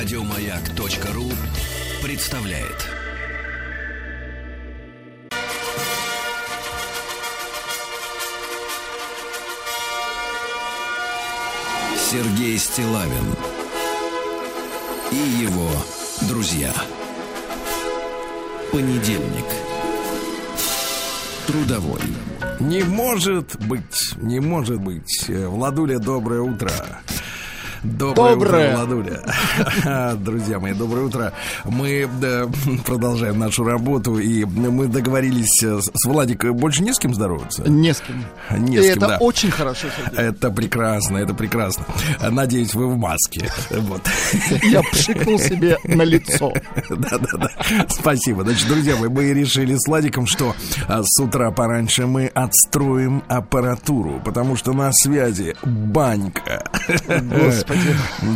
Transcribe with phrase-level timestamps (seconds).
[0.00, 1.24] Радиомаяк.ру
[2.04, 2.88] представляет.
[11.96, 13.10] Сергей Стилавин
[15.10, 15.68] и его
[16.28, 16.72] друзья.
[18.70, 19.46] Понедельник.
[21.48, 22.02] Трудовой.
[22.60, 25.28] Не может быть, не может быть.
[25.28, 26.70] Владуля, доброе утро.
[27.82, 28.74] Доброе, Доброе.
[28.74, 30.16] утро, Владуля.
[30.24, 31.32] Друзья мои, доброе утро.
[31.64, 32.48] Мы да,
[32.84, 37.62] продолжаем нашу работу, и мы договорились с Владиком больше не с кем здороваться.
[37.68, 38.24] Не с кем.
[38.58, 39.18] Не И с кем, это да.
[39.18, 40.18] очень хорошо, Сергей.
[40.18, 41.84] Это прекрасно, это прекрасно.
[42.20, 43.50] Надеюсь, вы в маске.
[43.70, 44.02] Вот.
[44.62, 46.52] Я пшикнул себе на лицо.
[46.90, 47.50] Да-да-да.
[47.88, 48.44] Спасибо.
[48.44, 50.54] Значит, друзья мои, мы решили с Владиком, что
[50.88, 56.64] а, с утра пораньше мы отстроим аппаратуру, потому что на связи банька.
[57.08, 57.67] Господи.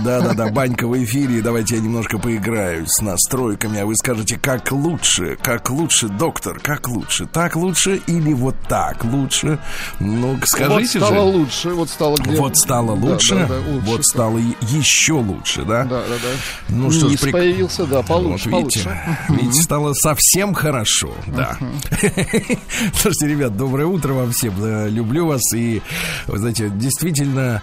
[0.05, 1.43] Да-да-да, банька в эфире.
[1.43, 6.89] Давайте я немножко поиграю с настройками, а вы скажете, как лучше, как лучше, доктор, как
[6.89, 9.59] лучше, так лучше или вот так лучше?
[10.01, 11.21] Ну, Вот скажите стало же.
[11.39, 15.63] лучше, вот стало где- Вот стало Да, лучше, да, да, лучше вот стало еще лучше,
[15.65, 15.85] да?
[15.85, 16.29] Да, да, да.
[16.69, 19.19] Ну что ж, Низ прик- появился, да, получше, вот видите, получше.
[19.43, 21.57] видите, стало совсем хорошо, да.
[22.95, 24.55] Слушайте, ребят, доброе утро вам всем.
[24.61, 25.83] Да, Люблю вас и,
[26.27, 27.63] вы знаете, действительно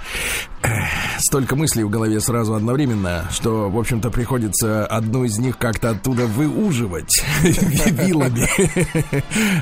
[1.19, 6.25] столько мыслей в голове сразу одновременно, что, в общем-то, приходится одну из них как-то оттуда
[6.25, 8.47] выуживать вилами.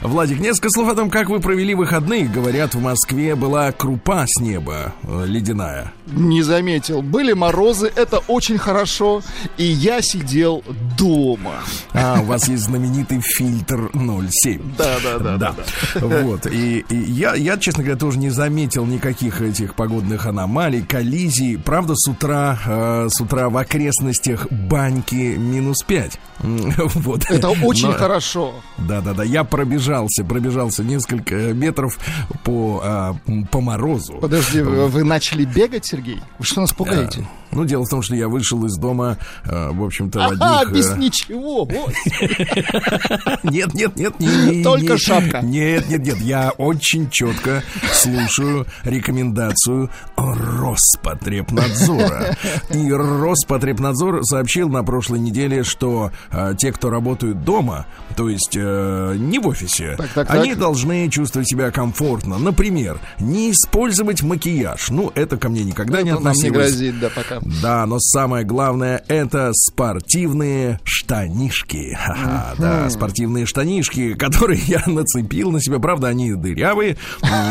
[0.04, 2.28] Владик, несколько слов о том, как вы провели выходные.
[2.28, 5.94] Говорят, в Москве была крупа с неба э, ледяная.
[6.08, 7.02] Не заметил.
[7.02, 9.22] Были морозы, это очень хорошо.
[9.58, 10.64] И я сидел
[10.98, 11.56] дома.
[11.94, 14.62] А, у вас есть знаменитый фильтр 0,7.
[14.78, 16.08] Да, да, да, да.
[16.08, 16.48] Вот.
[16.48, 21.58] И, и я, я, честно говоря, тоже не заметил никаких этих погодных аномалий, коллизий.
[21.58, 26.20] Правда, с утра, э, с утра в окрестностях баньки минус 5.
[26.96, 27.26] Вот.
[27.30, 28.54] Это очень Но- хорошо.
[28.78, 31.98] Да-да-да, я пробежался, пробежался несколько метров
[32.44, 32.82] по,
[33.28, 34.14] м, по морозу.
[34.22, 36.22] Подожди, вы, вы начали бегать, Сергей?
[36.40, 37.28] Вы что нас пугаете?
[37.52, 40.76] Ну, дело в том, что я вышел из дома, э, в общем-то, Ага, одних...
[40.76, 41.66] без э, ничего.
[41.66, 41.94] вот.
[43.44, 44.98] Нет, нет, нет, не, не, не, Только не.
[44.98, 45.42] шапка.
[45.42, 47.64] Нет, нет, нет, я очень четко
[47.94, 52.36] слушаю рекомендацию Роспотребнадзора.
[52.74, 57.86] И Роспотребнадзор сообщил на прошлой неделе, что э, те, кто работают дома,
[58.16, 60.60] то есть э, не в офисе, Так, так, они так.
[60.60, 62.38] должны чувствовать себя комфортно.
[62.38, 64.90] Например, не использовать макияж.
[64.90, 66.72] Ну, это ко мне никогда не нам не относилось.
[66.72, 67.37] грозит, да, пока.
[67.62, 71.98] Да, но самое главное это спортивные штанишки.
[72.00, 75.80] Ха-ха, да, спортивные штанишки, которые я нацепил на себя.
[75.80, 76.98] Правда, они дырявые,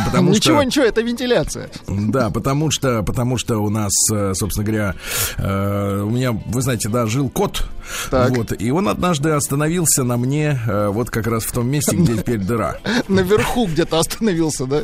[0.04, 0.64] потому Ничего, что...
[0.64, 1.70] ничего, это вентиляция.
[1.86, 4.94] Да, потому что, потому что у нас, э, собственно говоря,
[5.38, 7.66] э, у меня, вы знаете, да, жил кот.
[8.10, 8.30] Так.
[8.30, 12.16] Вот, и он однажды остановился на мне э, вот как раз в том месте, где
[12.18, 12.78] теперь дыра.
[13.08, 14.82] Наверху где-то остановился, да?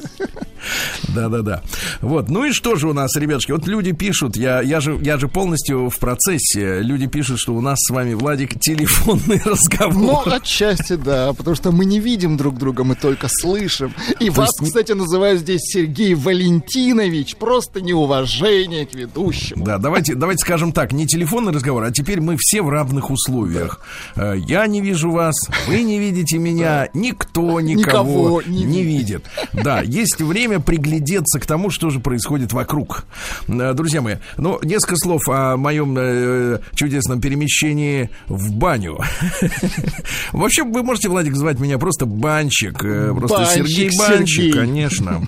[1.08, 1.62] Да-да-да.
[2.00, 2.28] Вот.
[2.28, 3.52] Ну и что же у нас, ребятушки?
[3.52, 6.80] Вот люди пишут, я, я, же, я же полностью в процессе.
[6.80, 10.28] Люди пишут, что у нас с вами, Владик, телефонный Ну, разговор.
[10.28, 13.94] отчасти, да, потому что мы не видим друг друга, мы только слышим.
[14.20, 17.36] И вас, есть кстати, называют здесь Сергей Валентинович.
[17.36, 19.64] Просто неуважение к ведущему.
[19.64, 23.80] Да, давайте, давайте скажем так, не телефонный разговор, а теперь мы все в равных условиях.
[24.16, 25.34] Э, Я не вижу вас,
[25.66, 29.24] вы не видите меня, никто никого, Никого не не видит.
[29.52, 33.04] Да, есть время приглядеться к тому, что же происходит вокруг.
[33.48, 38.98] Э, Друзья мои, ну, несколько слов о моем э, чудесном перемещении в баню.
[40.32, 42.82] В общем, вы можете, Владик, звать меня просто Банчик.
[42.84, 45.22] э, Просто Сергей Банчик, конечно.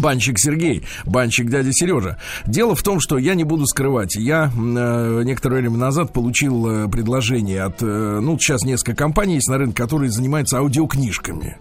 [0.00, 2.18] Банщик Сергей, банщик дядя Сережа.
[2.46, 4.16] Дело в том, что я не буду скрывать.
[4.16, 9.48] Я э, некоторое время назад получил э, предложение от, э, ну, сейчас несколько компаний есть
[9.48, 11.56] на рынке, которые занимаются аудиокнижками.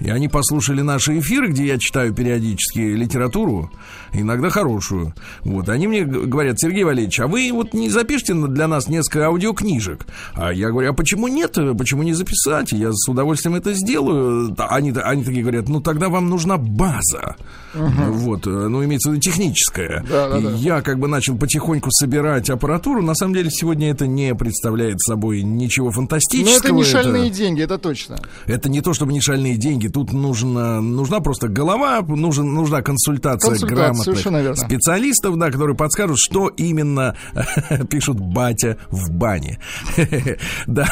[0.00, 3.70] И они послушали наши эфиры, где я читаю периодически литературу,
[4.12, 5.14] иногда хорошую.
[5.42, 10.06] Вот, они мне говорят, Сергей Валерьевич, а вы вот не запишите для нас несколько аудиокнижек?
[10.34, 11.58] А я говорю, а почему нет?
[11.78, 12.72] Почему не записать?
[12.72, 14.54] Я с удовольствием это сделаю.
[14.54, 17.36] Та- Они, они такие говорят, ну тогда вам нужна база.
[17.74, 20.04] Вот, э, ну, имеется в виду техническая.
[20.08, 20.50] Да, да, да.
[20.52, 23.02] я как бы начал потихоньку собирать аппаратуру.
[23.02, 26.56] На самом деле сегодня это не представляет собой ничего Но фантастического.
[26.56, 28.18] это не шальные деньги, это точно.
[28.46, 29.88] Это не то, чтобы не шальные деньги.
[29.88, 36.48] Тут нужно, нужна просто голова, нужен, нужна консультация, Консультация, грамотных специалистов, да, которые подскажут, что
[36.48, 37.16] именно
[37.90, 39.58] пишут батя в бане.
[40.66, 40.86] Да,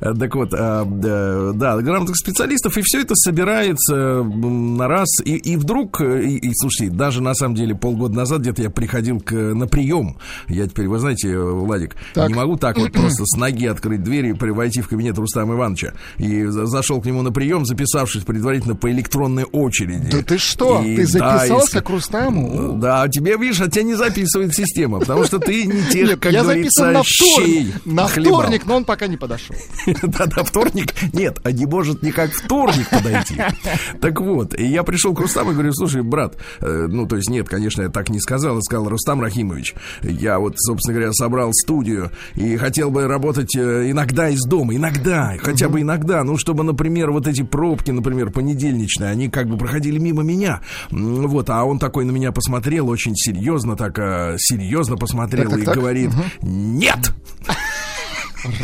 [0.00, 6.00] так вот, а, да, грамотных специалистов, и все это собирается на раз, и, и вдруг
[6.04, 10.16] и, и слушайте, даже на самом деле полгода назад где-то я приходил к, на прием.
[10.48, 12.28] Я теперь, вы знаете, Владик, так.
[12.28, 15.94] не могу так вот просто с ноги открыть дверь и войти в кабинет Рустама Ивановича.
[16.18, 20.10] И зашел к нему на прием, записавшись предварительно по электронной очереди.
[20.10, 20.82] Да ты что?
[20.82, 22.78] И, ты записался да, к Рустаму?
[22.78, 26.90] Да, тебе, видишь, а тебя не записывает система, потому что ты не тех, как говорится,
[26.90, 29.56] на щей На вторник, но он пока не подошел.
[30.02, 30.94] Да-да, вторник.
[31.12, 33.40] Нет, а не может никак вторник подойти.
[34.00, 37.30] Так вот, и я пришел к Рустаму и говорю, слушай, брат, э, ну, то есть
[37.30, 42.10] нет, конечно, я так не сказал, сказал, Рустам Рахимович, я вот, собственно говоря, собрал студию
[42.34, 47.10] и хотел бы работать э, иногда из дома, иногда, хотя бы иногда, ну, чтобы, например,
[47.10, 50.60] вот эти пробки, например, понедельничные, они как бы проходили мимо меня,
[50.90, 55.60] вот, а он такой на меня посмотрел, очень серьезно, так э, серьезно посмотрел так, так,
[55.60, 55.74] и так.
[55.76, 56.10] говорит,
[56.42, 57.12] нет!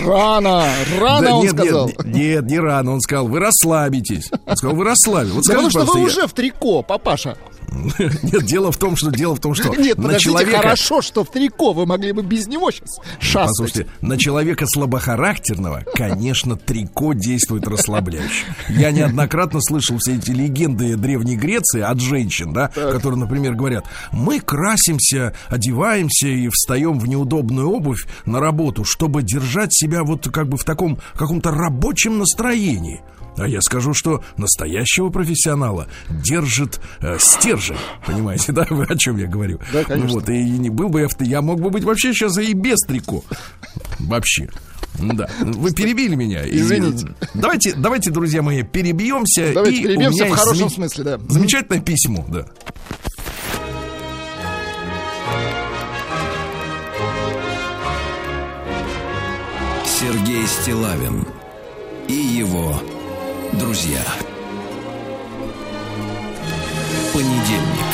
[0.05, 0.67] Рано,
[0.99, 1.87] рано да, он нет, сказал.
[1.88, 4.31] Нет, нет, не рано, он сказал, вы расслабитесь.
[4.47, 5.35] Он сказал, вы расслабитесь.
[5.35, 6.06] Вот да потому что вы я...
[6.06, 7.37] уже в трико, папаша.
[8.22, 10.58] Нет, дело в том, что дело в том, что Нет, на человека...
[10.58, 13.49] хорошо, что в трико вы могли бы без него сейчас шастать.
[13.49, 18.44] Послушайте, на человека слабохарактерного, конечно, трико действует расслабляюще.
[18.69, 22.93] Я неоднократно слышал все эти легенды Древней Греции от женщин, да, так.
[22.93, 29.73] которые, например, говорят, мы красимся, одеваемся и встаем в неудобную обувь на работу, чтобы держать
[29.73, 33.02] себя вот как бы в таком каком-то рабочем настроении.
[33.40, 37.78] А я скажу, что настоящего профессионала держит э, стержень.
[38.06, 38.66] Понимаете, да?
[38.69, 39.58] Вы о чем я говорю?
[39.72, 40.20] Да, конечно.
[40.20, 43.25] Вот, и не был бы я, я мог бы быть вообще сейчас и без трико.
[43.98, 44.50] Вообще.
[44.98, 46.42] Да, вы перебили меня.
[46.46, 47.14] Извините.
[47.32, 49.52] Давайте, давайте, друзья мои, перебьемся.
[49.54, 50.70] Давайте и перебьемся в хорошем зам...
[50.70, 51.19] смысле, да.
[51.28, 52.44] Замечательное письмо, да.
[59.87, 61.26] Сергей Стилавин
[62.08, 62.75] и его
[63.52, 64.05] друзья.
[67.12, 67.87] Понедельник.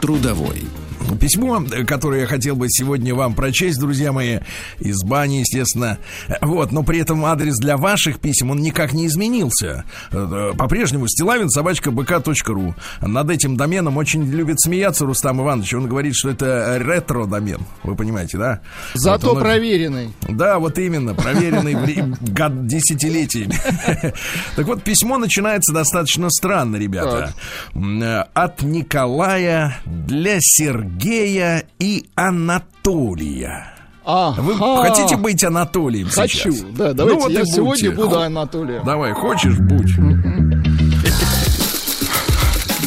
[0.00, 0.77] Трудовой.
[1.16, 4.40] Письмо, которое я хотел бы сегодня вам прочесть, друзья мои,
[4.78, 5.98] из бани, естественно.
[6.40, 9.84] Вот, но при этом адрес для ваших писем, он никак не изменился.
[10.10, 12.74] По-прежнему стилавин собачка бк.ру.
[13.00, 15.74] Над этим доменом очень любит смеяться Рустам Иванович.
[15.74, 17.60] Он говорит, что это ретро-домен.
[17.82, 18.60] Вы понимаете, да?
[18.94, 19.42] Зато вот он...
[19.42, 20.12] проверенный.
[20.28, 21.74] Да, вот именно, проверенный
[22.20, 23.58] год десятилетиями.
[24.56, 27.32] Так вот, письмо начинается достаточно странно, ребята.
[28.34, 33.72] От Николая для Сергея Сергея и Анатолия.
[34.04, 34.40] Ага.
[34.40, 36.62] Вы хотите быть Анатолием Хочу, сейчас?
[36.76, 38.84] да, давайте ну, вот я сегодня буду Анатолием.
[38.84, 39.94] Давай, хочешь, будь.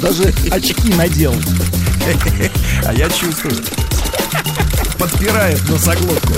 [0.02, 1.34] Даже очки надел.
[2.86, 3.54] А я чувствую.
[5.00, 6.34] Подпирает носоглотку.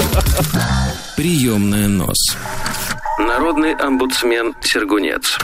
[1.15, 2.17] Приемная нос.
[3.17, 5.37] Народный омбудсмен Сергунец.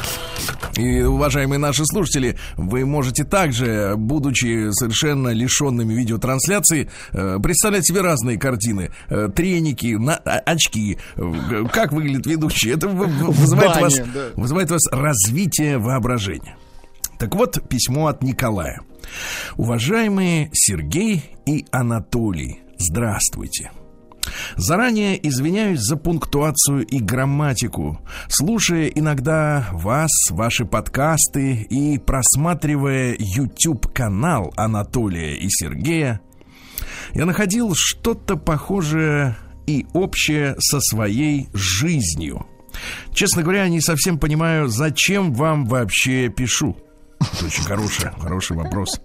[0.79, 8.37] И, уважаемые наши слушатели, вы можете также, будучи совершенно лишенными видеотрансляции, э, представлять себе разные
[8.37, 8.91] картины.
[9.09, 10.97] Э, треники, на, а, очки.
[11.73, 12.69] Как выглядит ведущий.
[12.69, 14.29] Это вызывает, бане, вас, да.
[14.35, 16.55] вызывает вас развитие воображения.
[17.17, 18.81] Так вот, письмо от Николая.
[19.57, 23.71] Уважаемые Сергей и Анатолий, здравствуйте.
[24.55, 27.99] Заранее извиняюсь за пунктуацию и грамматику.
[28.27, 36.21] Слушая иногда вас, ваши подкасты и просматривая YouTube-канал Анатолия и Сергея,
[37.13, 39.37] я находил что-то похожее
[39.67, 42.45] и общее со своей жизнью.
[43.13, 46.77] Честно говоря, не совсем понимаю, зачем вам вообще пишу.
[47.43, 49.01] Очень хороший, хороший вопрос.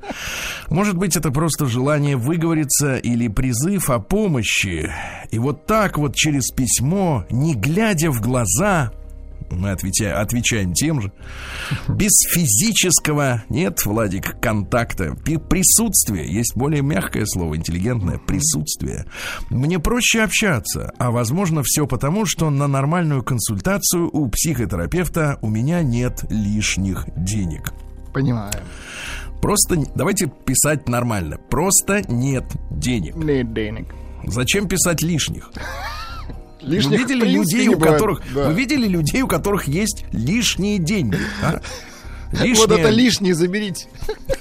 [0.69, 4.91] Может быть, это просто желание выговориться или призыв о помощи.
[5.31, 8.93] И вот так вот через письмо, не глядя в глаза,
[9.51, 11.13] мы отвечаем, отвечаем тем же.
[11.89, 15.15] Без физического, нет, Владик, контакта,
[15.49, 19.07] присутствия, есть более мягкое слово, интеллигентное, присутствие.
[19.51, 25.83] Мне проще общаться, а возможно все потому, что на нормальную консультацию у психотерапевта у меня
[25.83, 27.73] нет лишних денег.
[28.15, 28.55] Понимаю.
[29.43, 31.37] Просто давайте писать нормально.
[31.51, 33.17] Просто нет денег.
[33.17, 33.95] Нет денег.
[34.27, 35.51] Зачем писать лишних?
[36.63, 38.49] Лишних вы видели людей, у которых да.
[38.49, 41.19] вы видели людей, у которых есть лишние деньги?
[41.43, 41.61] А?
[42.33, 42.55] Лишние...
[42.57, 43.87] Вот это лишнее заберите.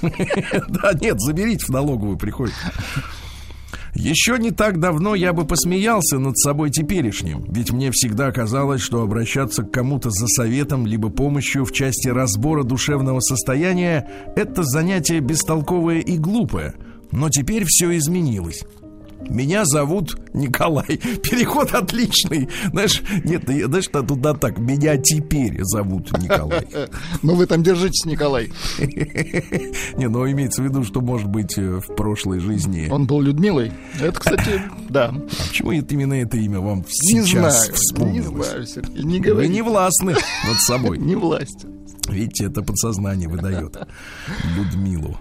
[0.00, 2.54] Да, нет, заберите в налоговую приходит.
[3.94, 9.02] Еще не так давно я бы посмеялся над собой теперешним, ведь мне всегда казалось, что
[9.02, 16.00] обращаться к кому-то за советом либо помощью в части разбора душевного состояния– это занятие бестолковое
[16.00, 16.74] и глупое.
[17.12, 18.64] Но теперь все изменилось.
[19.28, 20.86] Меня зовут Николай.
[21.22, 22.48] Переход отличный.
[22.70, 24.58] Знаешь, нет, знаешь, туда так.
[24.58, 26.66] Меня теперь зовут Николай.
[27.22, 28.50] Ну, вы там держитесь, Николай.
[29.96, 32.88] Не, ну имеется в виду, что, может быть, э, в прошлой жизни...
[32.90, 33.72] Он был Людмилой.
[34.00, 35.06] Это, кстати, да.
[35.14, 38.68] А почему именно это имя вам сейчас знаю, не вспомнилось?
[38.68, 39.48] знаю, не Вы говори.
[39.48, 40.12] не властны
[40.46, 40.98] над собой.
[40.98, 41.66] Не власть.
[42.08, 43.76] Видите, это подсознание выдает
[44.56, 45.16] Людмилу.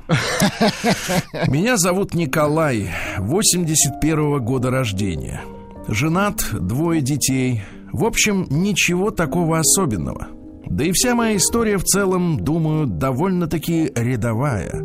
[1.47, 5.41] Меня зовут Николай, 81 года рождения.
[5.87, 7.63] Женат, двое детей.
[7.91, 10.27] В общем, ничего такого особенного.
[10.65, 14.83] Да и вся моя история в целом, думаю, довольно-таки рядовая.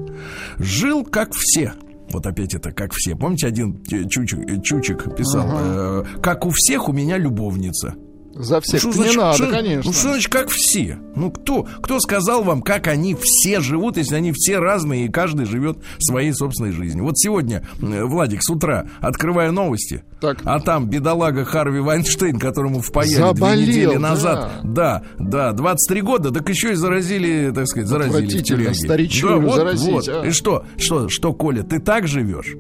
[0.59, 1.73] Жил как все.
[2.11, 3.15] Вот опять это как все.
[3.15, 7.95] Помните, один чучик, чучик писал, э, как у всех у меня любовница.
[8.39, 9.83] За всех не значит- надо, что- конечно.
[9.91, 10.99] Ну, что значит, как все?
[11.17, 15.45] Ну, кто, кто сказал вам, как они все живут, если они все разные, и каждый
[15.47, 17.05] живет своей собственной жизнью?
[17.05, 20.39] Вот сегодня, э, Владик, с утра открываю новости, Так.
[20.45, 23.99] а там бедолага Харви Вайнштейн, которому впаяли Заболел, две недели да.
[23.99, 24.51] назад.
[24.63, 28.73] Да, да, 23 года, так еще и заразили, так сказать, заразили.
[28.73, 30.09] старичку Да, вот, заразить, вот.
[30.09, 30.27] а.
[30.27, 32.55] И что, что, что, Коля, ты так живешь?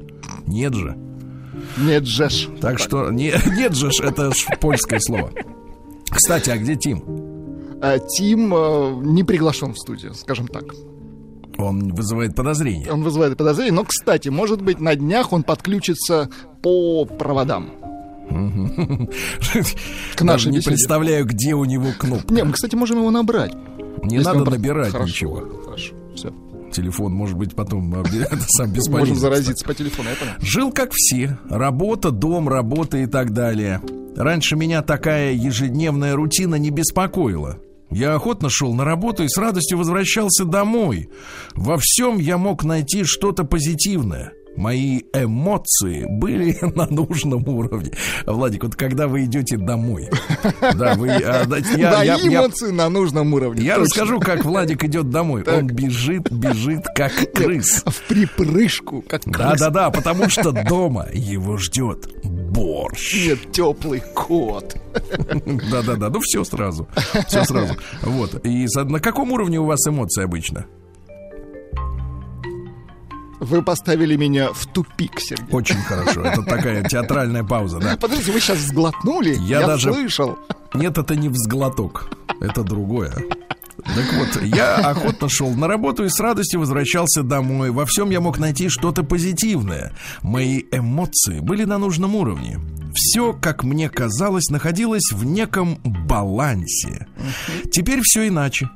[0.46, 0.96] Нет же.
[1.76, 2.48] Нет, Жеш.
[2.60, 5.30] Так что, не, нет же, это ж польское слово.
[6.10, 7.02] Кстати, а где Тим?
[7.80, 10.64] А Тим э, не приглашен в студию, скажем так.
[11.58, 12.90] Он вызывает подозрения.
[12.90, 16.30] Он вызывает подозрение, но, кстати, может быть, на днях он подключится
[16.62, 17.70] по проводам.
[20.16, 22.32] К нашей не представляю, где у него кнопка.
[22.32, 23.54] Не, мы, кстати, можем его набрать.
[24.04, 25.42] Не надо набирать ничего.
[25.64, 26.32] Хорошо, все.
[26.72, 27.92] Телефон, может быть, потом
[28.48, 29.14] сам бесполезен.
[29.14, 30.32] Можем заразиться по телефону, я понял.
[30.40, 31.38] Жил как все.
[31.48, 33.80] Работа, дом, работа и так далее.
[34.16, 37.58] Раньше меня такая ежедневная рутина не беспокоила.
[37.90, 41.08] Я охотно шел на работу и с радостью возвращался домой.
[41.54, 44.32] Во всем я мог найти что-то позитивное.
[44.58, 47.92] Мои эмоции были на нужном уровне.
[48.26, 50.10] Владик, вот когда вы идете домой,
[50.74, 53.62] да, вы, а, да, я, да, я- и я- эмоции на нужном уровне.
[53.64, 53.84] я точно.
[53.84, 55.44] расскажу, как Владик идет домой.
[55.44, 57.84] Он бежит, бежит, как крыс.
[57.86, 59.38] В припрыжку, как крыса.
[59.70, 63.26] Да-да-да, потому что дома его ждет борщ.
[63.28, 64.74] Нет, теплый кот.
[65.70, 66.88] Да-да-да, ну все сразу.
[67.28, 67.74] Все сразу.
[68.02, 68.44] Вот.
[68.44, 70.66] И на каком уровне у вас эмоции обычно?
[73.40, 75.46] Вы поставили меня в тупик, Сергей.
[75.52, 76.22] Очень хорошо.
[76.22, 77.96] Это такая театральная пауза, да.
[77.96, 79.36] Подождите, вы сейчас сглотнули?
[79.40, 80.38] Я даже- слышал.
[80.74, 82.10] Нет, это не взглоток.
[82.40, 83.12] Это другое.
[83.84, 87.70] Так вот, я охотно шел на работу и с радостью возвращался домой.
[87.70, 89.92] Во всем я мог найти что-то позитивное.
[90.22, 92.58] Мои эмоции были на нужном уровне.
[92.94, 97.06] Все, как мне казалось, находилось в неком балансе.
[97.70, 98.68] Теперь все иначе.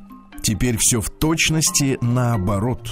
[0.42, 2.88] Теперь все в точности наоборот.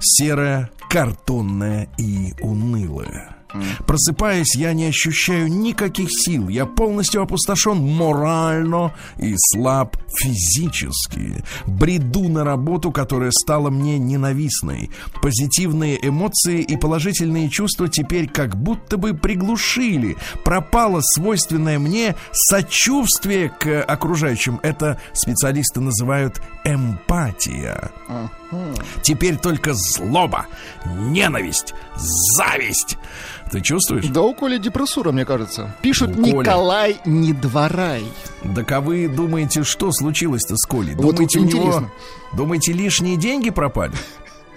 [0.00, 3.37] Серое, картонное и унылое.
[3.86, 6.48] Просыпаясь, я не ощущаю никаких сил.
[6.48, 11.44] Я полностью опустошен морально и слаб физически.
[11.66, 14.90] Бреду на работу, которая стала мне ненавистной.
[15.22, 20.16] Позитивные эмоции и положительные чувства теперь как будто бы приглушили.
[20.44, 24.60] Пропало свойственное мне сочувствие к окружающим.
[24.62, 27.90] Это специалисты называют эмпатия.
[29.02, 30.46] Теперь только злоба,
[30.84, 32.96] ненависть, зависть.
[33.50, 34.06] Ты чувствуешь?
[34.06, 35.74] Да у Коли депрессура, мне кажется.
[35.80, 36.32] Пишут У Коли.
[36.32, 38.04] Николай Недворай.
[38.54, 40.94] Так а вы думаете, что случилось-то с Колей?
[40.94, 41.90] Вот думаете, у него...
[42.34, 43.94] Думаете, лишние деньги пропали?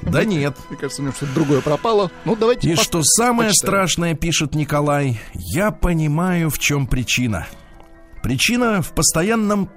[0.02, 0.56] Да нет.
[0.70, 2.12] Мне кажется, у него что-то другое пропало.
[2.26, 3.70] Ну, давайте И что самое почитаем.
[3.70, 7.48] страшное, пишет Николай, я понимаю, в чем причина.
[8.24, 9.70] Причина в постоянном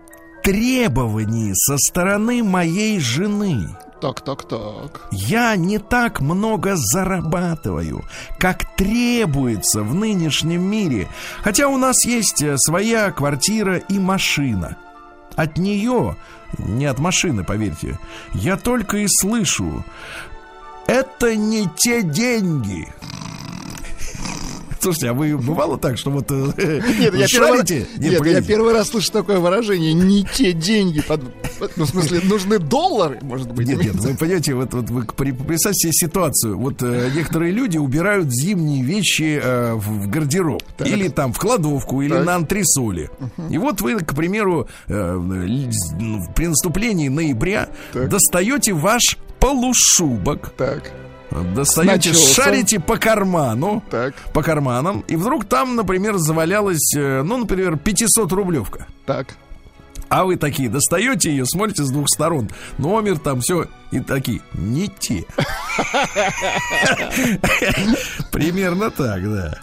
[0.43, 3.69] требовании со стороны моей жены.
[4.05, 5.09] Так, так, так.
[5.13, 8.05] Я не так много зарабатываю,
[8.39, 11.09] как требуется в нынешнем мире.
[11.41, 14.77] Хотя у нас есть э, своя квартира и машина.
[15.37, 16.17] От нее,
[16.59, 17.99] не от машины, поверьте,
[18.35, 19.83] я только и слышу.
[20.87, 22.93] Это не те деньги.
[24.85, 26.35] Слушайте, а вы бывало так, что вот э,
[26.99, 27.87] Нет, я первый, раз, шарите?
[27.97, 29.95] нет, я первый раз слышу такое выражение.
[29.95, 31.01] Не те деньги.
[31.01, 31.23] под-
[31.77, 33.67] Ну, в смысле, нужны доллары, может быть.
[33.67, 36.59] Нет, нет, вы понимаете, вот, вот вы представьте себе ситуацию.
[36.59, 40.63] Вот э, некоторые люди убирают зимние вещи э, в, в гардероб.
[40.85, 42.27] Или там в кладовку, или Так.
[42.27, 43.09] на антресоли.
[43.49, 48.11] И вот вы, к примеру, э, ну, при наступлении ноября Так.
[48.11, 50.93] достаете ваш полушубок, Так,
[51.55, 52.45] достаете, начесом.
[52.45, 58.33] шарите по карману, так, по карманам, и вдруг там, например, завалялась, э, ну, например, 500
[58.33, 58.87] рублевка.
[59.07, 59.29] так.
[60.11, 62.49] А вы такие достаете ее, смотрите с двух сторон.
[62.79, 63.67] Номер там все.
[63.91, 65.25] И такие, не те.
[68.31, 69.59] Примерно так, да.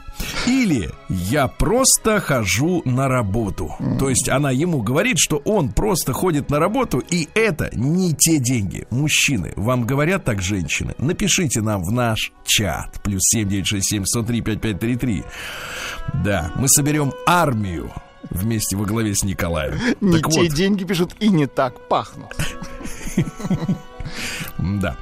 [0.47, 3.71] Или я просто хожу на работу.
[3.99, 8.37] То есть она ему говорит, что он просто ходит на работу, и это не те
[8.39, 8.85] деньги.
[8.89, 10.95] Мужчины, вам говорят так женщины?
[10.97, 13.01] Напишите нам в наш чат.
[13.03, 15.23] Плюс 7967 103 5533.
[16.23, 17.91] Да, мы соберем армию
[18.29, 19.79] вместе во главе с Николаем.
[20.01, 20.49] Не Так те вот.
[20.53, 22.35] деньги пишут и не так пахнут.
[24.61, 24.95] Да.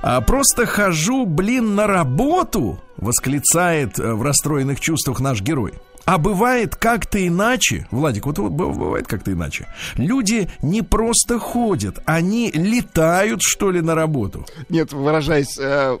[0.00, 5.74] А, просто хожу, блин, на работу, восклицает э, в расстроенных чувствах наш герой.
[6.04, 9.68] А бывает как-то иначе, Владик, вот, вот бывает как-то иначе.
[9.94, 14.44] Люди не просто ходят, они летают, что ли, на работу.
[14.68, 15.98] Нет, выражаясь э,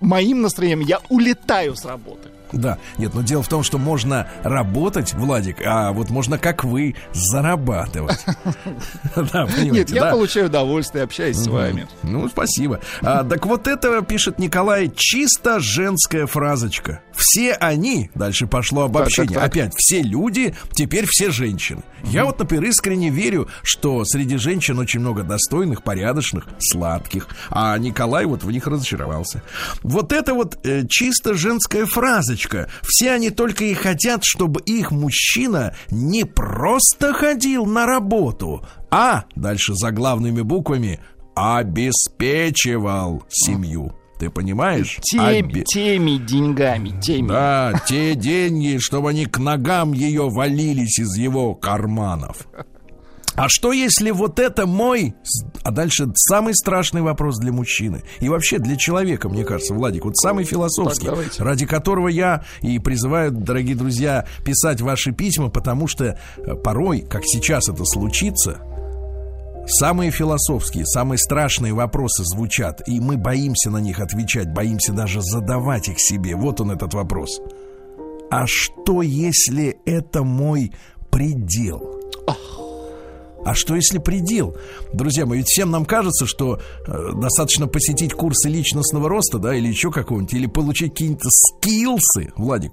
[0.00, 2.30] моим настроением, я улетаю с работы.
[2.52, 6.94] Да, нет, но дело в том, что можно работать, Владик, а вот можно, как вы,
[7.12, 8.24] зарабатывать.
[9.32, 11.86] Да, Нет, я получаю удовольствие, общаясь с вами.
[12.02, 12.80] Ну, спасибо.
[13.02, 17.00] А, так вот это, пишет Николай, чисто женская фразочка.
[17.12, 21.82] Все они, дальше пошло обобщение, опять, все люди, теперь все женщины.
[22.04, 28.26] Я вот, например, искренне верю, что среди женщин очень много достойных, порядочных, сладких, а Николай
[28.26, 29.42] вот в них разочаровался.
[29.82, 32.36] Вот это вот э, чисто женская фразочка.
[32.82, 39.74] Все они только и хотят, чтобы их мужчина не просто ходил на работу, а, дальше
[39.74, 41.00] заглавными буквами,
[41.34, 43.92] обеспечивал семью.
[44.18, 44.98] Ты понимаешь?
[45.02, 47.28] Теми, Обе- теми деньгами, теми.
[47.28, 52.46] Да, те деньги, чтобы они к ногам ее валились из его карманов.
[53.36, 55.14] А что если вот это мой...
[55.62, 58.02] А дальше самый страшный вопрос для мужчины.
[58.20, 60.04] И вообще для человека, мне кажется, Владик.
[60.04, 65.86] Вот самый философский, Так, ради которого я и призываю, дорогие друзья, писать ваши письма, потому
[65.86, 68.60] что э, порой, как сейчас это случится,
[69.68, 75.88] Самые философские, самые страшные вопросы звучат, и мы боимся на них отвечать, боимся даже задавать
[75.88, 76.36] их себе.
[76.36, 77.40] Вот он этот вопрос.
[78.30, 80.72] А что, если это мой
[81.10, 82.00] предел?
[83.46, 84.56] А что если предел?
[84.92, 89.68] Друзья мои, ведь всем нам кажется, что э, достаточно посетить курсы личностного роста, да, или
[89.68, 92.72] еще какого-нибудь, или получить какие-то скиллсы, Владик.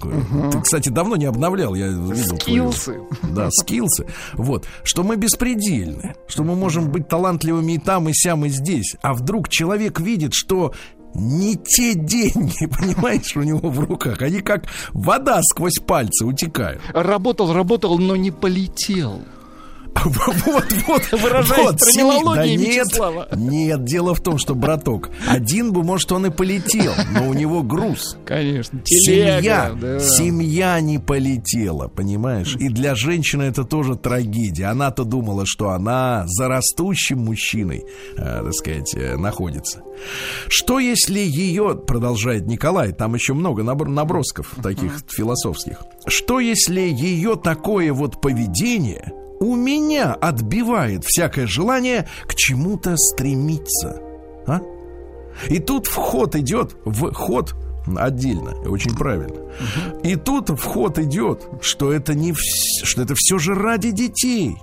[0.51, 2.99] Ты, кстати, давно не обновлял, я видел твою- Скиллсы.
[3.21, 4.07] да, скиллсы.
[4.33, 4.65] Вот.
[4.83, 6.15] Что мы беспредельны.
[6.27, 8.95] Что мы можем быть талантливыми и там, и сям, и здесь.
[9.03, 10.73] А вдруг человек видит, что
[11.13, 14.23] не те деньги, понимаешь, у него в руках.
[14.23, 16.81] Они как вода сквозь пальцы утекают.
[16.93, 19.21] Работал, работал, но не полетел.
[20.45, 23.27] Вот, вот, Выражаясь вот, терминологией да нет, Вячеслава.
[23.35, 27.63] Нет, дело в том, что, браток, один бы, может, он и полетел, но у него
[27.63, 28.17] груз.
[28.25, 28.81] Конечно.
[28.85, 29.99] Семья, Телега, да.
[29.99, 32.55] семья не полетела, понимаешь?
[32.59, 34.65] И для женщины это тоже трагедия.
[34.65, 37.85] Она-то думала, что она за растущим мужчиной,
[38.17, 39.81] э, так сказать, э, находится.
[40.47, 45.83] Что если ее, продолжает Николай, там еще много набр- набросков таких философских.
[46.07, 54.01] Что если ее такое вот поведение у меня отбивает всякое желание к чему-то стремиться?
[54.47, 54.61] А?
[55.49, 57.55] И тут вход идет в ход
[57.97, 59.51] отдельно, очень правильно.
[60.03, 64.57] И тут вход идет, что это не вс- что это все же ради детей.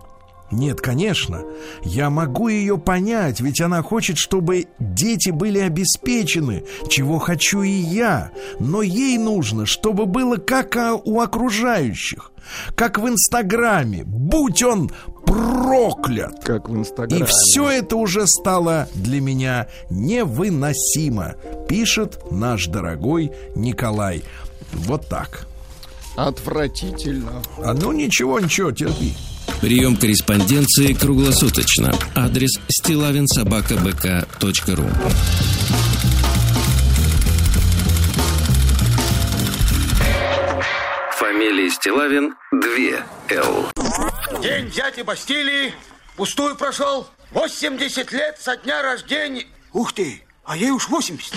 [0.51, 1.43] Нет, конечно,
[1.85, 8.33] я могу ее понять, ведь она хочет, чтобы дети были обеспечены, чего хочу и я.
[8.59, 12.33] Но ей нужно, чтобы было как у окружающих,
[12.75, 14.91] как в Инстаграме, будь он
[15.25, 16.43] проклят.
[16.43, 17.23] Как в Инстаграме.
[17.23, 21.37] И все это уже стало для меня невыносимо,
[21.69, 24.25] пишет наш дорогой Николай.
[24.73, 25.47] Вот так.
[26.17, 27.43] Отвратительно.
[27.59, 29.15] А ну ничего, ничего, терпи.
[29.61, 31.93] Прием корреспонденции круглосуточно.
[32.17, 34.89] Адрес стилавинсобакабк.ру
[41.19, 42.63] Фамилия Стилавин 2
[43.37, 43.67] Л.
[44.41, 45.75] День дяди Бастилии
[46.17, 47.07] пустую прошел.
[47.33, 49.45] 80 лет со дня рождения.
[49.75, 51.35] Ух ты, а ей уж 80.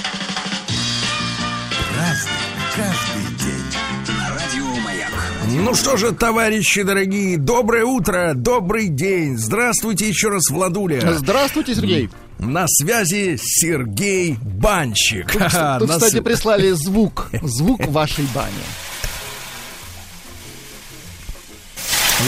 [5.56, 9.38] Ну что же, товарищи дорогие, доброе утро, добрый день.
[9.38, 11.00] Здравствуйте еще раз, Владуля.
[11.14, 12.10] Здравствуйте, Сергей.
[12.40, 15.32] На связи Сергей Банщик.
[15.32, 15.42] Тут,
[15.88, 17.30] на кстати, прислали звук.
[17.44, 18.52] Звук вашей бани.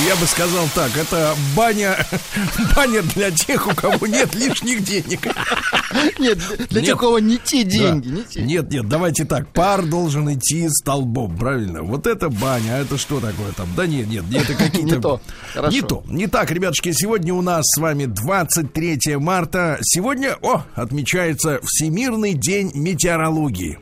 [0.04, 1.98] Я бы сказал так, это баня,
[2.76, 5.22] баня для тех, у кого нет лишних денег.
[6.20, 6.38] Нет,
[6.70, 6.86] для Нет.
[6.86, 8.16] тех, у кого не те деньги, Да.
[8.16, 8.42] не те.
[8.42, 9.48] Нет, нет, давайте так.
[9.54, 11.84] Пар должен идти столбом, правильно?
[11.84, 13.70] Вот это баня, а это что такое там?
[13.78, 14.96] Да нет, нет, это какие-то...
[14.96, 15.22] Не то.
[15.54, 15.74] Хорошо.
[15.74, 16.04] Не то.
[16.08, 19.78] Не так, ребятушки, сегодня у нас с вами 23 марта.
[19.82, 23.80] Сегодня, о, отмечается Всемирный день метеорологии.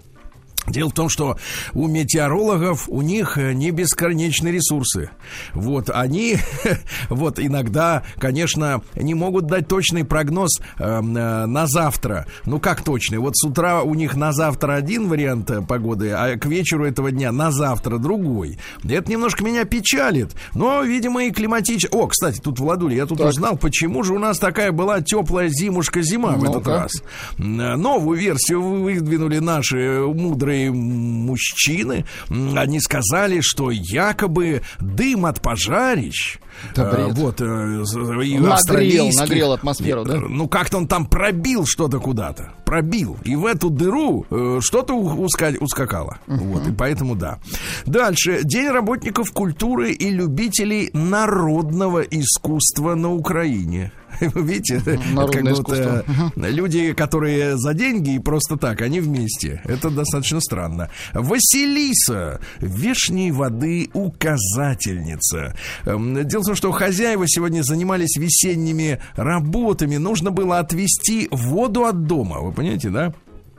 [0.68, 1.38] Дело в том, что
[1.74, 5.10] у метеорологов у них э, не бесконечные ресурсы.
[5.54, 6.38] Вот они,
[7.10, 12.28] вот иногда, конечно, не могут дать точный прогноз э, э, на завтра.
[12.46, 13.18] Ну как точный?
[13.18, 17.12] Вот с утра у них на завтра один вариант э, погоды, а к вечеру этого
[17.12, 18.58] дня на завтра другой.
[18.88, 20.32] Это немножко меня печалит.
[20.54, 21.88] Но, видимо, и климатич.
[21.92, 23.28] О, кстати, тут Владуля, я тут так.
[23.28, 26.92] узнал, почему же у нас такая была теплая зимушка-зима в этот раз.
[27.38, 36.38] Новую версию выдвинули наши мудрые некоторые мужчины, они сказали, что якобы дым от пожарищ
[36.76, 40.18] да, э, вот, э, нагрел, нагрел атмосферу, да?
[40.20, 42.54] Ну, как-то он там пробил что-то куда-то.
[42.74, 43.18] Пробил.
[43.24, 46.18] И в эту дыру э, что-то уска- ускакало.
[46.26, 46.38] Uh-huh.
[46.38, 47.38] Вот, и поэтому да.
[47.86, 48.40] Дальше.
[48.44, 53.92] День работников культуры и любителей народного искусства на Украине.
[54.20, 56.04] Видите, как вот, э,
[56.36, 59.62] люди, которые за деньги и просто так, они вместе.
[59.66, 60.90] Это достаточно странно.
[61.14, 65.56] Василиса, вешней воды указательница.
[65.86, 69.98] Эм, дело в том, что хозяева сегодня занимались весенними работами.
[69.98, 72.40] Нужно было отвести воду от дома.
[72.40, 73.14] Вы понимаете, да?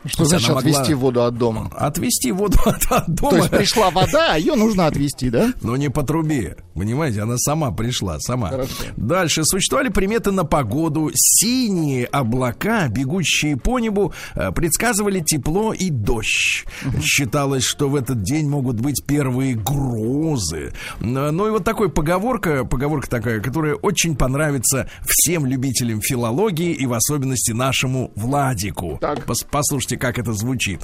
[0.06, 0.60] Что значит могла...
[0.60, 1.70] отвести воду от дома?
[1.76, 3.30] Отвести воду от, от дома.
[3.30, 5.52] То есть пришла вода, а ее нужно отвести, да?
[5.62, 6.56] Но не по трубе.
[6.74, 8.48] Понимаете, она сама пришла, сама.
[8.48, 8.72] Хорошо.
[8.96, 9.44] Дальше.
[9.44, 11.10] Существовали приметы на погоду.
[11.14, 16.64] Синие облака, бегущие по небу, э, предсказывали тепло и дождь.
[16.84, 17.00] Угу.
[17.00, 20.72] Считалось, что в этот день могут быть первые грозы.
[21.00, 26.92] Ну и вот такой поговорка, поговорка такая, которая очень понравится всем любителям филологии и в
[26.92, 28.98] особенности нашему Владику.
[29.00, 29.24] Так.
[29.50, 30.80] Послушайте Послушайте, как это звучит.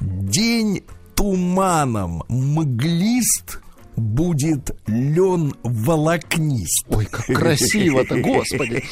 [0.00, 0.82] День
[1.14, 3.60] туманом мглист
[3.96, 6.84] будет лен волокнист.
[6.88, 8.84] Ой, как красиво-то, господи.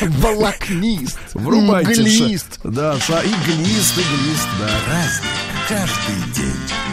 [0.02, 1.18] Волокнист.
[1.34, 1.92] Врубайте.
[1.92, 2.60] Иглист.
[2.64, 4.68] Да, иглист, иглист, да.
[4.88, 5.30] Разный
[5.68, 6.85] каждый день.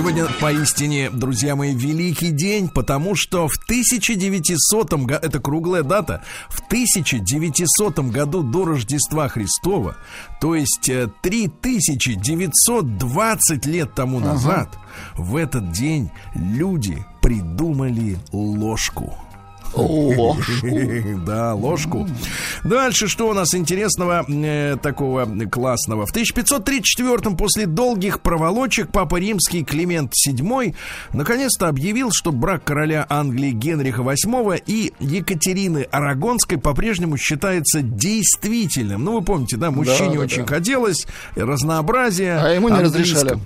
[0.00, 6.60] Сегодня поистине, друзья мои, великий день, потому что в 1900 году, это круглая дата, в
[6.68, 9.98] 1900 году до Рождества Христова,
[10.40, 14.80] то есть 3920 э, лет тому назад, ага.
[15.22, 19.14] в этот день люди придумали ложку.
[19.74, 20.66] Ложку.
[21.26, 22.08] Да, ложку.
[22.64, 26.06] Дальше, что у нас интересного э, такого классного?
[26.06, 30.74] В 1534 после долгих проволочек Папа Римский Климент VII
[31.12, 39.04] наконец-то объявил, что брак короля Англии Генриха VIII и Екатерины Арагонской по-прежнему считается действительным.
[39.04, 40.54] Ну, вы помните, да, мужчине да, очень да.
[40.54, 41.06] хотелось
[41.36, 42.38] разнообразия.
[42.38, 43.38] А ему не разрешали.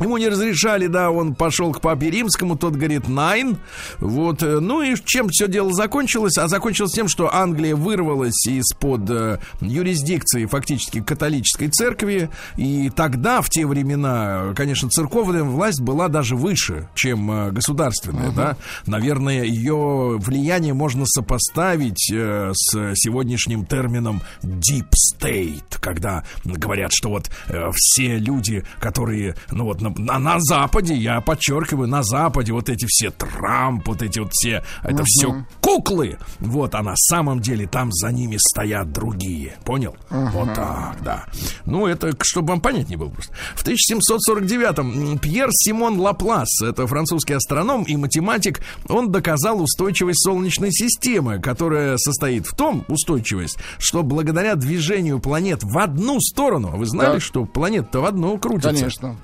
[0.00, 3.58] Ему не разрешали, да, он пошел к папе римскому, тот говорит, найн.
[3.98, 6.38] Вот, э, ну и чем все дело закончилось?
[6.38, 12.30] А закончилось тем, что Англия вырвалась из-под э, юрисдикции фактически католической церкви.
[12.56, 18.36] И тогда, в те времена, конечно, церковная власть была даже выше, чем э, государственная, uh-huh.
[18.36, 18.56] да.
[18.86, 27.30] Наверное, ее влияние можно сопоставить э, с сегодняшним термином deep state, когда говорят, что вот
[27.48, 32.86] э, все люди, которые, ну вот, на, на Западе, я подчеркиваю, на Западе вот эти
[32.86, 35.06] все Трамп, вот эти вот все, это uh-huh.
[35.06, 36.18] все куклы.
[36.40, 39.56] Вот, а на самом деле там за ними стоят другие.
[39.64, 39.96] Понял?
[40.10, 40.30] Uh-huh.
[40.30, 41.24] Вот так, да.
[41.64, 43.34] Ну, это, чтобы вам понять не было просто.
[43.54, 51.40] В 1749-м Пьер Симон Лаплас, это французский астроном и математик, он доказал устойчивость Солнечной системы,
[51.40, 57.20] которая состоит в том, устойчивость, что благодаря движению планет в одну сторону, вы знали, да.
[57.20, 58.70] что планета в одну крутится?
[58.70, 59.16] Конечно.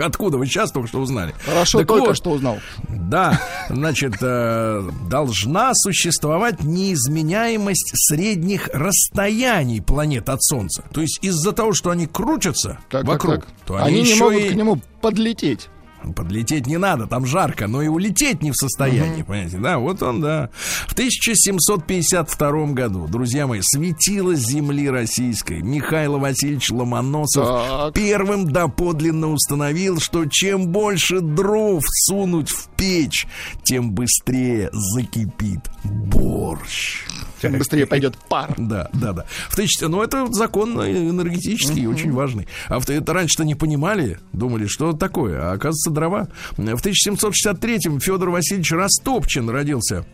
[0.00, 1.34] Откуда вы сейчас только что узнали?
[1.44, 2.58] Хорошо, так только вот, что узнал.
[2.88, 10.84] Да, значит, э, должна существовать неизменяемость средних расстояний планет от Солнца.
[10.92, 13.54] То есть из-за того, что они крутятся так, вокруг, так, так.
[13.66, 14.48] то они, они не могут и...
[14.50, 15.68] к нему подлететь.
[16.16, 19.26] Подлететь не надо, там жарко, но и улететь не в состоянии, uh-huh.
[19.26, 20.50] понимаете, да, вот он, да.
[20.86, 27.94] В 1752 году, друзья мои, светило земли российской Михаил Васильевич Ломоносов так.
[27.94, 33.26] первым доподлинно установил, что чем больше дров сунуть в печь,
[33.62, 37.04] тем быстрее закипит борщ.
[37.40, 38.54] Тем быстрее пойдет пар.
[38.70, 39.24] Да, да, да.
[39.48, 39.80] В тысяч...
[39.80, 41.94] Ну, это закон энергетический, uh-huh.
[41.94, 42.46] очень важный.
[42.68, 42.88] А в...
[42.88, 45.40] это раньше-то не понимали, думали, что такое.
[45.40, 46.28] А оказывается, дрова.
[46.56, 50.04] В 1763-м Федор Васильевич Растопчин родился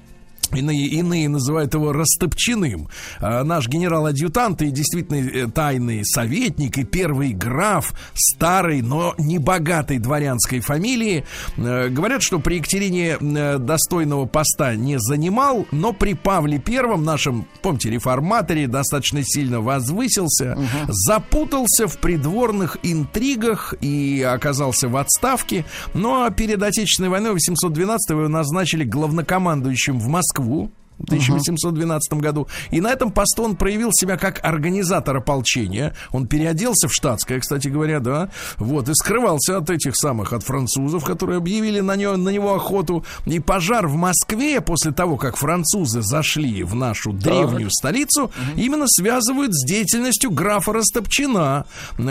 [0.52, 2.88] Иные, иные называют его Растопчиным.
[3.20, 10.60] А, наш генерал-адъютант и действительно э, тайный советник и первый граф старой, но небогатой дворянской
[10.60, 11.24] фамилии.
[11.56, 17.46] Э, говорят, что при Екатерине э, достойного поста не занимал, но при Павле Первом, нашем,
[17.62, 20.92] помните, реформаторе, достаточно сильно возвысился, угу.
[20.92, 25.64] запутался в придворных интригах и оказался в отставке.
[25.94, 32.48] Ну а перед Отечественной войной 812 его назначили главнокомандующим в Москве Москву в 1812 году.
[32.70, 35.94] И на этом посту он проявил себя как организатор ополчения.
[36.12, 38.30] Он переоделся в штатское, кстати говоря, да.
[38.56, 43.04] Вот, и скрывался от этих самых, от французов, которые объявили на него, на него охоту.
[43.26, 48.32] И пожар в Москве после того, как французы зашли в нашу древнюю столицу, угу.
[48.56, 51.66] именно связывают с деятельностью графа Растопчина.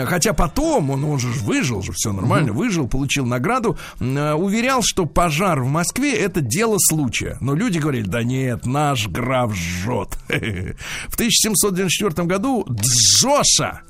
[0.06, 2.60] Хотя потом, он, он же выжил, же все нормально, угу.
[2.60, 7.36] выжил, получил награду, уверял, что пожар в Москве это дело случая.
[7.40, 10.18] Но люди говорили, да нет, наш граф жжет.
[10.28, 13.80] В 1794 году Джоша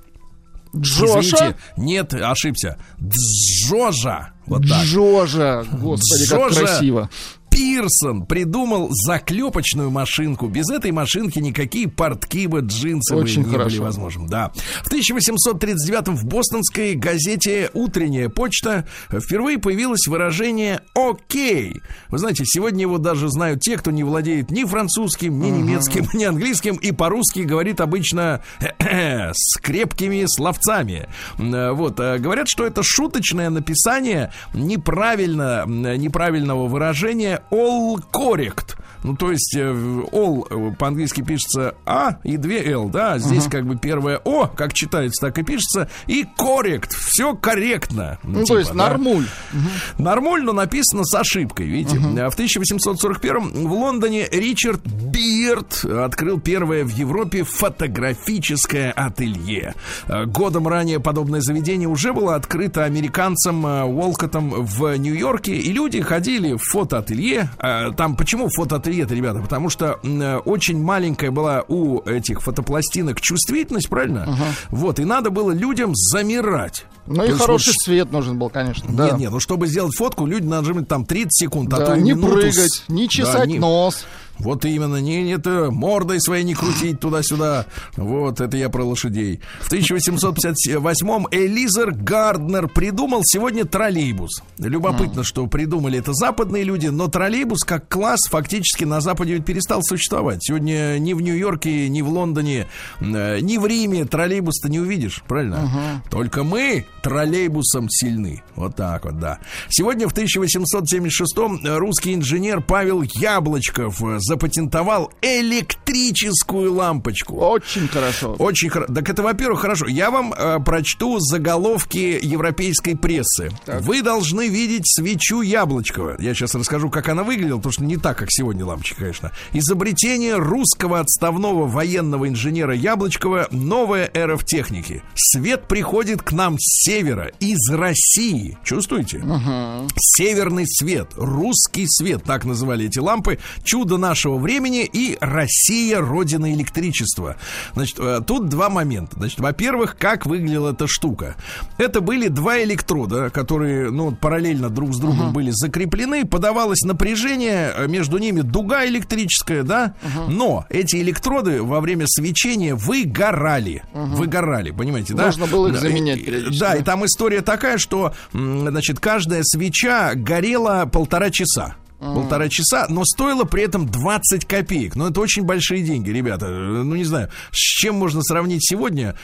[0.77, 1.21] Джоша?
[1.21, 2.79] Извините, нет, ошибся.
[3.01, 4.31] Джожа.
[4.47, 4.85] Вот так.
[4.85, 5.65] Джожа.
[5.73, 7.11] Господи, Джожа как красиво.
[7.57, 10.47] Пирсон придумал заклепочную машинку.
[10.47, 13.71] Без этой машинки никакие портки бы джинсовые Очень не хорошо.
[13.71, 14.29] были возможны.
[14.29, 14.53] Да.
[14.85, 21.81] В 1839 в бостонской газете «Утренняя почта» впервые появилось выражение «Окей».
[22.11, 26.25] Вы знаете, сегодня его даже знают те, кто не владеет ни французским, ни немецким, ни
[26.25, 28.43] английским, и по-русски говорит обычно
[28.79, 31.09] с крепкими словцами.
[31.39, 31.99] Вот.
[32.01, 38.75] А говорят, что это шуточное написание неправильно, неправильного выражения all correct.
[39.07, 43.19] Ну, то есть э, all э, по-английски пишется А и две Л, да?
[43.19, 43.51] Здесь uh-huh.
[43.51, 45.89] как бы первое О, как читается, так и пишется.
[46.09, 46.91] И correct.
[46.91, 48.19] Все корректно.
[48.25, 48.89] Ну, типа, то есть да?
[48.89, 49.27] нормуль.
[49.53, 50.03] Uh-huh.
[50.03, 51.99] Нормуль, но написано с ошибкой, видите?
[51.99, 52.31] Uh-huh.
[52.31, 59.75] В 1841 в Лондоне Ричард Бирд открыл первое в Европе фотографическое ателье.
[60.09, 66.55] Э, годом ранее подобное заведение уже было открыто американцем Уолкотом в Нью-Йорке, и люди ходили
[66.55, 67.51] в фотоателье.
[67.97, 68.96] Там почему фотоателье?
[69.01, 74.25] Это, ребята, потому что э, очень маленькая была у этих фотопластинок чувствительность, правильно?
[74.25, 74.45] Ага.
[74.71, 76.85] Вот, и надо было людям замирать.
[77.07, 77.77] Ну и хороший вот...
[77.85, 78.89] свет нужен был, конечно.
[78.89, 79.11] Нет, да.
[79.17, 82.35] нет, ну чтобы сделать фотку, люди нажимать там 30 секунд, а да, то не минуту...
[82.35, 83.59] прыгать, не чесать да, не...
[83.59, 84.05] нос.
[84.39, 87.67] Вот именно, не это мордой своей не крутить туда-сюда.
[87.97, 89.41] Вот, это я про лошадей.
[89.61, 94.43] В 1858-м Элизер Гарднер придумал сегодня троллейбус.
[94.59, 100.45] Любопытно, что придумали это западные люди, но троллейбус как класс фактически на Западе перестал существовать.
[100.45, 102.67] Сегодня ни в Нью-Йорке, ни в Лондоне,
[103.01, 105.65] э, ни в Риме троллейбус-то не увидишь, правильно?
[105.65, 106.11] Угу.
[106.11, 108.43] Только мы троллейбусом сильны.
[108.55, 109.39] Вот так вот, да.
[109.69, 117.37] Сегодня в 1876-м русский инженер Павел Яблочков запатентовал электрическую лампочку.
[117.37, 118.35] Очень хорошо.
[118.39, 118.93] Очень хорошо.
[118.93, 119.87] Так это, во-первых, хорошо.
[119.87, 123.51] Я вам э, прочту заголовки европейской прессы.
[123.65, 123.83] Так.
[123.83, 126.17] Вы должны видеть свечу Яблочкова.
[126.21, 129.33] Я сейчас расскажу, как она выглядела, потому что не так, как сегодня лампочка, конечно.
[129.53, 135.03] Изобретение русского отставного военного инженера Яблочкова новая эра в технике.
[135.15, 138.59] Свет приходит к нам с севера, из России.
[138.65, 139.19] Чувствуете?
[139.19, 139.89] Угу.
[139.97, 143.39] Северный свет, русский свет, так называли эти лампы.
[143.63, 147.37] Чудо нашего нашего времени и Россия, родина электричества.
[147.75, 149.17] Значит, э, тут два момента.
[149.17, 151.37] Значит, во-первых, как выглядела эта штука.
[151.77, 155.33] Это были два электрода, которые, ну, параллельно друг с другом uh-huh.
[155.33, 156.25] были закреплены.
[156.25, 159.95] Подавалось напряжение, э, между ними дуга электрическая, да?
[160.03, 160.31] Uh-huh.
[160.31, 163.83] Но эти электроды во время свечения выгорали.
[163.93, 164.15] Uh-huh.
[164.15, 165.27] Выгорали, понимаете, да?
[165.27, 171.31] Нужно было их заменять Да, и там история такая, что, значит, каждая свеча горела полтора
[171.31, 174.97] часа полтора часа, но стоило при этом 20 копеек.
[174.97, 176.49] Ну, это очень большие деньги, ребята.
[176.49, 179.17] Ну, не знаю, с чем можно сравнить сегодня?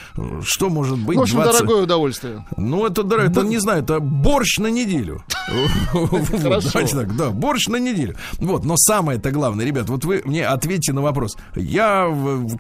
[0.43, 1.17] Что может быть?
[1.17, 1.53] Ну, 20...
[1.53, 2.47] дорогое удовольствие.
[2.57, 5.23] Ну, это, дорого, это, не знаю, это борщ на неделю.
[6.43, 7.05] Хорошо.
[7.17, 8.17] Да, борщ на неделю.
[8.39, 11.37] Вот, но самое-то главное, ребят, вот вы мне ответьте на вопрос.
[11.55, 12.09] Я,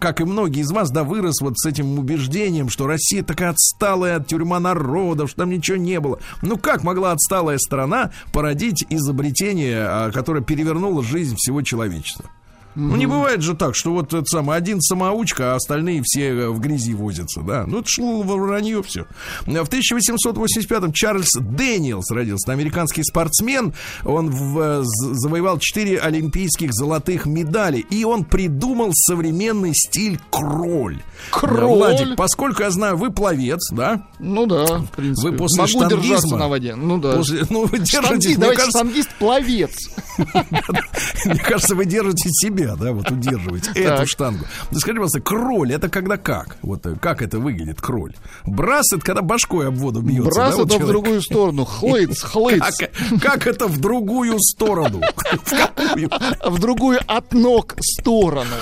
[0.00, 4.20] как и многие из вас, да, вырос вот с этим убеждением, что Россия такая отсталая
[4.20, 6.18] тюрьма народов, что там ничего не было.
[6.42, 12.30] Ну, как могла отсталая страна породить изобретение а, которая перевернула жизнь всего человечества.
[12.74, 16.48] Ну, не бывает же так, что вот этот самый один самоучка, а остальные все э,
[16.48, 17.64] в грязи возятся, да.
[17.66, 19.06] Ну, это шло вранье все.
[19.46, 23.74] В 1885-м Чарльз Дэниелс родился, американский спортсмен.
[24.04, 27.78] Он в, э, завоевал 4 олимпийских золотых медали.
[27.90, 31.02] И он придумал современный стиль кроль.
[31.30, 31.76] Кроль?
[31.76, 34.06] Владик, поскольку я знаю, вы пловец, да?
[34.18, 35.30] Ну да, в принципе.
[35.30, 36.02] Вы после Могу штангизма...
[36.02, 36.74] держаться на воде.
[36.74, 37.16] Ну да.
[37.16, 38.78] После, ну, вы держитесь, Штангист, давайте, кажется...
[38.78, 39.90] штангист-пловец.
[41.26, 42.28] Мне кажется, вы держите
[42.62, 44.44] себя, да, вот удерживаете эту штангу.
[44.66, 46.56] Скажите, пожалуйста, кроль, это когда как?
[46.62, 48.14] Вот э, как это выглядит, кроль?
[48.44, 50.30] Брас, это когда башкой об воду бьется.
[50.30, 51.64] Брас, это в другую сторону.
[51.64, 52.78] Хлыц, хлыц.
[53.20, 55.00] Как это в другую сторону?
[55.44, 56.10] В какую?
[56.44, 58.56] В другую от ног сторону.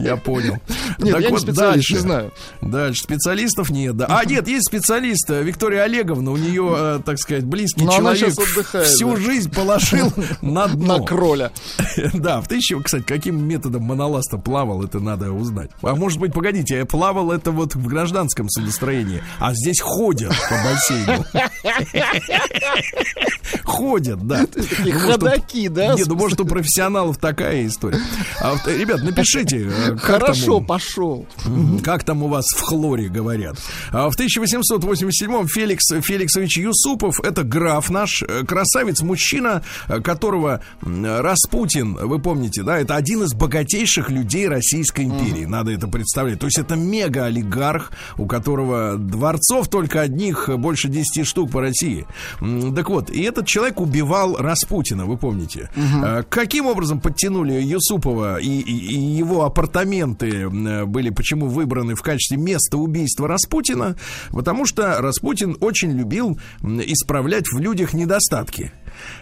[0.00, 0.58] Я понял.
[0.98, 1.94] Нет, так я вот не специалист, дальше.
[1.94, 2.32] не знаю.
[2.60, 4.06] Дальше специалистов нет, да.
[4.08, 8.32] А нет, есть специалист э, Виктория Олеговна, у нее, э, так сказать, близкий Но человек
[8.84, 9.16] всю да.
[9.16, 10.98] жизнь положил на дно.
[10.98, 11.52] На кроля.
[12.14, 15.70] Да, в тысячу, кстати, каким методом моноласта плавал, это надо узнать.
[15.82, 20.54] А может быть, погодите, я плавал это вот в гражданском судостроении, а здесь ходят по
[20.54, 21.24] бассейну.
[23.64, 24.46] Ходят, да.
[24.46, 25.94] Такие ходаки, да?
[25.94, 28.00] Нет, ну может у профессионалов такая история.
[28.40, 31.26] А, ребят, напишите, э, Хорошо, там, пошел.
[31.82, 33.56] Как там у вас в хлоре говорят?
[33.90, 42.18] А в 1887-м Феликс Феликсович Юсупов, это граф наш, э, красавец-мужчина, э, которого Распутин, вы
[42.18, 45.44] помните, да, это один из богатейших людей Российской империи.
[45.44, 46.38] Надо это представлять.
[46.38, 52.06] То есть это мега-олигарх, у которого дворцов только одних больше 10 штук по России.
[52.74, 55.70] Так вот, и этот человек убивал Распутина, вы помните.
[55.76, 56.24] Угу.
[56.28, 59.79] Каким образом подтянули Юсупова и, и, и его апартаменты
[60.86, 63.96] были почему выбраны в качестве места убийства Распутина?
[64.30, 68.72] Потому что Распутин очень любил исправлять в людях недостатки.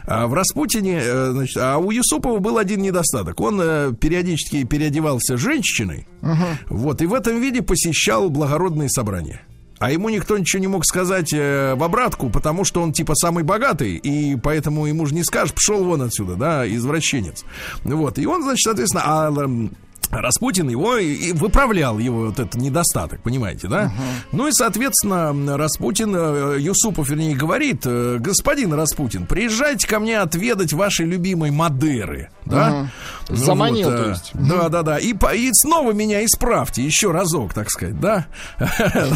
[0.06, 3.40] А в Распутине, э, значит, а у Юсупова был один недостаток.
[3.40, 6.56] Он э, периодически переодевался женщиной, uh-huh.
[6.68, 9.42] вот, и в этом виде посещал благородные собрания.
[9.78, 13.44] А ему никто ничего не мог сказать э, в обратку, потому что он типа самый
[13.44, 17.44] богатый, и поэтому ему же не скажешь, пошел вон отсюда, да, извращенец.
[17.84, 19.68] Вот, и он, значит, соответственно, а,
[20.10, 23.84] Распутин его и выправлял его вот этот недостаток, понимаете, да?
[23.84, 24.26] Uh-huh.
[24.32, 30.72] Ну и, соответственно, Распутин, э, Юсупов, вернее, говорит, э, господин Распутин, приезжайте ко мне отведать
[30.72, 32.90] вашей любимой Мадеры, да?
[33.28, 34.30] Ну, Заманил, вот, то есть.
[34.34, 34.98] Да, да, да.
[34.98, 38.26] И, и снова меня исправьте, еще разок, так сказать, да?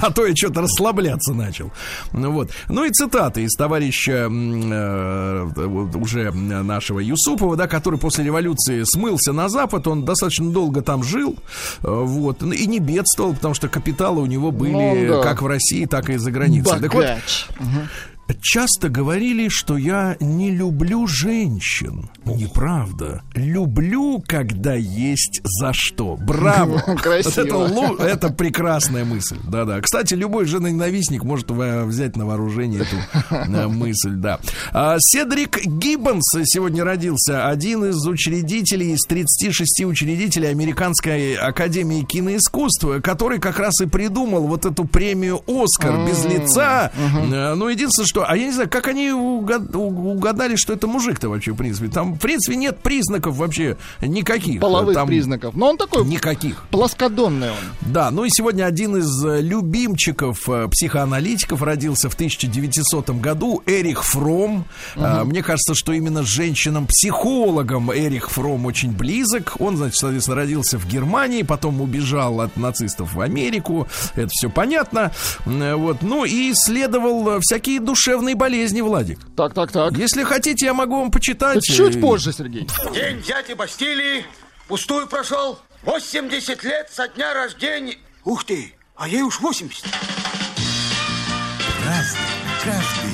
[0.02, 1.72] А то я что-то расслабляться начал.
[2.12, 2.50] Ну вот.
[2.68, 5.48] Ну и цитаты из товарища э,
[5.94, 11.36] уже нашего Юсупова, да, который после революции смылся на Запад, он достаточно долго там жил,
[11.82, 15.22] э, вот, и не бедствовал, потому что капиталы у него были ну, да.
[15.22, 16.80] как в России, так и за границей.
[16.80, 17.46] Богач.
[17.48, 17.88] Так вот, угу
[18.40, 22.10] часто говорили, что я не люблю женщин.
[22.24, 23.22] Неправда.
[23.34, 26.16] Люблю, когда есть за что.
[26.16, 26.78] Браво!
[27.02, 27.94] Красиво.
[27.96, 29.38] Это, это прекрасная мысль.
[29.48, 29.80] Да-да.
[29.80, 32.96] Кстати, любой женоненавистник может взять на вооружение эту
[33.30, 34.38] э, мысль, да.
[34.72, 37.48] А, Седрик Гиббонс сегодня родился.
[37.48, 44.64] Один из учредителей, из 36 учредителей Американской Академии киноискусств, который как раз и придумал вот
[44.64, 46.92] эту премию «Оскар» без лица.
[46.96, 51.52] Э, ну, единственное, что а я не знаю, как они угадали, что это мужик-то вообще,
[51.52, 51.88] в принципе.
[51.88, 54.60] Там, в принципе, нет признаков вообще никаких.
[54.60, 55.54] Половых там признаков.
[55.54, 56.04] Но он такой...
[56.04, 56.64] Никаких.
[56.70, 57.92] Плоскодонный он.
[57.92, 64.04] Да, ну и сегодня один из э, любимчиков э, психоаналитиков родился в 1900 году, Эрих
[64.04, 64.64] Фром.
[64.96, 65.24] Угу.
[65.24, 69.54] Мне кажется, что именно женщинам-психологам Эрих Фром очень близок.
[69.58, 73.88] Он, значит, соответственно, родился в Германии, потом убежал от нацистов в Америку.
[74.14, 75.12] Это все понятно.
[75.44, 76.02] Вот.
[76.02, 79.18] Ну и исследовал всякие души душевные болезни, Владик.
[79.36, 79.96] Так, так, так.
[79.96, 81.62] Если хотите, я могу вам почитать.
[81.62, 82.66] Чуть позже, Сергей.
[82.92, 84.24] День взятия Бастилии
[84.66, 85.58] пустую прошел.
[85.84, 87.96] 80 лет со дня рождения.
[88.24, 89.84] Ух ты, а ей уж 80.
[91.84, 92.20] Разный,
[92.64, 93.12] каждый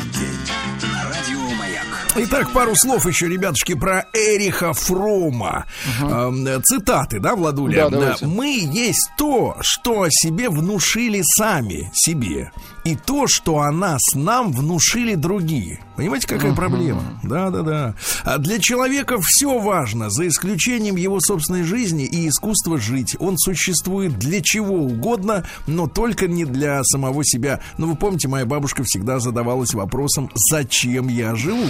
[2.20, 5.66] Итак, пару слов еще, ребятушки, про Эриха Фрома.
[6.02, 6.62] Угу.
[6.64, 7.88] Цитаты, да, Владуля?
[7.88, 12.50] Да, Мы есть то, что о себе внушили сами себе,
[12.88, 15.80] и то, что о нас нам внушили другие.
[15.96, 17.02] Понимаете, какая uh проблема?
[17.22, 17.94] Да, да, да.
[18.24, 23.14] А для человека все важно, за исключением его собственной жизни и искусства жить.
[23.18, 27.60] Он существует для чего угодно, но только не для самого себя.
[27.76, 31.66] Но ну, вы помните, моя бабушка всегда задавалась вопросом, зачем я живу?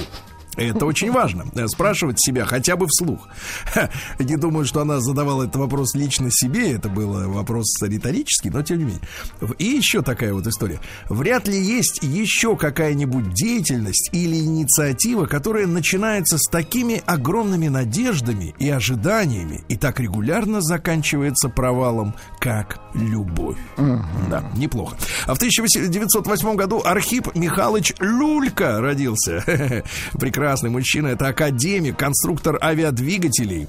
[0.58, 1.46] Это очень важно.
[1.68, 3.28] Спрашивать себя хотя бы вслух.
[4.18, 6.72] Не думаю, что она задавала этот вопрос лично себе.
[6.72, 9.00] Это был вопрос риторический, но тем не менее.
[9.58, 10.80] И еще такая вот история.
[11.08, 18.68] Вряд ли есть еще какая-нибудь деятельность или инициатива, которая начинается с такими огромными надеждами и
[18.68, 23.58] ожиданиями и так регулярно заканчивается провалом, как любовь.
[24.28, 24.96] Да, неплохо.
[25.26, 29.44] А в 1908 году Архип Михайлович Люлька родился.
[30.18, 31.08] Прекрасно прекрасный мужчина.
[31.08, 33.68] Это академик, конструктор авиадвигателей.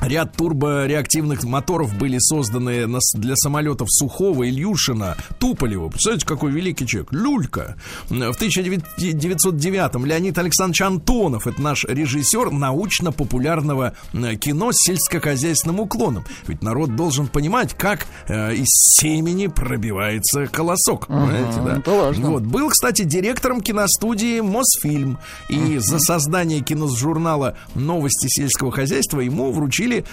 [0.00, 5.88] Ряд турбореактивных моторов были созданы для самолетов Сухого, Ильюшина, Туполева.
[5.88, 7.12] Представляете, какой великий человек?
[7.12, 7.76] Люлька.
[8.08, 13.94] В 1909-м Леонид Александрович Антонов, это наш режиссер научно-популярного
[14.40, 16.24] кино с сельскохозяйственным уклоном.
[16.46, 18.68] Ведь народ должен понимать, как э, из
[19.00, 21.08] семени пробивается колосок.
[21.08, 21.76] Понимаете, да?
[21.78, 22.30] Это важно.
[22.30, 22.42] Вот.
[22.44, 25.18] Был, кстати, директором киностудии Мосфильм.
[25.48, 30.04] И за создание киножурнала «Новости сельского хозяйства» ему вручили получили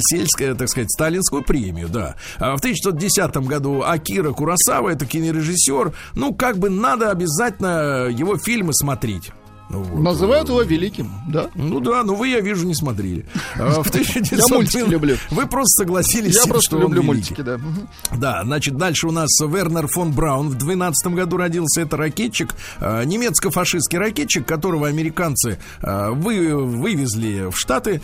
[0.00, 2.16] сельскую, так сказать, сталинскую премию, да.
[2.38, 8.74] А в 1910 году Акира Курасава, это кинорежиссер, ну, как бы надо обязательно его фильмы
[8.74, 9.30] смотреть.
[9.74, 10.00] Ну вот.
[10.00, 11.50] Называют его великим, да?
[11.54, 13.26] Ну да, но вы, я вижу, не смотрели.
[13.56, 14.38] А в 1900...
[14.48, 15.16] Я мультики люблю.
[15.30, 17.58] Вы просто согласились Я тем, просто люблю мультики, да.
[18.16, 21.80] Да, значит, дальше у нас Вернер фон Браун в 12 году родился.
[21.80, 28.00] Это ракетчик, а, немецко-фашистский ракетчик, которого американцы а, вы, вывезли в Штаты,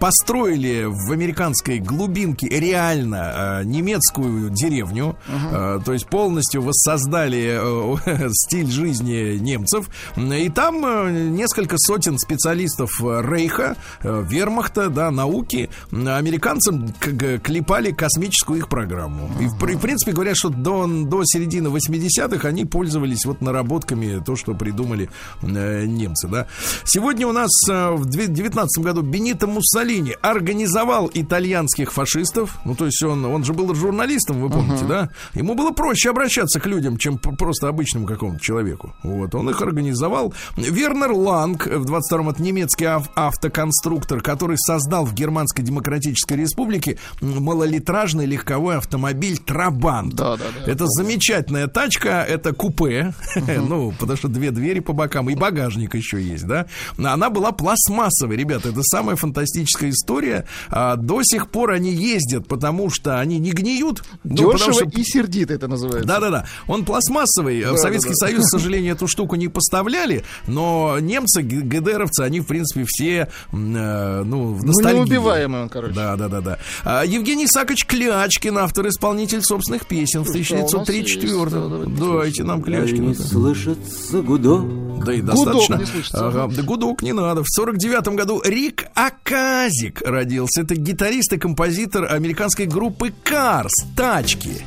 [0.00, 5.82] построили в американской глубинке реально немецкую деревню, uh-huh.
[5.84, 9.88] то есть полностью воссоздали э, стиль жизни немцев.
[10.16, 18.68] И там несколько сотен специалистов э, Рейха, э, Вермахта, да, науки, американцам клепали космическую их
[18.68, 19.30] программу.
[19.40, 24.54] И, в, принципе, говорят, что до, до середины 80-х они пользовались вот наработками, то, что
[24.54, 25.10] придумали
[25.42, 26.46] э, немцы, да.
[26.84, 33.02] Сегодня у нас э, в 19 году Бенито Муссолини организовал итальянских фашистов, ну, то есть
[33.02, 34.88] он, он же был журналистом, вы помните, uh-huh.
[34.88, 35.10] да?
[35.34, 38.94] Ему было проще обращаться к людям, чем просто обычному какому-то человеку.
[39.02, 40.32] Вот, он их организовал.
[40.56, 46.98] Вер Вернер Ланг, в 22-м это немецкий ав- автоконструктор, который создал в Германской Демократической Республике
[47.20, 50.14] малолитражный легковой автомобиль Трабант.
[50.14, 50.70] Да, да, да.
[50.70, 56.22] Это замечательная тачка, это купе, ну, потому что две двери по бокам, и багажник еще
[56.22, 56.66] есть, да.
[56.96, 60.46] Она была пластмассовой, ребята, это самая фантастическая история.
[60.68, 64.04] А, до сих пор они ездят, потому что они не гниют.
[64.22, 64.84] Ну, Дешево что...
[64.84, 66.06] и сердито это называется.
[66.06, 66.46] Да-да-да.
[66.68, 67.62] Он пластмассовый.
[67.62, 68.26] Да, в Советский да, да.
[68.26, 74.22] Союз, к сожалению, эту штуку не поставляли, но немцы, ГДРовцы, они, в принципе, все, э,
[74.24, 74.98] ну, в ностальгии.
[74.98, 75.94] Ну, неубиваемый он, короче.
[75.94, 76.58] Да, да, да, да.
[76.84, 81.90] А Евгений Исаакович Клячкин, автор-исполнитель собственных песен в 1934 году.
[81.98, 83.08] Давайте нам Клячкина.
[83.08, 85.04] Не слышится гудок.
[85.04, 85.76] Да и достаточно.
[85.76, 87.42] Гудок не ага, да гудок не надо.
[87.42, 90.62] В 49 году Рик Аказик родился.
[90.62, 93.70] Это гитарист и композитор американской группы Cars.
[93.96, 94.64] Тачки.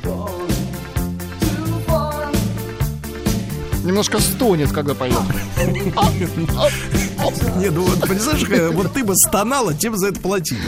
[3.86, 5.16] Немножко стонет, когда поет.
[7.58, 10.60] Не, ну вот, понимаешь, вот ты бы стонала, тем за это платили.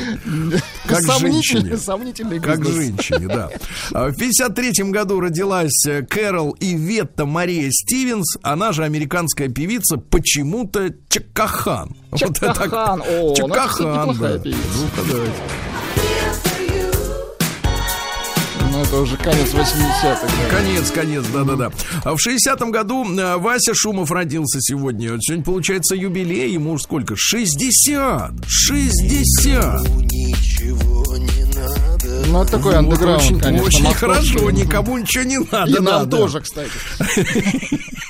[0.87, 1.77] Как женщине.
[1.77, 3.51] Сомнительный Как женщине, да.
[3.93, 8.37] А в 53 году родилась э, Кэрол и Ветта Мария Стивенс.
[8.43, 11.97] Она же американская певица, почему-то Чакахан.
[12.17, 13.03] Чакахан.
[13.03, 14.41] О, Чакахан, да.
[14.45, 14.53] Ну,
[15.07, 15.23] Ну,
[18.89, 20.23] это уже конец 80-х.
[20.23, 20.57] Да.
[20.57, 21.71] Конец, конец, да-да-да.
[22.05, 25.19] А в 60-м году э, Вася Шумов родился сегодня.
[25.21, 26.53] Сегодня, получается, юбилей.
[26.53, 27.15] Ему сколько?
[27.17, 28.33] 60!
[28.47, 29.89] 60!
[29.89, 31.88] Ничего не надо.
[32.29, 33.67] Ну, это такой андеграунд, очень, конечно.
[33.67, 35.71] Очень хорошо, никому ничего не надо.
[35.71, 36.71] И нам тоже, кстати.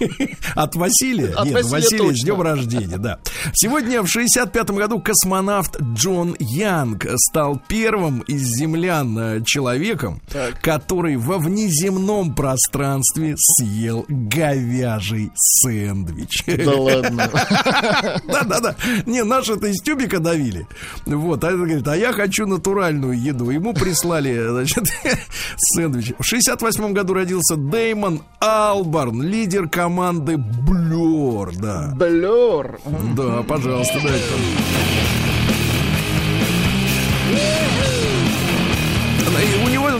[0.55, 1.35] От Василия?
[1.35, 2.17] От Нет, Василия Василия точно.
[2.17, 3.19] с днем рождения, да.
[3.55, 10.61] Сегодня в 65-м году космонавт Джон Янг стал первым из землян э, человеком, так.
[10.61, 16.45] который во внеземном пространстве съел говяжий сэндвич.
[16.47, 17.31] Да ладно.
[18.27, 18.77] Да-да-да.
[19.07, 20.67] Не, наши-то из тюбика давили.
[21.07, 23.51] Вот, а это говорит, а я хочу натуральную еду.
[23.51, 24.08] Ему прислали,
[24.53, 24.85] значит,
[25.57, 26.13] сэндвич.
[26.19, 31.93] В 68 году родился Деймон Албарн, лидер команды Блер, да.
[31.95, 32.81] Блер.
[33.15, 34.25] Да, пожалуйста, дайте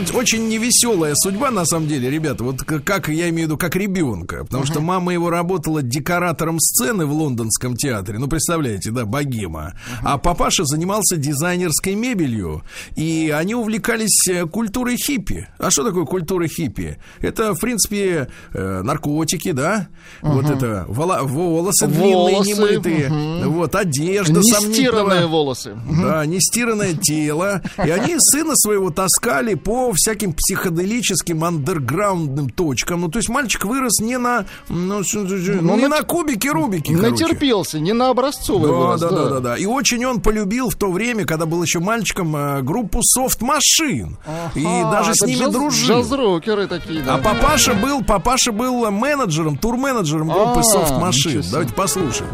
[0.09, 2.43] него очень невеселая судьба, на самом деле, ребята.
[2.43, 4.43] Вот как, я имею в виду, как ребенка.
[4.43, 4.71] Потому uh-huh.
[4.71, 8.19] что мама его работала декоратором сцены в лондонском театре.
[8.19, 9.73] Ну, представляете, да, богема.
[9.75, 10.03] Uh-huh.
[10.03, 12.63] А папаша занимался дизайнерской мебелью.
[12.95, 15.47] И они увлекались э, культурой хиппи.
[15.57, 16.97] А что такое культура хиппи?
[17.19, 19.89] Это, в принципе, э, наркотики, да?
[20.21, 20.33] Uh-huh.
[20.33, 23.07] Вот это воло- волосы, волосы длинные, немытые.
[23.07, 23.47] Uh-huh.
[23.47, 25.77] Вот одежда Нестиранные волосы.
[26.01, 27.61] Да, нестиранное тело.
[27.77, 33.01] И они сына своего таскали по всяким психоделическим андерграундным точкам.
[33.01, 36.93] Ну, то есть мальчик вырос не на, ну, ну, не на кубике Рубике.
[36.93, 37.85] Натерпелся, короче.
[37.85, 39.01] не на образцовый да, вырос.
[39.01, 39.57] Да, да, да, да, да.
[39.57, 44.15] И очень он полюбил в то время, когда был еще мальчиком, э, группу Soft Machine.
[44.25, 46.01] Ага, и даже с ними джаз, дружил.
[46.01, 47.15] Джаз-рокеры такие, да.
[47.15, 51.45] А папаша был, папаша был менеджером, турменеджером группы а, Soft Machine.
[51.51, 52.29] Давайте послушаем.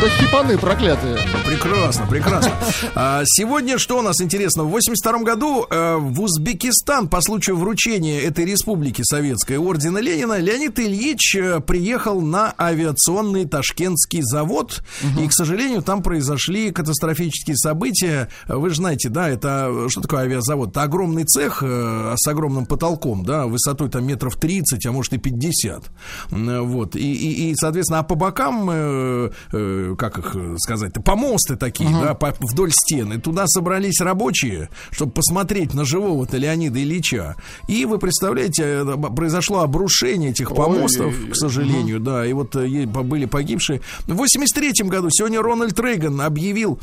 [0.00, 1.18] Да хипаны проклятые.
[1.46, 2.52] Прекрасно, прекрасно.
[2.94, 4.64] А, сегодня что у нас интересно?
[4.64, 10.78] В 82 году э, в Узбекистан по случаю вручения этой республики советской ордена Ленина Леонид
[10.78, 14.82] Ильич э, приехал на авиационный ташкентский завод.
[15.02, 15.24] Угу.
[15.24, 18.28] И, к сожалению, там произошли катастрофические события.
[18.48, 20.70] Вы же знаете, да, это что такое авиазавод?
[20.70, 25.18] Это огромный цех э, с огромным потолком, да, высотой там метров 30, а может и
[25.18, 25.84] 50.
[26.30, 26.96] Вот.
[26.96, 31.02] И, и, и соответственно, а по бокам, э, э, как их сказать-то,
[31.36, 32.02] помосты такие, uh-huh.
[32.02, 33.20] да, по, вдоль стены.
[33.20, 37.36] Туда собрались рабочие, чтобы посмотреть на живого-то Леонида Ильича.
[37.68, 42.04] И вы представляете, э, произошло обрушение этих помостов, Ой, к сожалению, uh-huh.
[42.04, 43.80] да, и вот э, были погибшие.
[44.06, 46.80] В 83 году сегодня Рональд Рейган объявил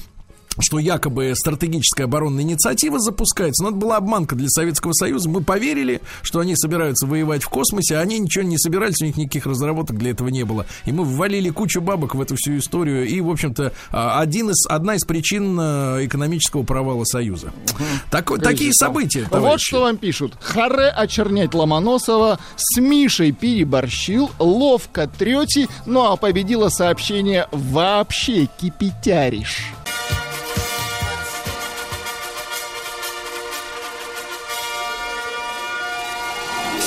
[0.60, 3.64] что якобы стратегическая оборонная инициатива запускается.
[3.64, 5.30] Но это была обманка для Советского Союза.
[5.30, 9.18] Мы поверили, что они собираются воевать в космосе, а они ничего не собирались, у них
[9.18, 10.66] никаких разработок для этого не было.
[10.86, 13.08] И мы ввалили кучу бабок в эту всю историю.
[13.08, 17.47] И, в общем-то, а, один из, одна из причин а, экономического провала Союза.
[17.47, 17.84] Угу.
[18.12, 19.51] Так, такие события, товарищи.
[19.51, 20.34] Вот что вам пишут.
[20.39, 29.74] Харе очернять Ломоносова, с Мишей переборщил, ловко трете, ну а победило сообщение «вообще кипятяришь».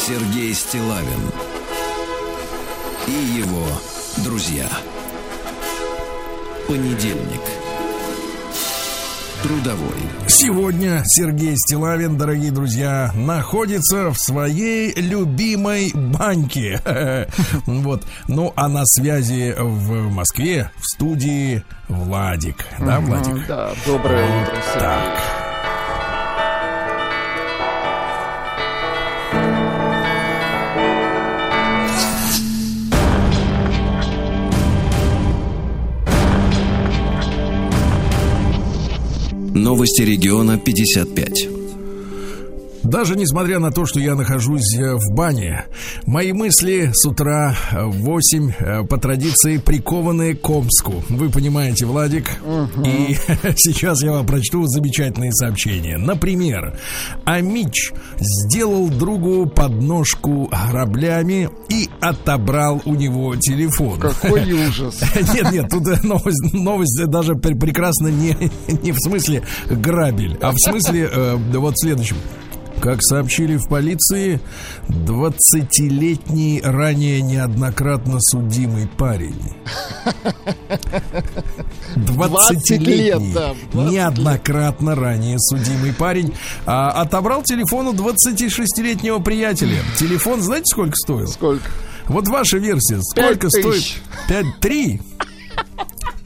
[0.06, 1.32] Сергей Стилавин
[3.08, 3.66] и его
[4.18, 4.68] друзья.
[6.68, 7.40] Понедельник.
[9.42, 9.98] Трудовой.
[10.28, 16.80] Сегодня Сергей Стилавин, дорогие друзья, находится в своей любимой баньке.
[17.66, 18.04] Вот.
[18.28, 22.64] Ну, а на связи в Москве, в студии Владик.
[22.78, 23.44] Да, Владик?
[23.48, 24.62] Да, доброе утро.
[24.74, 25.45] Так.
[39.56, 41.48] Новости региона 55.
[42.86, 45.64] Даже несмотря на то, что я нахожусь э, в бане,
[46.06, 51.02] мои мысли с утра в 8 э, по традиции прикованы к Омску.
[51.08, 52.30] Вы понимаете, Владик?
[52.44, 52.86] Угу.
[52.86, 53.16] И
[53.56, 55.98] сейчас я вам прочту замечательные сообщения.
[55.98, 56.78] Например,
[57.24, 63.98] Амич сделал другу подножку граблями и отобрал у него телефон.
[63.98, 65.00] Какой ужас.
[65.34, 68.36] Нет, нет, тут новость, новость даже прекрасно не,
[68.82, 72.16] не в смысле грабель, а в смысле э, вот следующем.
[72.80, 74.40] Как сообщили в полиции,
[74.88, 79.40] 20-летний, ранее неоднократно судимый парень.
[81.96, 84.98] 20-летний, да, 20 неоднократно лет.
[84.98, 86.34] ранее судимый парень
[86.66, 89.78] а, отобрал телефон у 26-летнего приятеля.
[89.98, 91.28] Телефон, знаете, сколько стоил?
[91.28, 91.64] Сколько?
[92.06, 93.00] Вот ваша версия.
[93.00, 94.00] Сколько стоит?
[94.28, 95.00] 5-3.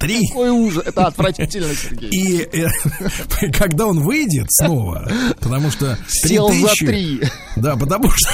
[0.01, 0.26] Три.
[0.28, 0.82] Какой ужас.
[0.86, 2.09] Это отвратительно, Сергей.
[2.11, 5.07] И э, когда он выйдет снова,
[5.40, 6.86] потому что три тысячи...
[6.86, 7.20] три.
[7.57, 8.30] Да, потому что,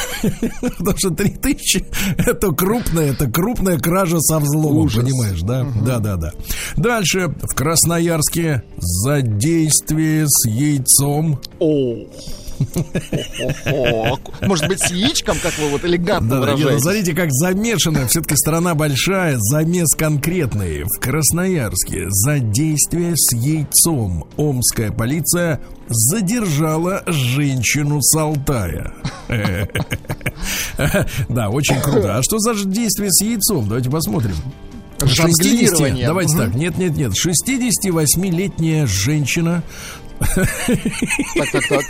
[0.78, 1.84] потому что три тысячи
[2.18, 5.02] это крупная, это крупная кража со взломом, ужас.
[5.02, 5.62] понимаешь, да?
[5.62, 5.84] Угу.
[5.84, 6.32] Да, да, да.
[6.76, 11.40] Дальше в Красноярске за действие с яйцом.
[11.58, 11.96] О.
[14.42, 16.80] Может быть, с яичком, как вы вот элегантно выражаете.
[16.80, 18.06] Смотрите, как замешана.
[18.06, 20.84] Все-таки страна большая, замес конкретный.
[20.84, 28.92] В Красноярске за действие с яйцом омская полиция задержала женщину с Алтая.
[31.28, 32.18] Да, очень круто.
[32.18, 33.66] А что за действие с яйцом?
[33.68, 34.34] Давайте посмотрим.
[35.04, 39.62] 60, давайте так, нет, нет, нет, 68-летняя женщина
[40.18, 41.84] так, так, так.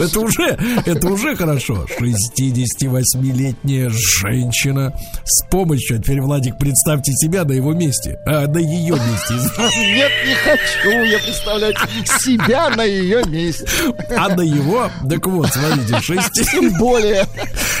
[0.00, 1.86] Это уже, это уже хорошо.
[1.98, 4.92] 68-летняя женщина
[5.24, 9.34] с помощью, а теперь, Владик, представьте себя на его месте, а, на ее месте.
[9.34, 11.76] Нет, не хочу я представлять
[12.20, 13.66] себя на ее месте.
[14.16, 14.90] А на его?
[15.08, 16.50] Так вот, смотрите, 6...
[16.50, 17.26] Тем более.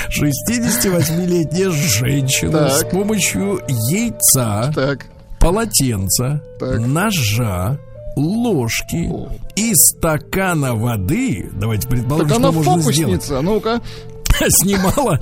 [0.08, 2.72] 68-летняя женщина так.
[2.72, 3.60] с помощью
[3.90, 5.06] яйца, так.
[5.38, 6.78] полотенца, так.
[6.80, 7.78] ножа,
[8.16, 9.12] ложки
[9.54, 13.28] и стакана воды, давайте предположим, так что можно сделать.
[13.28, 13.80] ну-ка.
[14.48, 15.20] Снимала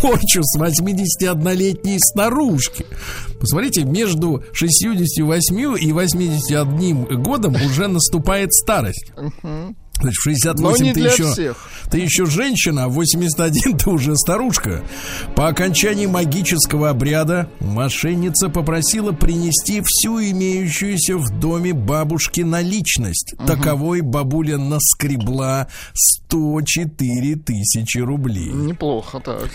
[0.00, 2.86] порчу с 81-летней старушки.
[3.40, 9.12] Посмотрите, между 68 и 81 годом уже наступает старость.
[10.02, 11.70] Значит, в 68 ты еще, всех.
[11.90, 14.82] ты еще женщина, а в 81 ты уже старушка.
[15.34, 23.34] По окончании магического обряда мошенница попросила принести всю имеющуюся в доме бабушки наличность.
[23.38, 23.46] Угу.
[23.46, 28.52] Таковой бабуля наскребла 104 тысячи рублей.
[28.52, 29.50] Неплохо так.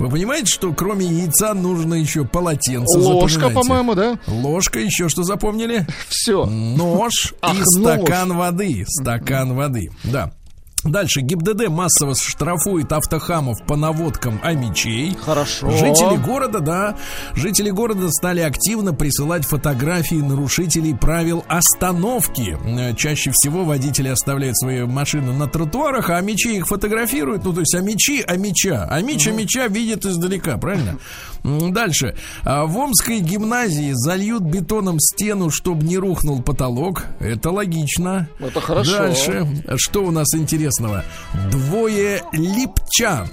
[0.00, 2.98] Вы понимаете, что кроме яйца нужно еще полотенце?
[2.98, 4.18] Ложка, по-моему, да?
[4.26, 5.86] Ложка, еще что запомнили?
[6.08, 6.46] Все.
[6.46, 7.66] Нож Ах, и нож.
[7.68, 8.86] стакан воды.
[8.88, 10.32] Стакан воды, да.
[10.84, 15.14] Дальше ГИБДД массово штрафует автохамов по наводкам о мечей.
[15.14, 15.70] Хорошо.
[15.70, 16.96] Жители города, да,
[17.34, 22.56] жители города стали активно присылать фотографии нарушителей правил остановки.
[22.64, 27.44] Э, Чаще всего водители оставляют свои машины на тротуарах, а мечи их фотографируют.
[27.44, 28.86] Ну, то есть, а мечи, а меча.
[28.90, 30.98] А меча, меча видят издалека, правильно?
[31.42, 32.14] Дальше.
[32.44, 37.04] А В Омской гимназии зальют бетоном стену, чтобы не рухнул потолок.
[37.18, 38.28] Это логично.
[38.38, 38.98] Это хорошо.
[38.98, 39.46] Дальше.
[39.76, 41.04] Что у нас интересного?
[41.50, 43.28] Двое липчан.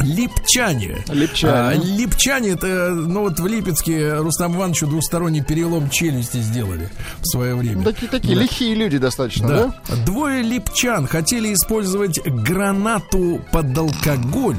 [0.00, 1.04] Липчане.
[1.08, 1.52] Липчане.
[1.52, 6.88] А, липчане, это, ну вот в Липецке Рустам Ивановичу двусторонний перелом челюсти сделали
[7.20, 7.84] в свое время.
[7.84, 9.74] Такие, такие лихие люди достаточно, да?
[9.88, 9.96] Да.
[10.04, 14.56] Двое липчан хотели использовать гранату под алкоголь.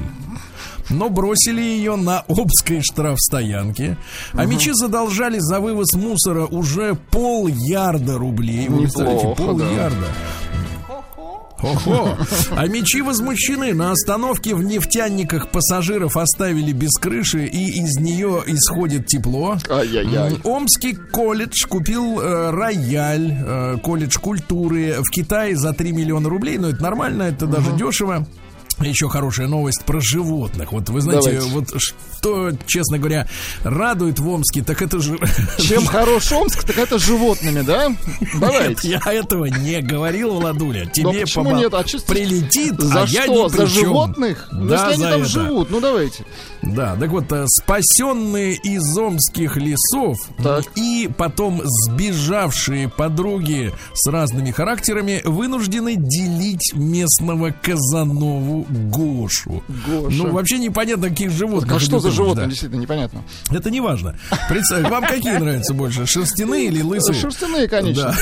[0.89, 3.97] Но бросили ее на Обской штрафстоянке.
[4.33, 8.67] А мечи задолжали за вывоз мусора уже пол ярда рублей.
[8.67, 9.69] Вы представляете, пол да.
[9.69, 10.07] ярда.
[11.63, 12.17] Ого!
[12.51, 13.73] А мечи возмущены.
[13.73, 19.57] На остановке в нефтяниках пассажиров оставили без крыши, и из нее исходит тепло.
[19.69, 20.39] Ай-яй-яй.
[20.43, 26.57] Омский колледж купил э, рояль, э, колледж культуры в Китае за 3 миллиона рублей.
[26.57, 28.27] Но это нормально, это даже дешево.
[28.79, 30.71] Еще хорошая новость про животных.
[30.71, 31.53] Вот вы знаете, Давайте.
[31.53, 33.27] вот что, честно говоря,
[33.63, 35.17] радует в Омске, так это же...
[35.59, 37.95] Чем хорош Омск, так это животными, да?
[38.39, 38.89] Давайте.
[39.05, 40.85] Я этого не говорил, Владуля.
[40.87, 41.73] Тебе почему помо- нет?
[41.73, 43.45] А чё- прилетит, За а я что?
[43.45, 43.85] ни За при чем.
[43.85, 44.47] животных?
[44.51, 45.29] Ну, Да, если они за там это.
[45.29, 46.25] живут, ну давайте.
[46.61, 50.63] Да, так вот, э, спасенные из омских лесов Так.
[50.75, 59.63] и потом сбежавшие подруги с разными характерами вынуждены делить местного Казанову Гошу.
[59.87, 60.15] Гоша.
[60.15, 61.71] Ну, вообще непонятно, каких животных.
[61.71, 62.49] А что за речь, животные, да.
[62.49, 63.23] действительно, непонятно.
[63.51, 64.15] Это не важно.
[64.49, 67.19] Представь, вам какие нравятся больше, шерстяные или лысые?
[67.19, 68.15] Шерстяные, конечно.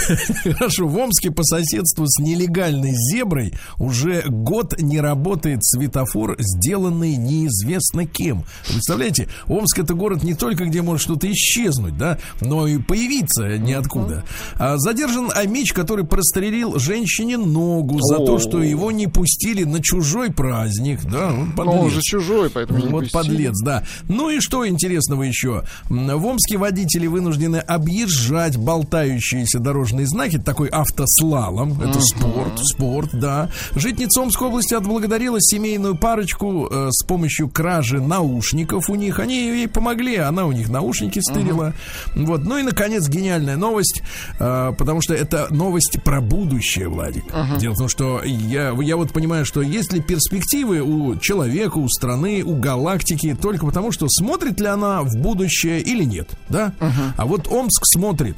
[0.44, 0.54] Да.
[0.54, 0.88] Хорошо.
[0.88, 8.46] В Омске по соседству с нелегальной зеброй уже год не работает светофор, сделанный неизвестно кем.
[8.68, 14.24] Представляете, Омск это город не только где может что-то исчезнуть, да, но и появиться ниоткуда.
[14.56, 20.31] А задержан Амич, который прострелил женщине ногу за то, что его не пустили на чужой
[20.32, 21.00] праздник.
[21.04, 21.94] Да, он Но он подлец.
[21.94, 23.22] же чужой, поэтому не Вот пустили.
[23.22, 23.84] подлец, да.
[24.08, 25.64] Ну и что интересного еще?
[25.90, 31.82] В Омске водители вынуждены объезжать болтающиеся дорожные знаки, такой автослалом.
[31.82, 33.50] Это спорт, спорт, да.
[33.76, 39.20] Житница Омской области отблагодарила семейную парочку э, с помощью кражи наушников у них.
[39.20, 41.74] Они ей помогли, она у них наушники стырила.
[42.16, 42.44] Вот.
[42.44, 44.02] Ну и, наконец, гениальная новость,
[44.40, 47.24] э, потому что это новость про будущее, Владик.
[47.60, 51.88] Дело в том, что я, я вот понимаю, что есть ли перспективы у человека, у
[51.90, 56.74] страны, у галактики, только потому, что смотрит ли она в будущее или нет, да?
[57.18, 58.38] А вот Омск смотрит.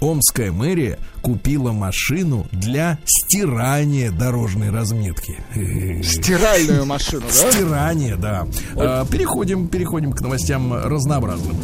[0.00, 5.36] Омская мэрия купила машину для стирания дорожной разметки.
[6.02, 7.50] Стиральную машину, да?
[7.52, 8.46] Стирание, да.
[8.76, 11.56] А, Переходим, переходим к новостям разнообразным.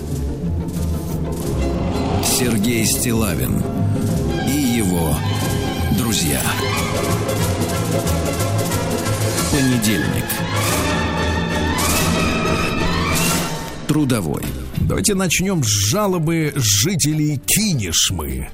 [2.22, 3.62] Сергей Стилавин
[4.46, 5.16] и его
[5.98, 6.42] друзья.
[9.56, 10.24] Понедельник.
[13.88, 14.42] Трудовой.
[14.82, 18.50] Давайте начнем с жалобы жителей Кинешмы.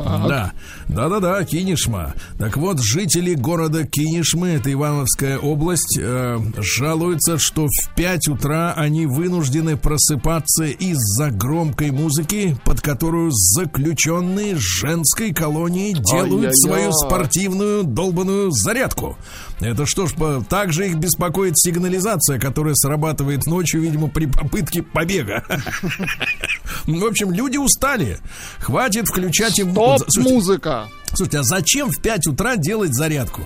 [0.00, 0.26] Так.
[0.28, 0.52] Да,
[0.88, 2.14] да-да-да, Кинешма.
[2.38, 9.06] Так вот, жители города Кинешмы, это Ивановская область, э, жалуются, что в 5 утра они
[9.06, 19.18] вынуждены просыпаться из-за громкой музыки, под которую заключенные женской колонии делают свою спортивную долбанную зарядку.
[19.60, 20.14] Это что ж,
[20.48, 25.44] также их беспокоит сигнализация, которая срабатывает ночью, видимо, при попытке побега.
[26.86, 28.18] В общем, люди устали.
[28.58, 29.72] Хватит включать им...
[29.82, 30.88] Топ Слушайте, музыка.
[31.14, 33.42] слушайте, а зачем в 5 утра делать зарядку?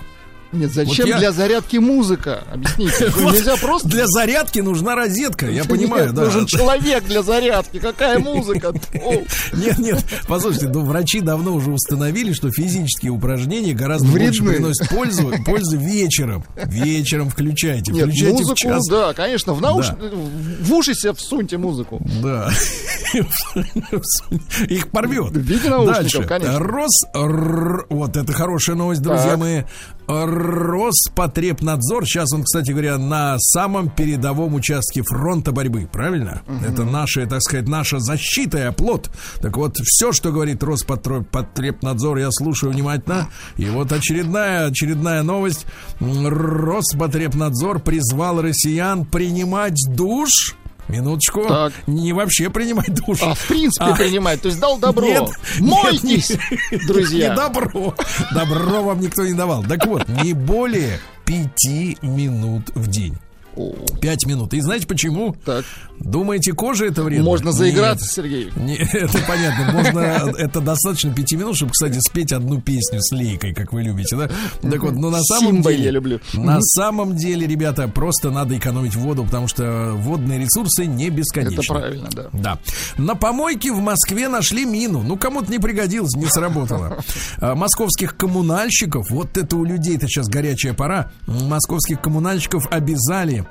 [0.53, 2.45] Нет, зачем Вот я- для зарядки музыка?
[2.53, 3.13] Объясните.
[3.21, 3.89] Нельзя просто...
[3.89, 6.25] Для зарядки нужна розетка, я понимаю, да.
[6.25, 7.79] Нужен человек для зарядки.
[7.79, 8.73] Какая музыка?
[9.53, 15.33] Нет, нет, послушайте, ну врачи давно уже установили, что физические упражнения гораздо больше приносят пользу,
[15.45, 16.45] пользу вечером.
[16.57, 18.87] Вечером включайте, Нет, включайте в час.
[18.89, 19.89] да, конечно, в науш...
[19.89, 19.97] Да.
[20.61, 22.01] в уши себе всуньте музыку.
[22.23, 22.51] Да.
[24.69, 25.33] Их порвет.
[25.33, 26.25] В виде наушников, Дальше.
[26.25, 26.59] конечно.
[26.59, 27.05] Рос...
[27.89, 29.63] Вот это хорошая новость, друзья мои.
[30.07, 36.43] Роспотребнадзор, сейчас он, кстати говоря, на самом передовом участке фронта борьбы, правильно?
[36.67, 39.11] Это наша, так сказать, наша защита и оплот.
[39.41, 43.29] Так вот, все, что говорит Роспотребнадзор, я слушаю внимательно.
[43.57, 45.67] И вот очередная, очередная новость.
[46.01, 50.57] Роспотребнадзор призвал россиян принимать душ
[50.89, 51.47] Минуточку.
[51.47, 51.73] Так.
[51.87, 53.19] Не вообще принимать душ.
[53.23, 53.95] А в принципе А.
[53.97, 55.07] принимать, то есть дал добро.
[55.07, 55.29] Нет,
[55.61, 56.31] Мойтесь,
[56.71, 57.31] нет, друзья.
[57.31, 57.95] Не добро.
[58.33, 59.65] Добро вам никто не давал.
[59.65, 63.17] Так вот, не более пяти минут в день.
[64.01, 64.55] Пять минут.
[64.55, 65.35] И знаете почему?
[65.45, 65.65] Так,
[65.99, 67.25] Думаете, кожа это вредно?
[67.25, 67.57] можно Нет.
[67.57, 68.53] заиграться, Сергей.
[68.57, 69.73] Не, это понятно.
[69.73, 70.01] Можно,
[70.39, 74.31] это достаточно пяти минут, чтобы, кстати, спеть одну песню с лейкой, как вы любите, да?
[74.63, 75.85] Так вот, но на самом Симба деле...
[75.85, 76.21] я люблю.
[76.35, 81.55] На самом деле, ребята, просто надо экономить воду, потому что водные ресурсы не бесконечны.
[81.55, 82.29] Это правильно, да.
[82.33, 82.59] Да.
[82.99, 85.03] На помойке в Москве нашли мину.
[85.03, 86.99] Ну, кому-то не пригодилось, не сработало.
[87.39, 93.46] А, Московских коммунальщиков, вот это у людей-то сейчас горячая пора, московских коммунальщиков обязали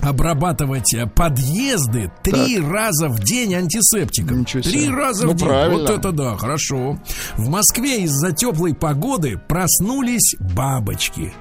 [0.00, 4.44] обрабатывать э, подъезды три раза в день антисептиком.
[4.44, 5.46] Три раза Ну, в день.
[5.48, 5.78] правильно.
[5.80, 6.98] Вот это да, хорошо.
[7.36, 11.32] В Москве из-за теплой погоды проснулись бабочки.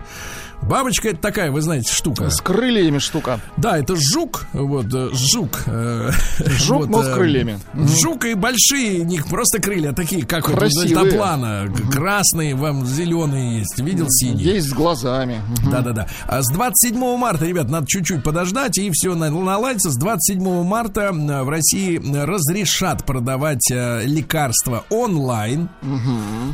[0.63, 2.29] Бабочка это такая, вы знаете, штука.
[2.29, 3.39] С крыльями штука.
[3.55, 5.63] Да, это жук, вот э, жук.
[5.67, 6.11] э,
[6.59, 7.59] Жук, вот, но с э, крыльями.
[8.01, 11.71] Жук и большие, них просто крылья такие, как вот дельтаплана.
[11.91, 13.79] Красные, вам зеленые есть.
[13.79, 14.43] Видел синий?
[14.43, 15.41] Есть с глазами.
[15.71, 16.07] Да-да-да.
[16.25, 19.91] А с 27 марта, ребят, надо чуть-чуть подождать, и все наладится.
[19.91, 25.69] С 27 марта в России разрешат продавать лекарства онлайн.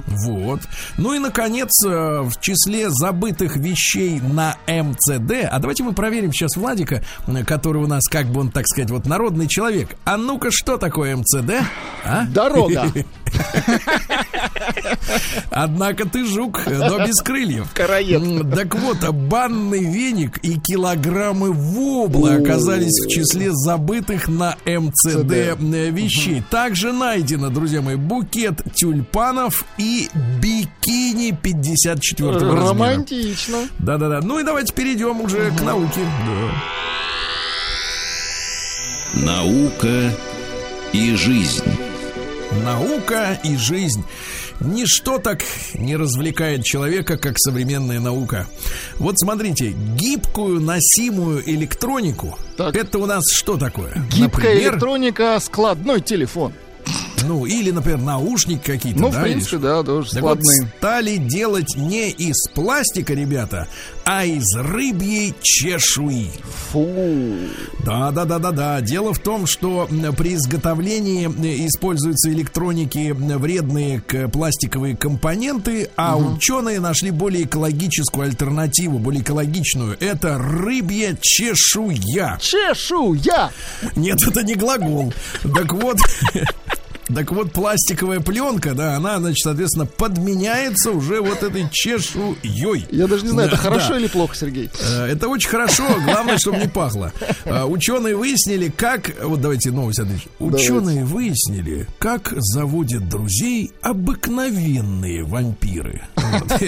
[0.08, 0.62] Вот.
[0.98, 5.48] Ну и, наконец, в числе забытых вещей на МЦД.
[5.50, 7.04] А давайте мы проверим сейчас Владика,
[7.46, 9.96] который у нас, как бы он, так сказать, вот народный человек.
[10.06, 11.66] А ну-ка, что такое МЦД?
[12.06, 12.26] А?
[12.26, 12.92] Дорога.
[15.52, 17.72] Однако ты жук, но без крыльев.
[17.74, 18.52] Караед.
[18.54, 26.44] Так вот, банный веник и килограммы вобла оказались в числе забытых на МЦД э, вещей.
[26.50, 30.10] Также найдено, друзья мои, букет тюльпанов и
[30.42, 32.70] бикини 54 размера.
[32.70, 33.58] Романтично.
[33.84, 34.22] Да-да-да.
[34.22, 36.00] Ну и давайте перейдем уже к науке.
[39.14, 40.10] Наука
[40.94, 41.66] и жизнь.
[42.64, 44.06] Наука и жизнь.
[44.62, 48.48] Ничто так не развлекает человека, как современная наука.
[49.00, 52.38] Вот смотрите, гибкую носимую электронику.
[52.56, 52.78] Так.
[52.78, 53.96] Это у нас что такое?
[54.10, 56.54] Гибкая Например, электроника, складной телефон.
[57.28, 59.00] Ну, или, например, наушник какие-то.
[59.00, 60.72] Ну, да, в принципе, или да, тоже Так вот, складные.
[60.78, 63.68] стали делать не из пластика, ребята,
[64.06, 66.30] а из рыбьей чешуи.
[66.72, 66.88] Фу.
[67.86, 68.82] Да, да, да, да, да.
[68.82, 76.18] Дело в том, что при изготовлении э, используются электроники м, вредные к пластиковые компоненты, а
[76.18, 79.98] ученые нашли более экологическую альтернативу, более экологичную.
[80.00, 82.38] Это рыбья чешуя.
[82.42, 83.52] Чешуя.
[83.96, 85.14] Нет, это не глагол.
[85.44, 85.98] Так вот.
[87.16, 92.86] Так вот, пластиковая пленка, да, она, значит, соответственно, подменяется уже вот этой чешуей.
[92.92, 94.00] Я даже не знаю, Да, это хорошо да.
[94.00, 94.70] или плохо, Сергей.
[94.82, 97.12] Э, Это очень хорошо, главное, чтобы не пахло.
[97.46, 99.12] Э, Ученые выяснили, как...
[99.24, 100.22] Вот давайте новость, Андрей.
[100.40, 106.02] Ученые выяснили, как заводят друзей обыкновенные вампиры.
[106.16, 106.62] Вот.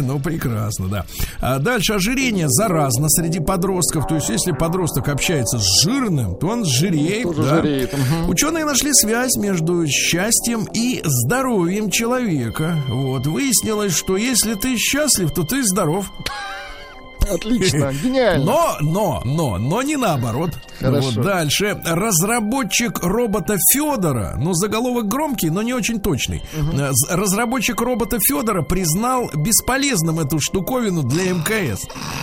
[0.00, 1.06] Ну, прекрасно, да.
[1.40, 4.06] А дальше ожирение заразно среди подростков.
[4.06, 7.28] То есть, если подросток общается с жирным, то он жиреет.
[7.36, 7.56] Да.
[7.62, 8.28] жиреет, мгм.
[8.30, 12.76] Ученые нашли связь между счастьем и здоровьем человека.
[12.88, 13.26] Вот.
[13.26, 16.10] Выяснилось, что если ты счастлив, то ты здоров.
[17.30, 18.44] Отлично, гениально.
[18.44, 20.50] Но, но, но, но не наоборот.
[20.80, 21.10] Хорошо.
[21.16, 21.80] Вот дальше.
[21.84, 26.42] Разработчик робота Федора, ну, заголовок громкий, но не очень точный.
[26.54, 31.82] З- Разработчик робота Федора признал бесполезным эту штуковину для МКС.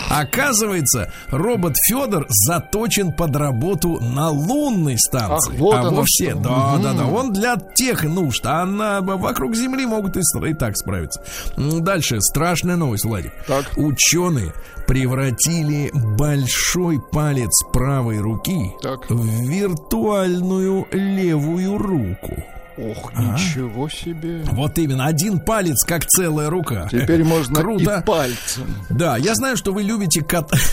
[0.09, 5.53] Оказывается, робот Федор заточен под работу на лунной станции.
[5.53, 6.39] Ах, вот а вовсе, что.
[6.39, 10.77] да, да, да, он для тех нужд, а на, вокруг Земли могут и, и так
[10.77, 11.21] справиться.
[11.57, 13.33] Дальше, страшная новость, Владик.
[13.47, 13.65] Так.
[13.77, 14.53] Ученые
[14.87, 19.09] превратили большой палец правой руки Так.
[19.09, 22.43] в виртуальную левую руку.
[22.77, 24.41] Ох, ничего себе.
[24.51, 26.87] Вот именно, один палец как целая рука.
[26.91, 27.99] Теперь можно Круто.
[27.99, 28.75] и пальцем.
[28.89, 30.51] Да, я знаю, что вы любите кот.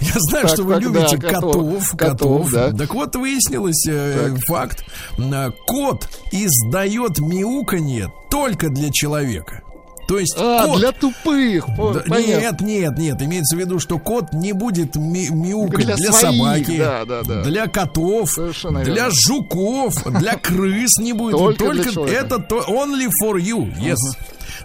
[0.00, 1.52] Я знаю, Так, что вы так, любите да, котов.
[1.52, 2.52] котов, Котов, котов.
[2.52, 2.72] да.
[2.72, 4.84] Так вот, выяснилось э, факт.
[5.18, 9.62] Э, Кот издает мяуканье только для человека.
[10.10, 11.66] То есть А, кот для тупых.
[12.08, 13.22] Да, нет, нет, нет.
[13.22, 16.36] Имеется в виду, что кот не будет ми- мяукать Для для, своих,
[16.66, 17.42] собаки, да, да, да.
[17.44, 19.10] для котов, Совершенно для верно.
[19.12, 21.38] жуков, для крыс не будет.
[21.38, 23.72] Только Только это то only for you.
[23.80, 23.94] Yes.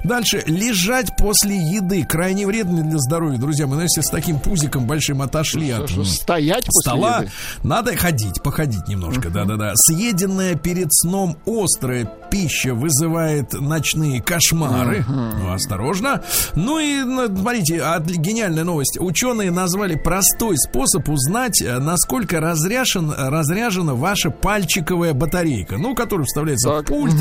[0.03, 0.43] Дальше.
[0.45, 3.37] Лежать после еды крайне вредно для здоровья.
[3.37, 7.31] Друзья, мы, если с таким пузиком большим отошли от Что, стоять после стола, еды?
[7.63, 9.73] надо ходить, походить немножко, да-да-да.
[9.75, 15.05] Съеденная перед сном острая пища вызывает ночные кошмары.
[15.07, 16.21] Ну, осторожно.
[16.55, 18.97] Ну и, ну, смотрите, от- гениальная новость.
[18.99, 25.77] Ученые назвали простой способ узнать, э, насколько разряжен, разряжена ваша пальчиковая батарейка.
[25.77, 27.15] Ну, которая вставляется Так, в пульт,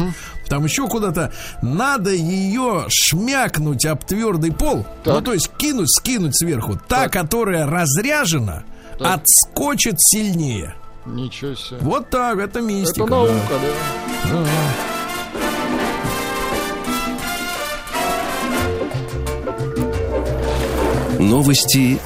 [0.48, 1.32] там еще куда-то.
[1.62, 2.53] Надо ее
[2.88, 4.84] шмякнуть об твердый пол.
[5.02, 5.14] Так.
[5.14, 6.78] Ну, то есть кинуть, скинуть сверху.
[6.88, 8.64] Та, которая разряжена,
[8.98, 9.20] Так.
[9.20, 10.74] отскочит сильнее.
[11.06, 11.78] Ничего себе.
[11.80, 13.02] Вот так, это мистика.
[13.02, 13.16] Это да.
[13.16, 14.44] наука, да.
[21.18, 21.98] Новости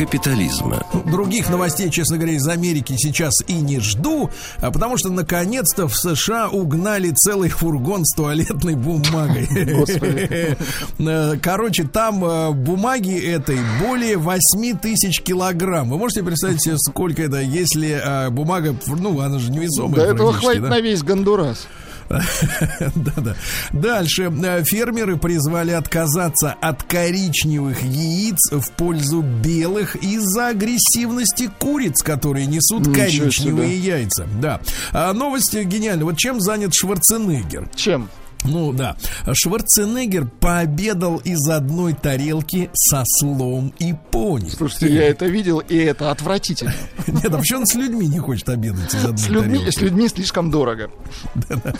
[0.00, 0.82] капитализма.
[1.04, 5.94] Других новостей, честно говоря, из Америки сейчас и не жду, а потому что наконец-то в
[5.94, 9.48] США угнали целый фургон с туалетной бумагой.
[11.00, 15.90] Э, Короче, там э, бумаги этой более 8 тысяч килограмм.
[15.90, 19.96] Вы можете представить себе, сколько это, если э, бумага, ну, она же невесомая.
[19.96, 20.68] До этого хватит да?
[20.68, 21.66] на весь Гондурас.
[22.10, 23.36] Да-да.
[23.72, 24.30] Дальше.
[24.64, 32.94] Фермеры призвали отказаться от коричневых яиц в пользу белых из-за агрессивности куриц, которые несут Ничего
[32.94, 33.78] коричневые себе.
[33.78, 34.26] яйца.
[34.40, 34.60] Да.
[34.92, 36.04] А новость гениальная.
[36.04, 37.70] Вот чем занят Шварценеггер?
[37.74, 38.08] Чем?
[38.44, 38.96] Ну да.
[39.32, 44.48] Шварценеггер пообедал из одной тарелки со слом и пони.
[44.48, 46.72] Слушайте, я это видел, и это отвратительно.
[47.06, 49.76] Нет, а почему он с людьми не хочет обедать из одной С людьми, тарелки?
[49.76, 50.90] с людьми слишком дорого.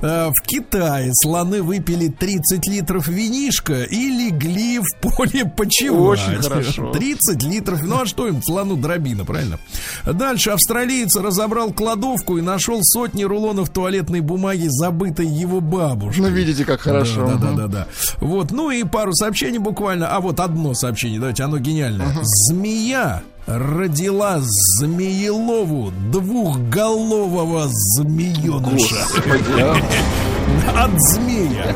[0.00, 6.20] Э, В Китае слоны выпили 30 литров винишка и легли в поле почевать.
[6.20, 6.92] Очень хорошо.
[6.94, 7.82] 30 литров.
[7.82, 9.58] Ну а что им, слону дробина, правильно?
[10.04, 16.22] Дальше австралиец разобрал кладовку и нашел сотни рулонов туалетной бумаги, забытой его бабушкой.
[16.22, 17.26] Ну, видите, как хорошо.
[17.26, 17.56] Да, да, Мгм.
[17.56, 17.86] да, да.
[18.20, 20.08] Вот, ну и пару сообщений буквально.
[20.08, 22.08] А вот одно сообщение, давайте, оно гениальное.
[22.22, 29.06] Змея родила Змеелову двухголового змееныша
[29.58, 30.84] а.
[30.84, 31.74] от змея.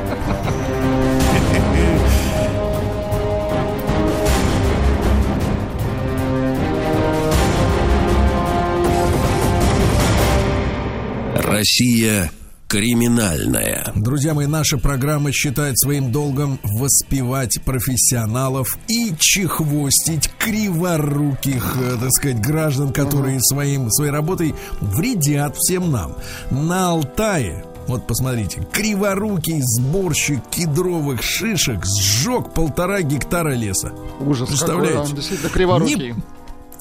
[11.37, 12.31] Россия
[12.69, 13.93] криминальная.
[13.97, 22.41] Друзья мои, наша программа считает своим долгом воспевать профессионалов и чехвостить криворуких, э, так сказать,
[22.41, 26.15] граждан, которые своим, своей работой вредят всем нам.
[26.51, 33.93] На Алтае вот посмотрите, криворукий сборщик кедровых шишек сжег полтора гектара леса.
[34.21, 34.93] Ужас Представляете?
[34.93, 36.13] какой, он действительно криворукий.
[36.13, 36.15] Не-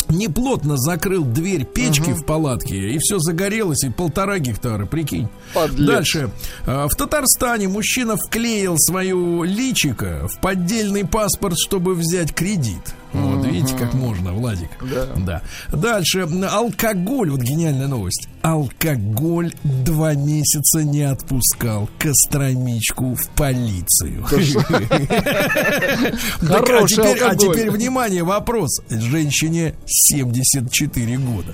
[0.10, 5.28] Неплотно закрыл дверь печки в палатке, и все загорелось, и полтора гектара, прикинь.
[5.54, 5.88] Подлец.
[5.88, 6.30] Дальше.
[6.66, 12.82] А, В Татарстане мужчина вклеил свою личико в поддельный паспорт, чтобы взять кредит.
[13.14, 14.70] Вот, видите, как можно, Владик.
[14.82, 15.08] Да.
[15.16, 15.42] Да.
[15.76, 16.28] Дальше.
[16.52, 17.32] Алкоголь.
[17.32, 18.28] Вот гениальная новость.
[18.48, 24.26] Алкоголь два месяца не отпускал Костромичку в полицию.
[26.48, 28.80] А теперь, а теперь, внимание, вопрос.
[28.90, 31.54] Женщине 74 года.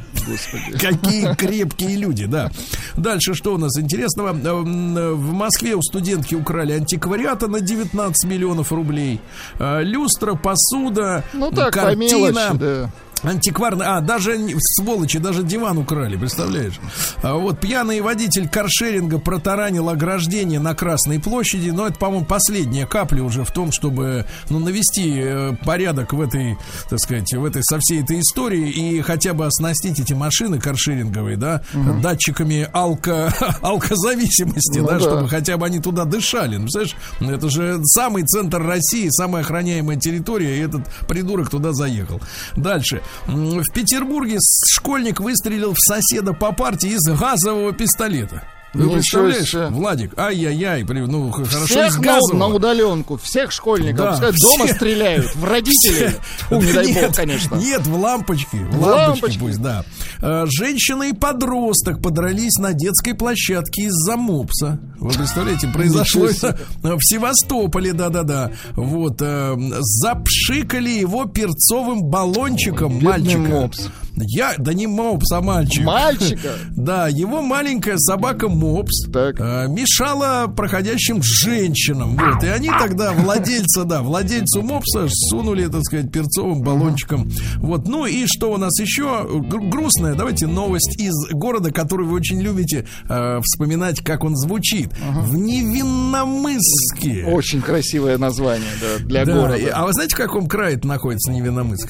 [0.80, 2.52] Какие крепкие люди, да.
[2.96, 4.30] Дальше что у нас интересного?
[4.30, 9.20] Эм, В Москве у студентки украли антиквариата на 19 миллионов рублей.
[9.58, 12.92] Э, Люстра, посуда, Ну так, по мелочи, да.
[13.24, 16.80] Антикварный, а, даже сволочи, даже диван украли, представляешь?
[17.22, 23.24] А вот пьяный водитель каршеринга протаранил ограждение на Красной площади, но это, по-моему, последняя капля
[23.24, 26.58] уже в том, чтобы, ну, навести э, порядок в этой,
[26.90, 31.38] так сказать, в этой, со всей этой истории и хотя бы оснастить эти машины каршеринговые,
[31.38, 31.62] да,
[32.02, 35.00] датчиками алко, алкозависимости, Ну да, да.
[35.00, 36.58] чтобы хотя бы они туда дышали.
[36.58, 42.22] Ну, представляешь, это же самый центр России, самая охраняемая территория, и этот придурок туда заехал.
[42.56, 43.02] Дальше.
[43.26, 44.38] В Петербурге
[44.68, 48.44] школьник выстрелил в соседа по партии из газового пистолета.
[48.74, 49.68] Вы Ничего представляешь, себе.
[49.68, 53.98] Владик, ай-яй-яй, при- ну хорошо Всех на, на удаленку, всех школьников.
[53.98, 54.76] Да, Пускай дома все.
[54.76, 56.10] стреляют, в родителей.
[56.50, 57.56] Фу, не дай Нет, бог, конечно.
[57.56, 58.56] Нет, в лампочки.
[58.72, 59.86] В лампочки пусть, да.
[60.22, 64.80] Э, Женщина и подросток подрались на детской площадке из-за мопса.
[65.00, 68.52] Вы представляете, произошло это в Севастополе, да-да-да.
[68.72, 73.70] Вот, э, запшикали его перцовым баллончиком мальчика.
[74.16, 75.84] Я, да не мопс, а мальчик.
[75.86, 76.54] Мальчика?
[76.76, 79.40] Да, его маленькая собака Мопс Так.
[79.40, 82.16] э, мешала проходящим женщинам.
[82.18, 87.32] Вот, и они тогда владельца, да, владельцу Мопса сунули, так сказать, перцовым баллончиком.
[87.58, 89.26] Вот, ну и что у нас еще?
[89.50, 94.90] Гру- грустная, давайте новость из города, который вы очень любите э, вспоминать, как он звучит.
[95.12, 97.26] В Невинномысске.
[97.26, 99.72] Очень красивое название да, для Да, города.
[99.74, 101.90] а вы знаете, в каком крае это находится Невинномысск?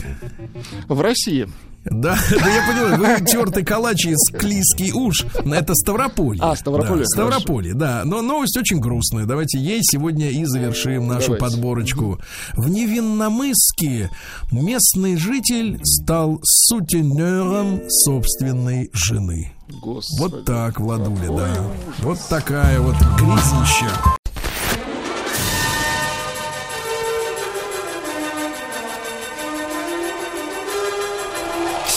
[0.88, 1.48] В России.
[1.86, 5.26] Да, да я понимаю, вы тертый калач из Клиский уж.
[5.46, 6.42] Это Ставрополье.
[6.42, 8.02] А, Ставрополье, Да, Ставрополье, да.
[8.06, 9.26] Но новость очень грустная.
[9.26, 11.46] Давайте ей сегодня и завершим нашу Давайте.
[11.46, 12.20] подборочку.
[12.54, 14.10] В Невинномысске
[14.52, 19.54] местный житель стал сутенером собственной жены.
[19.82, 20.20] Господи.
[20.20, 21.56] Вот так, Владуля, да.
[22.00, 23.90] Вот такая вот грязища.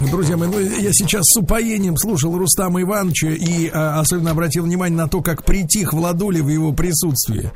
[0.00, 4.96] Друзья мои, ну, я сейчас с упоением слушал Рустама Ивановича и а, особенно обратил внимание
[4.96, 7.50] на то, как притих Владуля в его присутствии.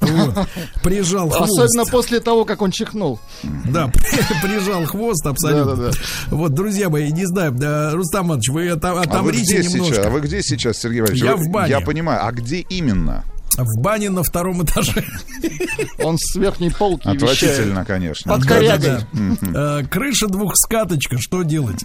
[0.00, 0.48] Вот.
[0.82, 1.52] Прижал хвост.
[1.52, 3.20] Особенно после того, как он чихнул.
[3.70, 3.90] Да,
[4.42, 5.76] прижал хвост абсолютно.
[5.76, 5.98] Да-да-да.
[6.30, 9.94] Вот, друзья мои, не знаю, да, Рустам Иванович, вы это, А вы отомрите где немножко.
[9.94, 10.06] сейчас?
[10.06, 11.24] А вы где сейчас, Сергей Валерьевич?
[11.24, 11.70] Я Вы- в бане.
[11.70, 12.20] Я понимаю.
[12.26, 13.24] А где именно?
[13.56, 15.04] В бане на втором этаже.
[16.02, 17.22] Он с верхней полки вещает.
[17.22, 18.32] Отвратительно, конечно.
[18.34, 18.98] Под корягой.
[19.54, 21.84] Э, Крыша двухскаточка, что делать?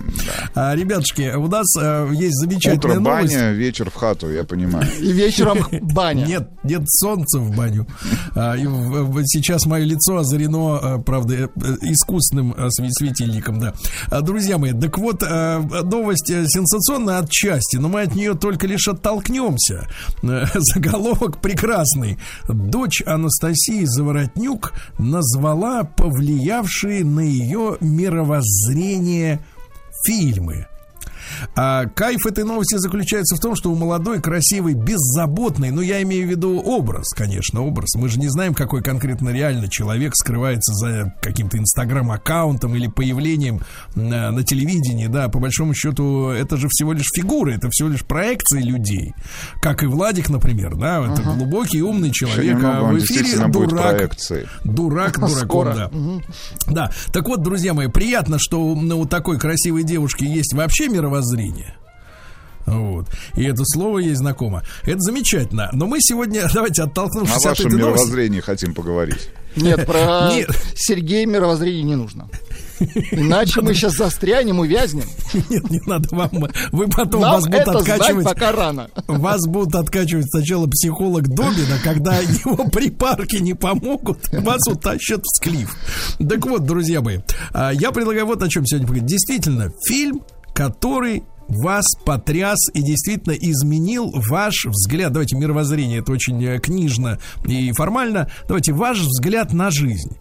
[0.55, 3.33] А, Ребятушки, у нас э, есть замечательная Утро новость.
[3.35, 4.87] баня, вечер в хату, я понимаю.
[4.99, 6.25] И вечером баня.
[6.25, 7.87] Нет, нет солнца в баню.
[8.35, 8.65] А, и
[9.25, 11.49] сейчас мое лицо озарено, э, правда,
[11.81, 13.73] искусственным светильником, да.
[14.07, 19.87] А, Друзья мои, так вот, новость сенсационная отчасти, но мы от нее только лишь оттолкнемся.
[20.21, 22.17] Заголовок прекрасный.
[22.47, 29.39] Дочь Анастасии Заворотнюк назвала повлиявшие на ее мировоззрение
[30.05, 30.67] фильмы.
[31.55, 36.27] А кайф этой новости заключается в том, что у молодой, красивой, беззаботной, ну я имею
[36.27, 37.95] в виду образ, конечно, образ.
[37.95, 43.61] Мы же не знаем, какой конкретно реально человек скрывается за каким-то инстаграм-аккаунтом или появлением
[43.95, 48.03] на, на телевидении, да, по большому счету это же всего лишь фигуры, это всего лишь
[48.03, 49.13] проекции людей.
[49.61, 53.97] Как и Владик, например, да, это глубокий, умный человек, немного а в эфире дурак.
[53.97, 54.47] проекцией.
[54.63, 55.73] Дурак дураком, Скоро.
[55.73, 55.91] да.
[56.67, 60.87] Да, так вот, друзья мои, приятно, что у, ну, у такой красивой девушки есть вообще
[60.87, 61.18] мировоззрение.
[62.65, 63.07] Вот.
[63.35, 64.63] И это слово ей знакомо.
[64.83, 65.69] Это замечательно.
[65.73, 67.97] Но мы сегодня, давайте О оттолкнувшись от вашем этой новости.
[67.97, 69.29] мировоззрении хотим поговорить.
[69.55, 70.49] Нет, про Нет.
[70.75, 72.29] Сергея мировоззрение не нужно.
[73.11, 75.03] Иначе мы сейчас застрянем, увязнем.
[75.49, 76.29] Нет, не надо вам.
[76.71, 78.25] Вы потом Нам вас будут это знать откачивать.
[78.25, 78.89] пока рано.
[79.07, 85.75] Вас будут откачивать сначала психолог Добина, когда его припарки не помогут, вас утащат в склиф.
[86.19, 87.19] Так вот, друзья мои,
[87.51, 89.09] а, я предлагаю вот о чем сегодня поговорить.
[89.09, 90.21] Действительно, фильм,
[90.53, 95.11] который вас потряс и действительно изменил ваш взгляд.
[95.11, 98.29] Давайте мировоззрение, это очень э, книжно и формально.
[98.47, 100.17] Давайте ваш взгляд на жизнь.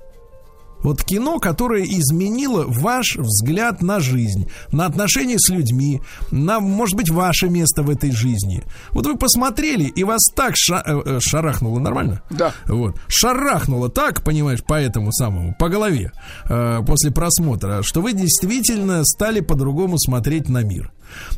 [0.82, 6.00] Вот кино, которое изменило ваш взгляд на жизнь, на отношения с людьми,
[6.30, 8.62] на, может быть, ваше место в этой жизни.
[8.90, 12.22] Вот вы посмотрели, и вас так ша- э, э, шарахнуло, нормально?
[12.30, 12.52] Да.
[12.66, 12.96] Вот.
[13.08, 16.12] Шарахнуло так, понимаешь, по этому самому, по голове
[16.48, 20.92] э, после просмотра, что вы действительно стали по-другому смотреть на мир.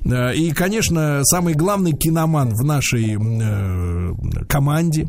[0.05, 4.12] Э, И, конечно, самый главный киноман в нашей э,
[4.49, 5.09] команде,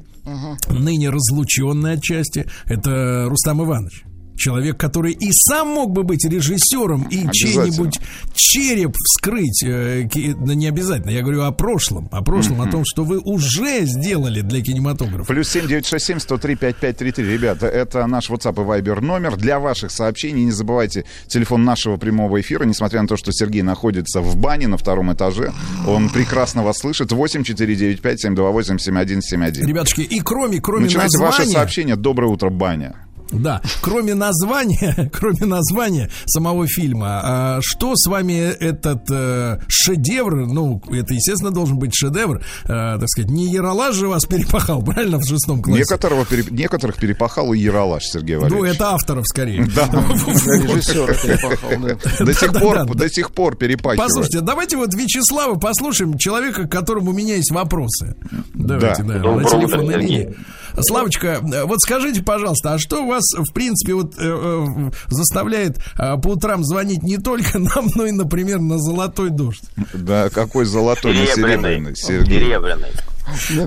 [0.69, 4.03] ныне разлученный отчасти, это Рустам Иванович.
[4.35, 7.99] Человек, который и сам мог бы быть режиссером и чей-нибудь
[8.33, 9.63] череп вскрыть.
[9.63, 10.07] э,
[10.39, 11.11] да не обязательно.
[11.11, 12.07] Я говорю о прошлом.
[12.11, 15.25] О прошлом, о том, что вы уже сделали для кинематографа.
[15.25, 17.25] Плюс семь девять шесть семь сто три пять пять три три.
[17.25, 20.43] Ребята, это наш WhatsApp и Viber номер для ваших сообщений.
[20.43, 22.63] Не забывайте телефон нашего прямого эфира.
[22.63, 25.51] Несмотря на то, что Сергей находится в бане на втором этаже,
[25.87, 27.11] он прекрасно вас слышит.
[27.11, 29.67] 8 495 728 7171.
[29.67, 31.53] Ребятушки, и кроме, кроме Начинайте ваше названия...
[31.53, 31.95] сообщение.
[31.95, 32.95] Доброе утро, баня.
[33.31, 40.81] Да, кроме названия, кроме названия самого фильма, а, что с вами этот э, шедевр, ну,
[40.89, 45.25] это, естественно, должен быть шедевр, э, так сказать, не Яралаш же вас перепахал, правильно, в
[45.25, 45.79] шестом классе?
[45.79, 48.75] Некоторого, пере- некоторых перепахал и Яралаш, Сергей Ну, Валерьевич.
[48.75, 49.65] это авторов скорее.
[49.75, 49.85] Да.
[49.91, 52.25] Режиссер перепахал.
[52.25, 53.99] До сих пор, до сих пор перепахивает.
[54.09, 58.15] Послушайте, давайте вот Вячеслава послушаем, человека, к которому у меня есть вопросы.
[58.53, 60.35] Давайте, да, на телефонной линии.
[60.79, 66.17] Славочка, э, вот скажите, пожалуйста, а что вас, в принципе, вот э, э, заставляет э,
[66.17, 69.63] по утрам звонить не только нам, но и, например, на золотой дождь?
[69.93, 72.39] Да, какой золотой, серебряный, Сергей.
[72.39, 72.89] Серебряный.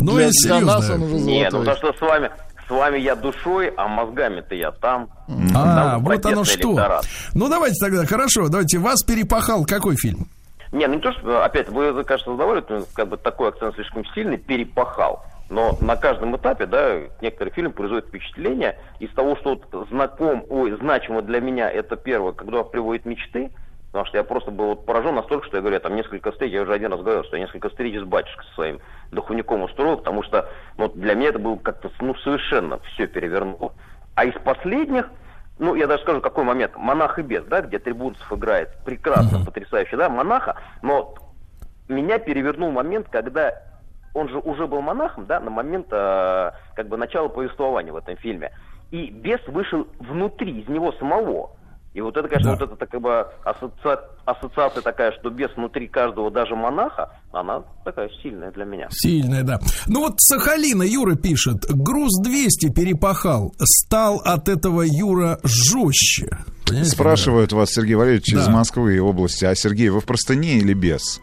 [0.01, 0.95] Ну, для, я для нас серьезно.
[0.95, 2.31] он уже Не, ну то, что с вами,
[2.67, 5.09] с вами я душой, а мозгами-то я там.
[5.55, 6.73] А, Там вот оно что.
[6.73, 7.07] электорат.
[7.35, 10.29] Ну, давайте тогда, хорошо, давайте, вас перепахал какой фильм?
[10.73, 14.39] Не, ну не то, что, опять, вы, кажется, задавали, как бы такой акцент слишком сильный,
[14.39, 15.25] перепахал.
[15.51, 18.79] Но на каждом этапе, да, некоторые фильмы производят впечатление.
[18.99, 23.51] Из того, что вот знаком, ой, значимо для меня, это первое, когда приводит мечты,
[23.89, 26.53] потому что я просто был вот поражен настолько, что я говорю, я там несколько встреч,
[26.53, 28.81] я уже один раз говорил, что я несколько встреч с батюшкой со своим
[29.13, 33.73] духовником устроил, потому что ну, для меня это было как-то, ну, совершенно все перевернуло.
[34.15, 35.11] А из последних,
[35.59, 36.73] ну, я даже скажу, какой момент.
[36.77, 38.71] «Монах и бес», да, где Трибунцев играет.
[38.85, 40.57] Прекрасно, потрясающе, да, монаха.
[40.83, 41.15] Но
[41.89, 43.53] меня перевернул момент, когда
[44.15, 48.17] он же уже был монахом, да, на момент э, как бы начала повествования в этом
[48.17, 48.51] фильме.
[48.91, 51.51] И бес вышел внутри, из него самого.
[51.95, 52.67] И вот это, конечно, Да.
[52.67, 58.09] вот эта как бы ассоци- ассоциация такая, что бес внутри каждого, даже монаха, она такая
[58.21, 58.89] сильная для меня.
[58.91, 59.59] Сильная, да.
[59.87, 66.31] Ну вот Сахалина Юра пишет, груз 200 перепахал, стал от этого Юра жестче.
[66.67, 68.51] Понимаете, Спрашивают вас, Сергей Валерьевич, из Да.
[68.53, 69.45] Москвы и области.
[69.45, 71.21] А Сергей, вы в простыне или без?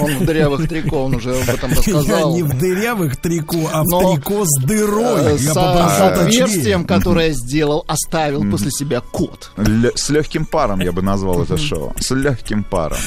[0.00, 1.76] Он в дырявых трико, он уже об этом да?
[1.84, 2.34] Я рассказал.
[2.36, 5.20] не в дырявых трико, а в Но, трико с дырой.
[5.22, 9.50] Э, Я с, с отверстием, которое сделал, оставил после себя кот.
[9.56, 11.94] Лё- с легким паром я бы назвал это шоу.
[11.98, 12.98] С легким паром.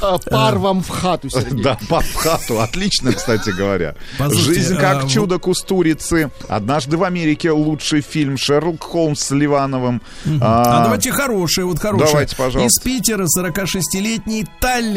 [0.00, 1.62] А, Пар вам в хату, Сергей.
[1.62, 2.60] Да, пап в хату.
[2.60, 3.94] Отлично, кстати говоря.
[4.18, 6.30] Послушайте, Жизнь а, как в- чудо кустурицы.
[6.48, 10.02] Однажды в Америке лучший фильм Шерлок Холмс с Ливановым.
[10.40, 12.08] А А, давайте хорошее, вот хорошее.
[12.10, 12.66] Давайте, пожалуйста.
[12.68, 14.46] Из Питера 46-летний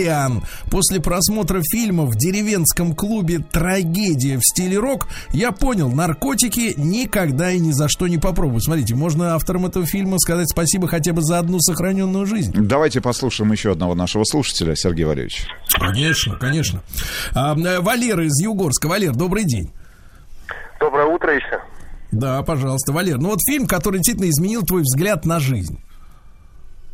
[0.01, 0.43] Толян.
[0.69, 7.59] После просмотра фильма в деревенском клубе «Трагедия в стиле рок» я понял, наркотики никогда и
[7.59, 8.61] ни за что не попробую.
[8.61, 12.53] Смотрите, можно авторам этого фильма сказать спасибо хотя бы за одну сохраненную жизнь.
[12.55, 15.47] Давайте послушаем еще одного нашего слушателя, Сергей Валерьевич.
[15.79, 16.81] Конечно, конечно.
[17.33, 18.87] А, э, Валера из Югорска.
[18.87, 19.71] Валер, добрый день.
[20.79, 21.61] Доброе утро еще.
[22.11, 23.17] Да, пожалуйста, Валер.
[23.17, 25.79] Ну вот фильм, который действительно изменил твой взгляд на жизнь.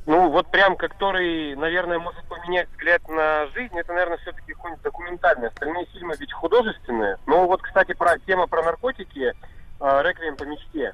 [0.07, 5.49] Ну, вот прям, который, наверное, может поменять взгляд на жизнь, это, наверное, все-таки какой-нибудь документальный.
[5.49, 7.17] Остальные фильмы ведь художественные.
[7.25, 9.33] Но вот, кстати, про тема про наркотики,
[9.81, 10.93] э, «Реквием по мечте».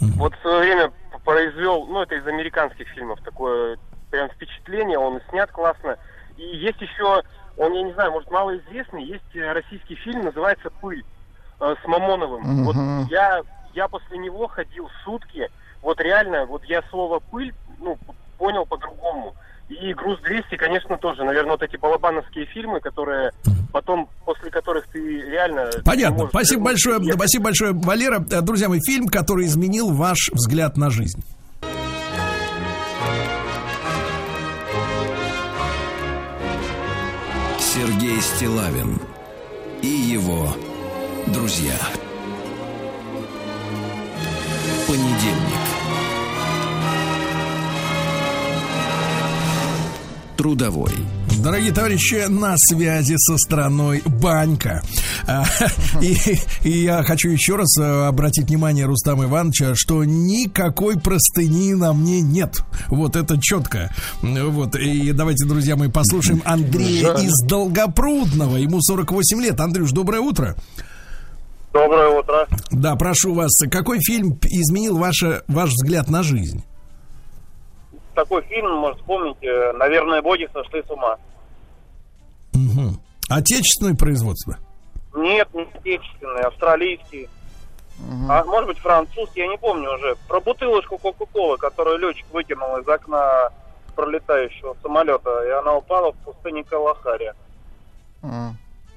[0.00, 0.92] Вот в свое время
[1.24, 3.78] произвел, ну, это из американских фильмов, такое
[4.10, 5.96] прям впечатление, он снят классно.
[6.36, 7.22] И есть еще,
[7.56, 11.04] он, я не знаю, может, малоизвестный, есть э, российский фильм, называется «Пыль»
[11.60, 12.64] э, с Мамоновым.
[12.64, 12.74] Вот
[13.08, 15.48] я, я после него ходил сутки,
[15.80, 17.98] вот реально, вот я слово «пыль», ну,
[18.38, 19.34] понял по-другому.
[19.68, 23.32] И «Груз 200», конечно, тоже, наверное, вот эти балабановские фильмы, которые
[23.72, 25.70] потом, после которых ты реально...
[25.84, 26.16] Понятно.
[26.18, 28.24] можешь Спасибо большое, Я- спасибо большое, Валера.
[28.30, 31.22] Э, Друзья мои, фильм, который изменил ваш взгляд на жизнь.
[37.58, 38.98] Сергей Стилавин
[39.82, 40.48] и его
[41.26, 41.76] друзья.
[44.86, 45.85] Понедельник.
[50.46, 50.92] Трудовой.
[51.42, 54.80] Дорогие товарищи, на связи со страной Банька.
[55.26, 55.44] А,
[56.00, 56.16] И,
[56.62, 62.20] и я хочу еще раз э, обратить внимание Рустама Ивановича, что никакой простыни на мне
[62.20, 62.60] нет.
[62.86, 63.92] Вот это четко.
[64.22, 64.76] Вот.
[64.76, 67.24] И давайте, друзья мои, послушаем Андрея Жаль.
[67.24, 68.56] из Долгопрудного.
[68.56, 69.58] Ему 48 лет.
[69.58, 70.54] Андрюш, доброе утро.
[71.72, 72.46] Доброе утро.
[72.70, 76.62] Да, прошу вас, какой фильм изменил ваше, ваш взгляд на жизнь?
[78.16, 81.18] Такой фильм, может, помните, наверное, боги сошли с ума.
[82.54, 82.98] Мгм.
[83.28, 84.56] Отечественное производство?
[85.14, 87.28] Нет, не отечественный, австралийский.
[88.28, 90.16] А может быть французский, я не помню уже.
[90.28, 93.50] Про бутылочку Кока-Колы, которую летчик выкинул из окна
[93.94, 97.34] пролетающего самолета, и она упала в пустыне Калахари.
[98.22, 98.52] А.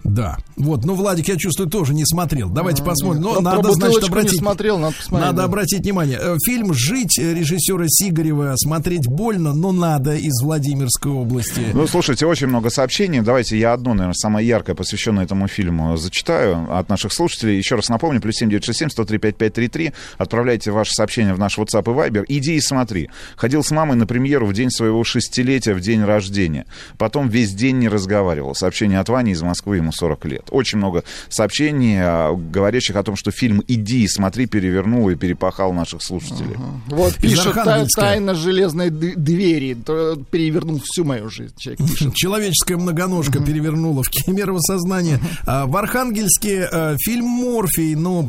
[0.10, 0.38] Да.
[0.55, 2.49] Вот, ну, Владик, я чувствую, тоже не смотрел.
[2.49, 3.22] Давайте посмотрим.
[3.22, 4.39] Но Про- надо, значит, бутылочку не обратить...
[4.39, 5.28] смотрел, надо посмотреть.
[5.28, 5.43] Надо да.
[5.45, 6.20] обратить внимание.
[6.20, 11.62] Э, Фильм «Жить» э, режиссера Сигарева смотреть больно, но надо из Владимирской области.
[11.74, 13.22] Ну, слушайте, очень много сообщений.
[13.22, 17.57] Давайте я одно, наверное, самое яркое, посвященное этому фильму, зачитаю от наших слушателей.
[17.57, 19.93] Еще раз напомню, плюс 7967-103-5533.
[20.18, 22.26] Отправляйте ваши сообщения в наш WhatsApp и Viber.
[22.28, 23.10] Иди и смотри.
[23.36, 26.66] Ходил с мамой на премьеру в день своего шестилетия, в день рождения.
[26.97, 28.55] Потом весь день не разговаривал.
[28.55, 30.43] Сообщение от Вани из Москвы, ему 40 лет.
[30.51, 36.01] Очень много сообщений, а, говорящих о том, что фильм «Иди, смотри» перевернул и перепахал наших
[36.03, 36.55] слушателей.
[36.87, 38.01] Вот Из пишет «Та- Архангельска.
[38.01, 39.73] «Тайна железной д- двери».
[40.31, 41.53] Перевернул всю мою жизнь.
[41.57, 42.13] Человек пишет.
[42.15, 45.19] Человеческая многоножка перевернула в Кемерово сознание.
[45.45, 48.23] А, В Архангельске э, фильм «Морфий», ну,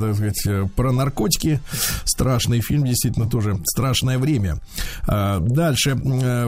[0.00, 1.60] так сказать, про наркотики.
[2.04, 4.58] Страшный фильм, действительно, тоже страшное время.
[5.06, 5.96] А, Дальше.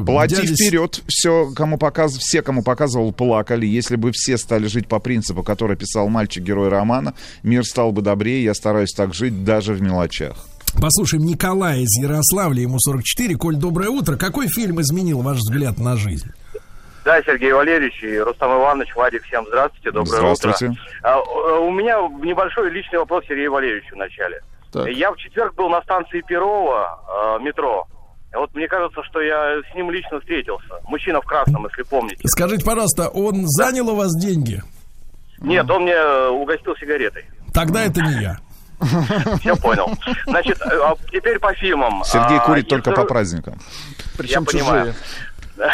[0.07, 1.03] Плати вперед.
[1.09, 2.17] Все, кому показ...
[2.19, 3.67] все, кому показывал, плакали.
[3.67, 8.45] Если бы все стали жить по принципу, который писал мальчик-герой романа, мир стал бы добрее.
[8.45, 10.37] Я стараюсь так жить даже в мелочах.
[10.81, 13.37] Послушаем Николая из Ярославля, ему 44.
[13.37, 14.17] Коль, доброе утро.
[14.17, 16.31] Какой фильм изменил ваш взгляд на жизнь?
[17.05, 20.67] Да, Сергей Валерьевич и Рустам Иванович, Вадик, всем здравствуйте, доброе Здравствуйте.
[20.71, 20.79] утро.
[21.03, 24.41] А, э, у меня небольшой личный вопрос Сергею Валерьевичу вначале.
[24.73, 24.89] Так.
[24.89, 27.87] Я в четверг был на станции Перова, э, метро.
[28.35, 30.81] Вот мне кажется, что я с ним лично встретился.
[30.89, 32.21] Мужчина в красном, если помните.
[32.25, 34.63] Скажите, пожалуйста, он занял у вас деньги?
[35.41, 37.25] Нет, он мне э, угостил сигаретой.
[37.53, 38.39] Тогда это не я.
[39.41, 39.91] Все понял.
[40.27, 42.03] Значит, э, а теперь по фильмам.
[42.05, 43.59] Сергей А, курит только если по праздникам.
[44.17, 44.95] Причем Я понимаю.
[44.95, 44.95] чужие.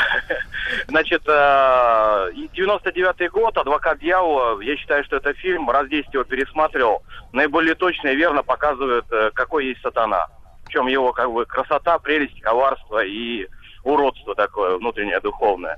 [0.88, 7.02] Значит, э, 99-й год, «Адвокат дьявола», я считаю, что это фильм, раз 10 его пересматривал,
[7.32, 10.26] наиболее точно и верно показывает, э, какой есть сатана.
[10.70, 13.48] В чем его как бы красота, прелесть, коварство и
[13.82, 15.76] уродство такое внутреннее, духовное.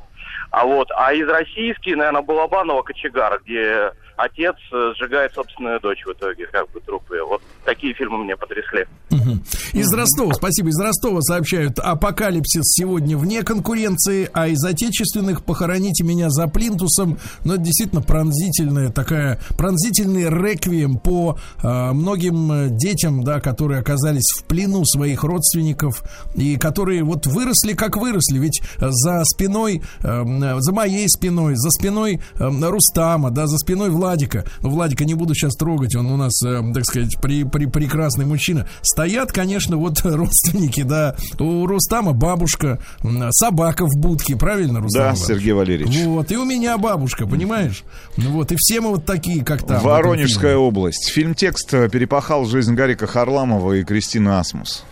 [0.52, 6.12] А вот, а из российских, наверное, Балабанова «Кочегар», где отец э, сжигает собственную дочь в
[6.12, 7.24] итоге, как бы труп ее.
[7.24, 8.86] Вот такие фильмы меня потрясли.
[9.72, 16.28] Из Ростова, спасибо, из Ростова сообщают, апокалипсис сегодня вне конкуренции, а из отечественных похороните меня
[16.30, 17.18] за плинтусом.
[17.44, 24.30] Но это действительно пронзительная такая, пронзительный реквием по э, многим э, детям, да, которые оказались
[24.36, 26.02] в плену своих родственников
[26.34, 29.82] и которые вот выросли как выросли, ведь э, за спиной,
[30.58, 35.34] за моей спиной, за спиной э, Рустама, да, за спиной Владика, ну, Владика не буду
[35.34, 40.00] сейчас трогать, он у нас, э, так сказать, при, при, прекрасный мужчина, стоят, конечно, вот
[40.04, 42.78] родственники, да, у Рустама бабушка,
[43.30, 45.02] собака в будке, правильно, Рустам?
[45.02, 45.26] Да, Иванович?
[45.26, 46.04] Сергей Валерьевич.
[46.04, 47.84] Вот, и у меня бабушка, понимаешь?
[48.16, 49.82] Ну вот, и все мы вот такие, как там.
[49.82, 51.10] Воронежская область.
[51.10, 54.84] Фильм-текст э, перепахал жизнь Гарика Харламова и Кристины Асмус.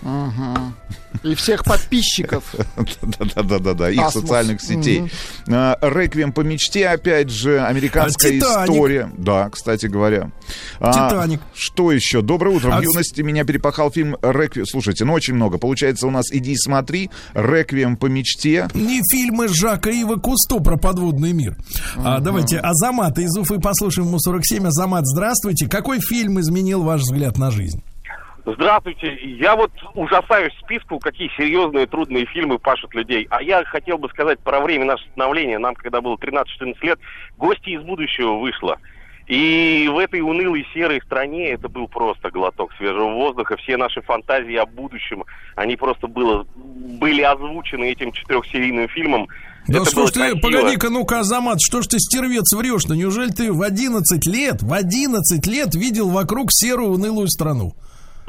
[1.23, 2.45] И всех подписчиков.
[3.03, 5.11] Да-да-да-да, их социальных сетей.
[5.49, 8.71] А, Реквием по мечте, опять же, американская А, «Титаник».
[8.71, 9.11] история.
[9.17, 10.31] Да, кстати говоря.
[10.79, 11.41] А, «Титаник».
[11.55, 12.23] Что еще?
[12.23, 12.73] Доброе утро.
[12.75, 14.67] А В юности меня перепахал фильм Реквием.
[14.67, 15.59] Слушайте, ну очень много.
[15.59, 18.69] Получается, у нас «Иди смотри», Реквием по мечте.
[18.75, 21.57] Не фильмы Жака Ива Кусто про подводный мир.
[21.97, 24.67] А, давайте Азамата из Уфы послушаем ему 47.
[24.67, 25.69] Азамат, здравствуйте.
[25.69, 27.83] Какой фильм изменил ваш взгляд на жизнь?
[28.47, 29.15] Здравствуйте.
[29.23, 33.27] Я вот ужасаюсь списку, какие серьезные трудные фильмы пашут людей.
[33.31, 35.59] А я хотел бы сказать про время нашего становления.
[35.59, 36.99] Нам, когда было 13-14 лет,
[37.37, 38.79] «Гости из будущего» вышло.
[39.31, 43.57] И в этой унылой серой стране это был просто глоток свежего воздуха.
[43.59, 49.29] Все наши фантазии о будущем, они просто было, были озвучены этим четырехсерийным фильмом.
[49.69, 52.97] Да Это слушай, ты, погоди-ка, ну-ка, Азамат, что ж ты стервец врешь-то?
[52.97, 57.75] Неужели ты в 11 лет, в 11 лет видел вокруг серую унылую страну?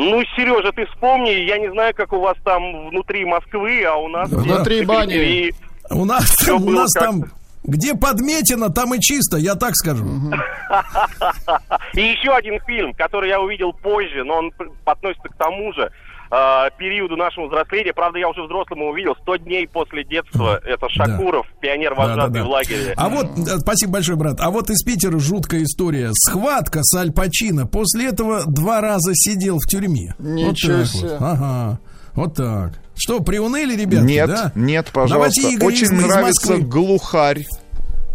[0.04, 4.08] Ну, Сережа, ты вспомни, я не знаю, как у вас там внутри Москвы, а у
[4.08, 4.30] нас...
[4.30, 5.14] Внутри здесь, в бани.
[5.14, 5.54] Екатерине-
[5.92, 7.24] У нас, там, у нас там,
[7.64, 10.04] где подметено, там и чисто, я так скажу.
[11.94, 14.52] И еще один фильм, который я увидел позже, но он
[14.86, 15.92] относится к тому же
[16.32, 17.94] э, периоду нашего взросления.
[17.94, 19.14] Правда, я уже взрослым увидел.
[19.28, 20.60] «100 дней после детства».
[20.64, 22.46] Это Шакуров, пионер Да, да, вожатый да.
[22.46, 22.94] в лагере.
[22.98, 24.38] А вот, да, спасибо большое, брат.
[24.40, 26.10] А вот из Питера жуткая история.
[26.14, 27.68] Схватка с Аль Пачино.
[27.68, 30.16] После этого два раза сидел в тюрьме.
[30.20, 31.10] Ничего вот себе.
[31.10, 31.22] Вот.
[31.22, 31.80] Ага.
[32.14, 32.74] Вот так.
[32.96, 34.52] Что, приуныли, ребятки, Нет, да?
[34.54, 35.42] нет, пожалуйста.
[35.42, 36.68] Давайте Игорь Очень нравится Москвы.
[36.68, 37.46] глухарь.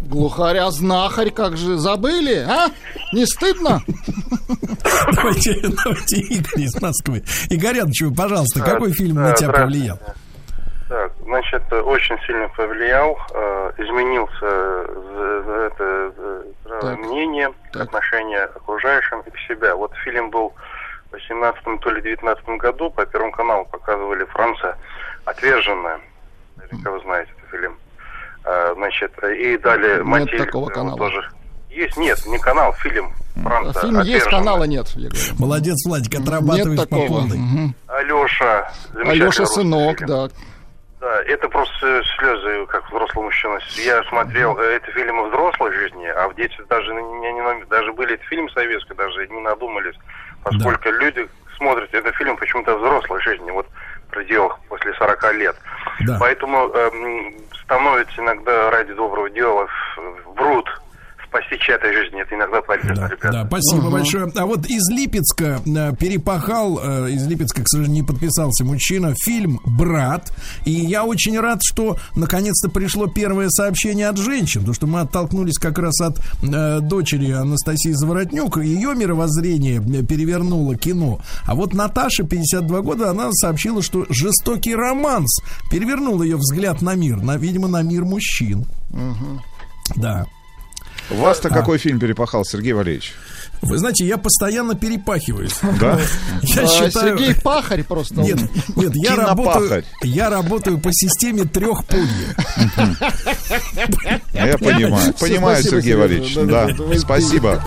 [0.01, 2.67] Глухарь, а знахарь как же забыли, а?
[3.13, 3.81] Не стыдно?
[5.13, 7.23] Давайте, давайте Игорь из Москвы.
[7.49, 9.99] Игоряныч, вы, пожалуйста, какой фильм на тебя повлиял?
[10.87, 16.13] Так, значит, э, очень сильно повлиял, э, изменился за, за это
[16.65, 17.83] э, мнение, Так.
[17.83, 19.73] отношение к окружающим и к себе.
[19.73, 20.53] Вот фильм был
[21.09, 24.77] в 18 то ли 19 году, по Первому каналу показывали Франция
[25.25, 25.99] «Отверженная».
[26.55, 27.77] Наверняка вы знаете этот фильм.
[28.47, 30.97] Э, значит, и далее Нет Матильд, такого э, канала.
[30.97, 31.29] тоже.
[31.69, 33.11] Есть, нет, не канал, фильм
[33.43, 33.79] Франция.
[33.79, 34.39] А фильм есть, «Отверженная».
[34.39, 35.25] канала нет, я говорю.
[35.37, 37.07] Молодец, Владик, Нет отрабатываешь по такого.
[37.07, 37.37] полной.
[37.37, 37.75] Мгм.
[37.87, 38.71] Алеша.
[38.95, 40.07] Алеша сынок, фильм.
[40.09, 40.27] да.
[40.99, 43.59] Да, это просто слезы, как взрослый мужчина.
[43.85, 47.01] Я смотрел э, эти фильмы взрослой жизни, а в детстве даже, не,
[47.33, 49.93] не- даже были эти фильмы советские, даже не надумались,
[50.43, 53.67] поскольку люди смотрят этот фильм почему-то взрослой жизни, вот
[54.07, 55.55] в пределах после 40 лет.
[55.99, 56.17] Да.
[56.19, 57.35] Поэтому эм,
[57.67, 60.69] становится иногда ради доброго дела в, в бруд
[61.29, 62.15] спасти чья-то жизнь.
[62.17, 63.31] Это иногда полезно, Да, ребята.
[63.31, 64.31] да, спасибо большое.
[64.35, 69.59] А вот из Липецка э, перепахал, э, из Липецка, к сожалению, не подписался мужчина, фильм
[69.65, 70.31] «Брат».
[70.65, 75.57] И я очень рад, что наконец-то пришло первое сообщение от женщин, потому что мы оттолкнулись
[75.57, 78.57] как раз от э, дочери Анастасии Заворотнюк.
[78.57, 81.19] Ее мировоззрение перевернуло кино.
[81.45, 85.41] А вот Наташа, 52 года, она сообщила, что жестокий романс
[85.71, 88.65] перевернул ее взгляд на мир, на, видимо, на мир мужчин.
[89.95, 90.25] Да.
[91.09, 93.13] Вас-то какой фильм перепахал, Сергей Валерьевич?
[93.61, 95.55] Вы знаете, я постоянно перепахиваюсь.
[95.79, 95.99] Да?
[96.43, 97.17] Я А, считаю...
[97.17, 98.15] Сергей Пахарь просто.
[98.15, 98.37] Нет,
[98.75, 102.35] нет, я работаю, я работаю по системе трех пульев.
[104.33, 105.13] Я понимаю.
[105.19, 105.95] Понимаю, Сергей.
[105.95, 106.35] Валерьевич.
[106.35, 106.69] Да,
[106.99, 107.63] спасибо.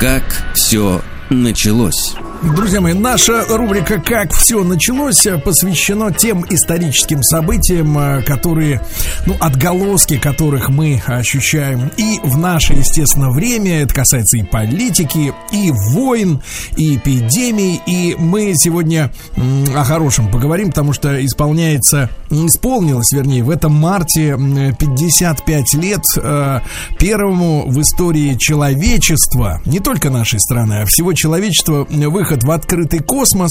[0.00, 0.22] Как
[0.54, 1.00] все
[1.30, 2.14] началось.
[2.40, 8.80] Друзья мои, наша рубрика «Как все началось» посвящена тем историческим событиям, э, которые,
[9.26, 13.82] ну, отголоски которых мы ощущаем и в наше, естественно, время.
[13.82, 16.40] Это касается и политики, и войн,
[16.76, 17.80] и эпидемий.
[17.86, 19.12] И мы сегодня
[19.74, 26.60] о хорошем поговорим, потому что исполняется, исполнилось, вернее, в этом марте м, 55 лет э,
[27.00, 33.50] первому в истории человечества, не только нашей страны, а всего человечества, выход в открытый космос.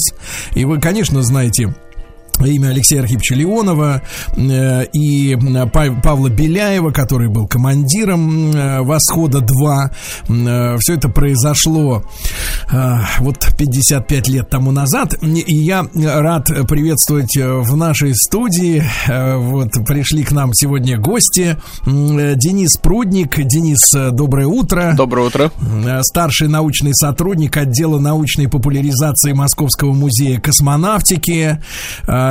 [0.54, 1.74] И вы, конечно, знаете
[2.46, 4.02] имя Алексея Архиповича Леонова
[4.36, 10.78] э, и э, Па- Павла Беляева, который был командиром э, «Восхода-2».
[10.80, 12.02] Все это произошло
[13.18, 15.14] вот 55 лет тому назад.
[15.22, 21.56] И я рад приветствовать в нашей студии, вот пришли к нам сегодня гости.
[21.86, 23.36] Денис Прудник.
[23.46, 23.78] Денис,
[24.12, 24.94] доброе утро.
[24.96, 25.50] Доброе утро.
[26.02, 31.60] Старший научный сотрудник отдела научной популяризации Московского музея космонавтики.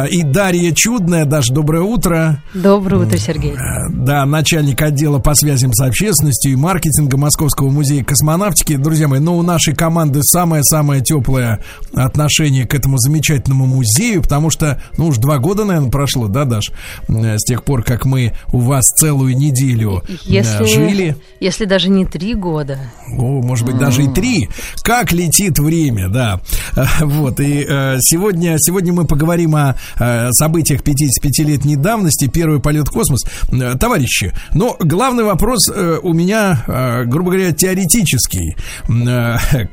[0.06, 2.42] Э, И Дарья Чудная, даже доброе утро.
[2.54, 3.54] Доброе утро, Сергей.
[3.54, 8.76] Э, Да, начальник отдела по связям с общественностью и маркетинга Московского музея космонавтики.
[8.76, 11.60] Друзья мои, ну, у нашей команды самое-самое теплое
[11.94, 16.72] отношение к этому замечательному музею, потому что, ну, уж два года, наверное, прошло, да, Даш,
[17.08, 21.16] э, с тех пор, как мы у вас целую неделю э, Если, жили.
[21.40, 22.78] если даже не три года.
[23.18, 24.50] О, может быть, даже и три.
[24.84, 26.42] Как летит время, да.
[27.02, 27.64] Вот, и
[28.02, 33.22] сегодня, сегодня мы поговорим о э, событиях 55-летней давности, первый полет в космос.
[33.52, 38.56] Э, Товарищи, но главный вопрос э, у меня, э, грубо говоря, теоретический.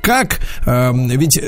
[0.02, 1.40] Как, э, ведь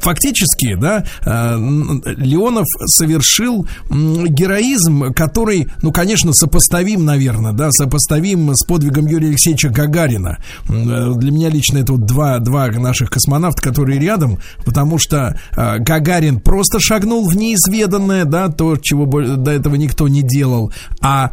[0.00, 9.28] фактически, да, Леонов совершил героизм, который, ну, конечно, сопоставим, наверное, да, сопоставим с подвигом Юрия
[9.28, 10.38] Алексеевича Гагарина.
[10.68, 16.78] Для меня лично это вот два, два наших космонавта, которые рядом, потому что Гагарин просто
[16.80, 17.36] шагнул в
[17.92, 21.32] неизведанное, да, то, чего до этого никто не делал, а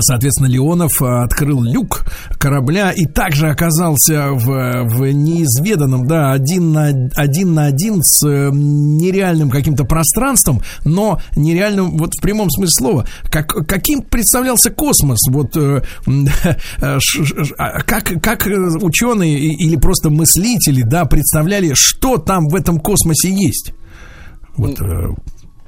[0.00, 2.04] Соответственно, Леонов э, открыл люк
[2.38, 8.50] корабля и также оказался в, в неизведанном, да, один на один, на один с э,
[8.52, 13.06] нереальным каким-то пространством, но нереальным вот в прямом смысле слова.
[13.30, 15.20] Как, каким представлялся космос?
[15.30, 16.98] Вот э, э,
[17.56, 18.46] а как, как
[18.82, 23.72] ученые или просто мыслители, да, представляли, что там в этом космосе есть?
[24.56, 24.80] Вот.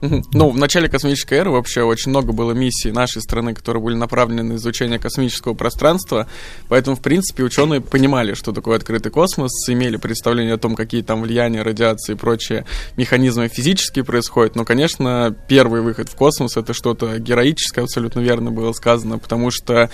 [0.32, 4.42] Ну, в начале космической эры вообще очень много было миссий нашей страны, которые были направлены
[4.42, 6.26] на изучение космического пространства.
[6.68, 11.22] Поэтому, в принципе, ученые понимали, что такое открытый космос, имели представление о том, какие там
[11.22, 12.64] влияния, радиации и прочие
[12.96, 14.56] механизмы физические происходят.
[14.56, 19.90] Но, конечно, первый выход в космос это что-то героическое, абсолютно верно было сказано, потому что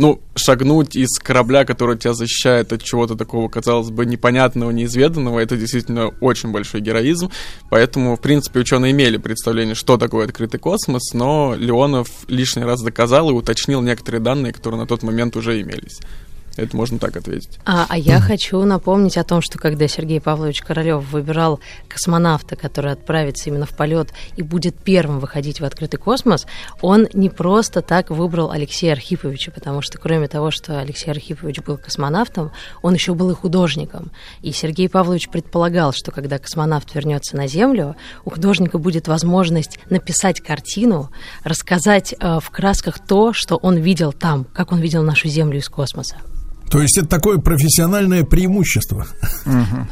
[0.00, 5.58] ну, шагнуть из корабля, который тебя защищает от чего-то такого, казалось бы, непонятного, неизведанного, это
[5.58, 7.30] действительно очень большой героизм.
[7.68, 13.28] Поэтому, в принципе, ученые имели представление, что такое открытый космос, но Леонов лишний раз доказал
[13.28, 15.98] и уточнил некоторые данные, которые на тот момент уже имелись.
[16.56, 17.58] Это можно так ответить.
[17.64, 22.92] А, а я хочу напомнить о том, что когда Сергей Павлович Королёв выбирал космонавта, который
[22.92, 26.46] отправится именно в полет и будет первым выходить в открытый космос,
[26.80, 31.78] он не просто так выбрал Алексея Архиповича, потому что кроме того, что Алексей Архипович был
[31.78, 32.52] космонавтом,
[32.82, 34.10] он еще был и художником.
[34.42, 40.40] И Сергей Павлович предполагал, что когда космонавт вернется на Землю, у художника будет возможность написать
[40.40, 41.10] картину,
[41.44, 45.68] рассказать э, в красках то, что он видел там, как он видел нашу Землю из
[45.68, 46.16] космоса.
[46.70, 49.06] То есть это такое профессиональное преимущество.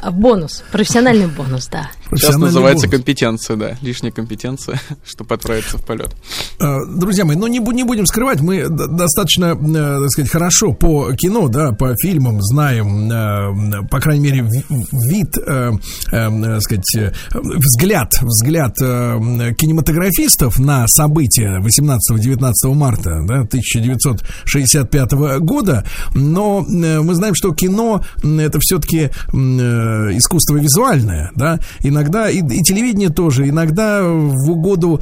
[0.01, 1.91] А, Бонус, профессиональный бонус, да.
[2.15, 2.97] Сейчас называется бонус.
[2.97, 6.15] компетенция, да, лишняя компетенция, чтобы отправиться в полет.
[6.59, 11.13] А, друзья мои, ну не, не будем скрывать, мы достаточно, э, так сказать, хорошо по
[11.13, 14.49] кино, да, по фильмам знаем, э, по крайней мере,
[14.91, 15.71] вид, э,
[16.11, 27.35] так сказать, взгляд, взгляд кинематографистов на события 18-19 марта да, 1965 года, но мы знаем,
[27.35, 31.59] что кино это все-таки искусство визуальное, да,
[31.99, 35.01] иногда и, и телевидение тоже, иногда в угоду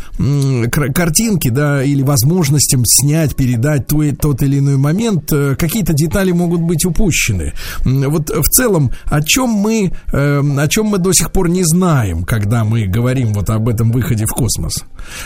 [0.71, 6.61] картинки, да, или возможностям снять, передать тот, тот или иной момент, э, какие-то детали могут
[6.61, 7.53] быть упущены.
[7.83, 12.23] Вот в целом, о чем мы, э, о чем мы до сих пор не знаем,
[12.23, 14.83] когда мы говорим вот об этом выходе в космос?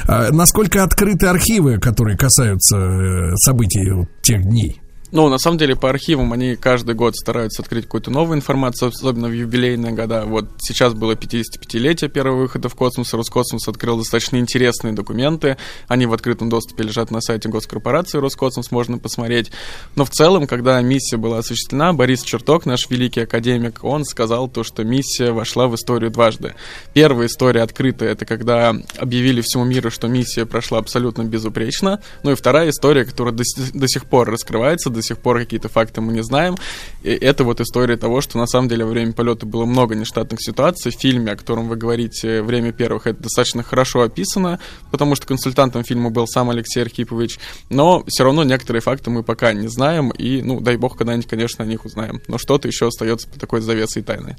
[0.07, 4.80] А насколько открыты архивы, которые касаются э, событий тех дней?
[5.11, 9.27] Ну, на самом деле, по архивам они каждый год стараются открыть какую-то новую информацию, особенно
[9.27, 10.23] в юбилейные года.
[10.25, 15.57] Вот сейчас было 55-летие первого выхода в космос, Роскосмос открыл достаточно интересные документы.
[15.89, 19.51] Они в открытом доступе лежат на сайте госкорпорации Роскосмос, можно посмотреть.
[19.97, 24.63] Но в целом, когда миссия была осуществлена, Борис Черток, наш великий академик, он сказал то,
[24.63, 26.55] что миссия вошла в историю дважды.
[26.93, 32.01] Первая история открытая, это когда объявили всему миру, что миссия прошла абсолютно безупречно.
[32.23, 33.43] Ну и вторая история, которая до,
[33.73, 36.57] до сих пор раскрывается, до сих пор какие-то факты мы не знаем.
[37.03, 40.41] И это вот история того, что на самом деле во время полета было много нештатных
[40.41, 40.91] ситуаций.
[40.91, 44.59] В фильме, о котором вы говорите, «Время первых», это достаточно хорошо описано,
[44.91, 47.39] потому что консультантом фильма был сам Алексей Архипович.
[47.69, 51.63] Но все равно некоторые факты мы пока не знаем, и, ну, дай бог, когда-нибудь, конечно,
[51.63, 52.21] о них узнаем.
[52.27, 54.35] Но что-то еще остается по такой завесой тайны.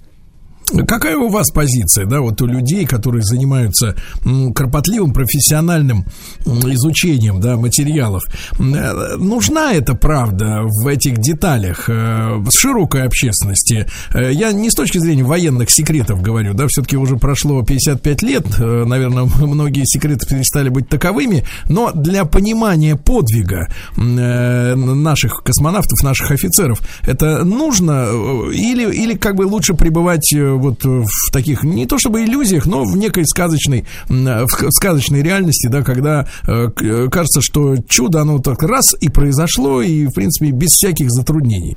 [0.87, 3.95] Какая у вас позиция, да, вот у людей, которые занимаются
[4.55, 6.07] кропотливым профессиональным
[6.45, 8.23] изучением, да, материалов?
[8.59, 13.87] Э, нужна эта правда в этих деталях э, широкой общественности?
[14.15, 18.47] Э, я не с точки зрения военных секретов говорю, да, все-таки уже прошло 55 лет,
[18.59, 27.45] наверное, многие секреты перестали быть таковыми, но для понимания подвига наших космонавтов, наших офицеров, это
[27.45, 28.09] нужно
[28.53, 30.33] или, или как бы лучше пребывать
[30.63, 35.83] вот в таких, не то чтобы иллюзиях, но в некой сказочной, в сказочной реальности, да,
[35.83, 36.69] когда э,
[37.11, 41.77] кажется, что чудо, оно так раз и произошло, и, в принципе, без всяких затруднений.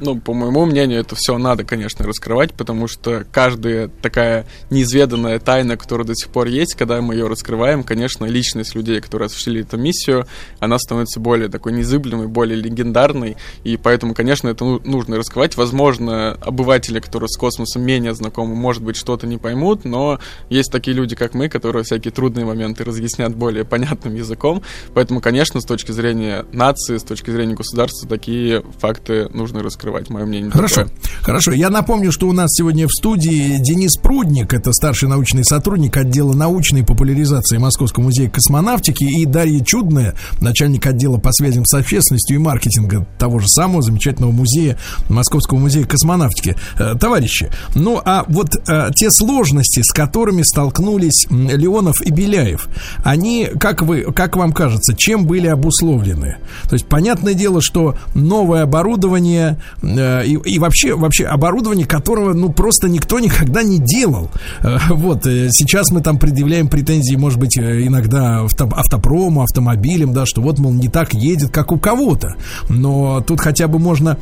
[0.00, 5.76] Ну, по моему мнению, это все надо, конечно, раскрывать, потому что каждая такая неизведанная тайна,
[5.76, 9.76] которая до сих пор есть, когда мы ее раскрываем, конечно, личность людей, которые осуществили эту
[9.76, 10.26] миссию,
[10.58, 15.58] она становится более такой незыблемой, более легендарной, и поэтому, конечно, это ну, нужно раскрывать.
[15.58, 20.18] Возможно, обыватели, которые с космосом менее знакомы, может быть, что-то не поймут, но
[20.48, 24.62] есть такие люди, как мы, которые всякие трудные моменты разъяснят более понятным языком,
[24.94, 30.10] поэтому, конечно, с точки зрения нации, с точки зрения государства, такие факты нужно раскрывать скрывать
[30.10, 30.50] мое мнение.
[30.50, 30.90] Хорошо, такое.
[31.22, 31.52] хорошо.
[31.52, 36.32] Я напомню, что у нас сегодня в студии Денис Прудник, это старший научный сотрудник отдела
[36.32, 42.38] научной популяризации Московского музея космонавтики, и Дарья Чудная, начальник отдела по связям с общественностью и
[42.38, 46.56] маркетинга того же самого замечательного музея Московского музея космонавтики.
[46.78, 52.68] Э, товарищи, ну а вот э, те сложности, с которыми столкнулись Леонов и Беляев,
[53.04, 56.36] они, как вы, как вам кажется, чем были обусловлены?
[56.68, 62.88] То есть понятное дело, что новое оборудование, и, и вообще, вообще оборудование, которого, ну, просто
[62.88, 64.30] никто никогда не делал.
[64.62, 70.26] Э, вот, э, сейчас мы там предъявляем претензии, может быть, иногда авто, автопрому, автомобилям, да,
[70.26, 72.34] что вот, мол, не так едет, как у кого-то.
[72.68, 74.18] Но тут хотя бы можно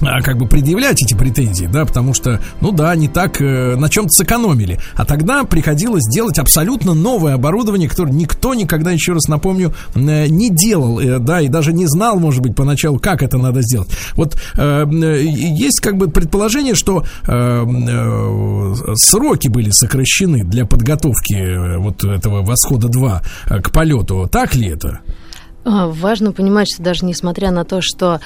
[0.00, 4.10] как бы предъявлять эти претензии, да, потому что, ну да, не так э, на чем-то
[4.10, 4.80] сэкономили.
[4.94, 10.50] А тогда приходилось делать абсолютно новое оборудование, которое никто никогда, еще раз напомню, э, не
[10.50, 13.90] делал, э, да, и даже не знал, может быть, поначалу, как это надо сделать.
[14.16, 21.34] Вот э, э есть как бы предположение, что э, э, сроки были сокращены для подготовки
[21.34, 24.28] э, вот этого восхода 2 э, к полету.
[24.30, 25.00] Так ли это?
[25.64, 28.20] А, важно понимать, что даже несмотря на то, что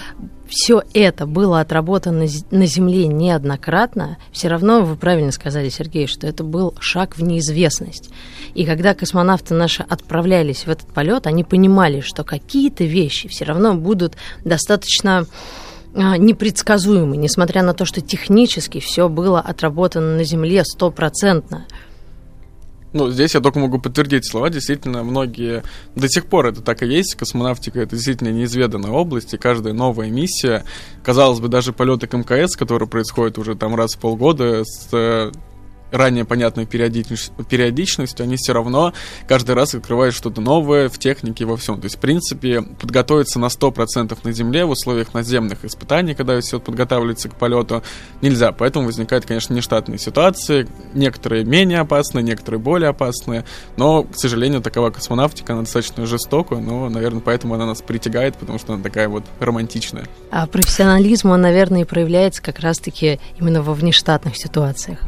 [0.49, 6.45] все это было отработано на Земле неоднократно, все равно вы правильно сказали, Сергей, что это
[6.45, 8.11] был шаг в неизвестность.
[8.55, 13.75] И когда космонавты наши отправлялись в этот полет, они понимали, что какие-то вещи все равно
[13.75, 15.27] будут достаточно
[15.95, 21.67] а, непредсказуемы, несмотря на то, что технически все было отработано на Земле стопроцентно.
[22.95, 24.51] Ну, здесь я только могу подтвердить слова.
[24.51, 25.65] Действительно, многие...
[25.97, 27.17] До сих пор это так и есть.
[27.17, 30.65] Космонавтика— это действительно неизведанная область, и каждая новая миссия,
[31.03, 35.33] казалось бы, даже полеты к МКС, которые происходят уже там раз в полгода, с
[35.95, 38.93] ранее понятной периодичностью, периодичностью, они все равно
[39.29, 41.81] каждый раз открывают что-то новое в технике и во всем.
[41.81, 46.59] То есть, в принципе, подготовиться на 100% на Земле в условиях наземных испытаний, когда все
[46.59, 47.83] подготавливается к полету,
[48.23, 48.53] нельзя.
[48.53, 50.67] Поэтому возникают, конечно, нештатные ситуации.
[50.95, 53.45] Некоторые менее опасные, некоторые более опасные.
[53.77, 58.59] Но, к сожалению, такова космонавтика, она достаточно жестокая, но, наверное, поэтому она нас притягает, потому
[58.59, 60.07] что она такая вот романтичная.
[60.31, 64.99] А профессионализм, он, наверное, и проявляется как раз-таки именно во внештатных ситуациях.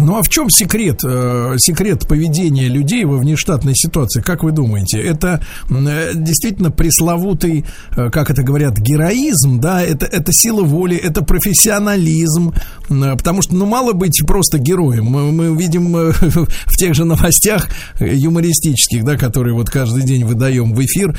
[0.00, 4.20] Ну а в чем секрет, э, секрет поведения людей во внештатной ситуации?
[4.20, 5.00] Как вы думаете?
[5.00, 7.64] Это э, действительно пресловутый,
[7.96, 9.82] э, как это говорят, героизм, да?
[9.82, 12.54] Это, это сила воли, это профессионализм.
[12.88, 15.04] Потому что, ну, мало быть просто героем.
[15.04, 17.68] Мы, мы видим в тех же новостях
[18.00, 21.16] юмористических, да, которые вот каждый день выдаем в эфир,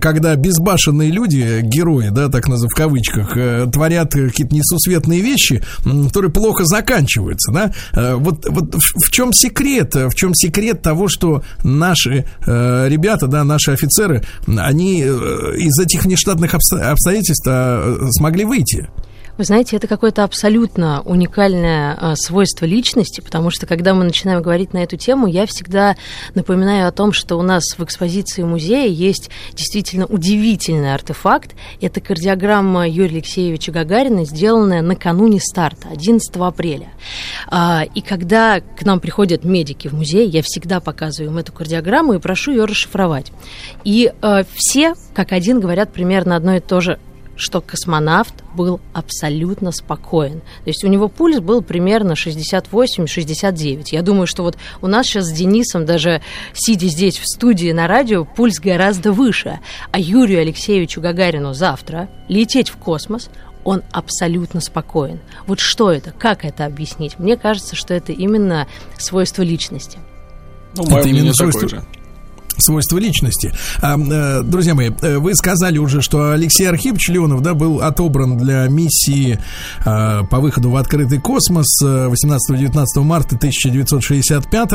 [0.00, 6.64] когда безбашенные люди, герои, да, так называемые в кавычках, творят какие-то несусветные вещи, которые плохо
[6.64, 7.72] заканчиваются, да?
[8.14, 9.94] Э, вот, вот в, чем секрет?
[9.94, 16.04] В чем секрет того, что наши э, ребята, да, наши офицеры, они э, из этих
[16.04, 18.88] внештатных обстоятельств э, смогли выйти?
[19.36, 24.72] Вы знаете, это какое-то абсолютно уникальное э, свойство личности, потому что когда мы начинаем говорить
[24.72, 25.96] на эту тему, я всегда
[26.34, 31.56] напоминаю о том, что у нас в экспозиции музея есть действительно удивительный артефакт.
[31.80, 36.90] Это кардиограмма Юрия Алексеевича Гагарина, сделанная накануне старта, 11 апреля.
[37.48, 42.14] А, и когда к нам приходят медики в музей, я всегда показываю им эту кардиограмму
[42.14, 43.32] и прошу ее расшифровать.
[43.82, 47.00] И э, все, как один, говорят примерно одно и то же
[47.36, 50.40] что космонавт был абсолютно спокоен.
[50.40, 53.88] То есть у него пульс был примерно 68-69.
[53.90, 57.86] Я думаю, что вот у нас сейчас с Денисом, даже сидя здесь в студии на
[57.86, 59.60] радио, пульс гораздо выше.
[59.90, 63.30] А Юрию Алексеевичу Гагарину завтра лететь в космос,
[63.64, 65.20] он абсолютно спокоен.
[65.46, 66.12] Вот что это?
[66.12, 67.18] Как это объяснить?
[67.18, 69.98] Мне кажется, что это именно свойство личности.
[70.76, 71.68] Ну, это именно свойство...
[71.68, 71.84] же
[72.58, 73.52] свойства личности.
[73.80, 78.36] А, э, друзья мои, э, вы сказали уже, что Алексей Архипович Леонов да, был отобран
[78.36, 79.38] для миссии
[79.84, 84.70] а, по выходу в открытый космос 18-19 марта 1965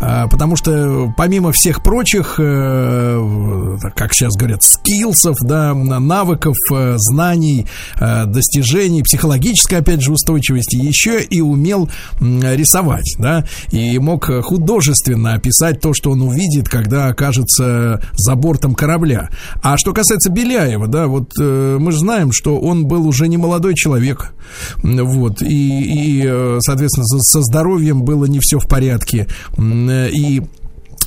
[0.00, 6.56] а, потому что помимо всех прочих, как сейчас говорят, скиллсов, да, навыков,
[6.96, 7.66] знаний,
[7.98, 11.88] достижений, психологической, опять же, устойчивости, еще и умел
[12.20, 19.30] рисовать, да, и мог художественно описать то, что он увидит, когда окажется за бортом корабля.
[19.62, 23.36] А что касается Беляева, да, вот э, мы же знаем, что он был уже не
[23.36, 24.32] молодой человек,
[24.82, 29.28] вот, и, и э, соответственно, со здоровьем было не все в порядке,
[29.58, 30.42] и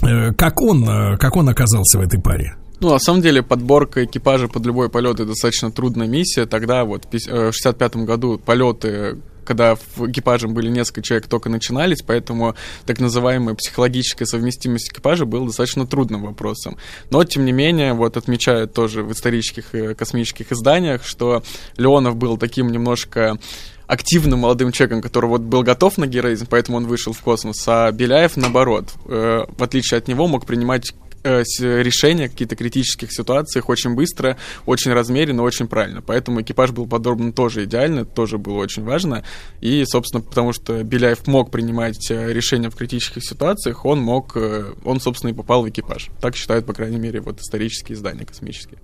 [0.02, 2.56] э, как он, э, как он оказался в этой паре?
[2.80, 6.46] Ну, на самом деле, подборка экипажа под любой полет это достаточно трудная миссия.
[6.46, 12.56] Тогда вот в 65 году полеты когда в экипаже были несколько человек, только начинались, поэтому
[12.86, 16.78] так называемая психологическая совместимость экипажа была достаточно трудным вопросом.
[17.10, 21.44] Но, тем не менее, вот отмечают тоже в исторических и космических изданиях, что
[21.78, 23.38] Леонов был таким немножко
[23.88, 27.92] активным молодым человеком, который вот был готов на героизм, поэтому он вышел в космос, а
[27.92, 33.96] Беляев, наоборот, э, в отличие от него, мог принимать э, решения какие-то критических ситуациях очень
[33.96, 36.02] быстро, очень размеренно, очень правильно.
[36.02, 39.24] Поэтому экипаж был подобран тоже идеально, тоже было очень важно.
[39.62, 44.74] И, собственно, потому что Беляев мог принимать э, решения в критических ситуациях, он мог, э,
[44.84, 46.10] он, собственно, и попал в экипаж.
[46.22, 48.80] Так считают, по крайней мере, вот исторические издания космические.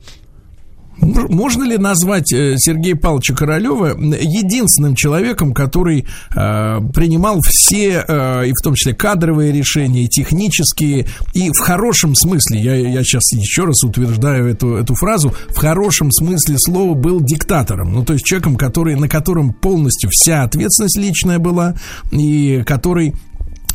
[1.01, 6.05] Можно ли назвать э, Сергея Павловича Королева единственным человеком, который
[6.35, 12.13] э, принимал все, э, и в том числе кадровые решения, и технические, и в хорошем
[12.15, 17.19] смысле, я, я сейчас еще раз утверждаю эту, эту фразу, в хорошем смысле слова был
[17.19, 21.75] диктатором, ну то есть человеком, который, на котором полностью вся ответственность личная была,
[22.11, 23.15] и который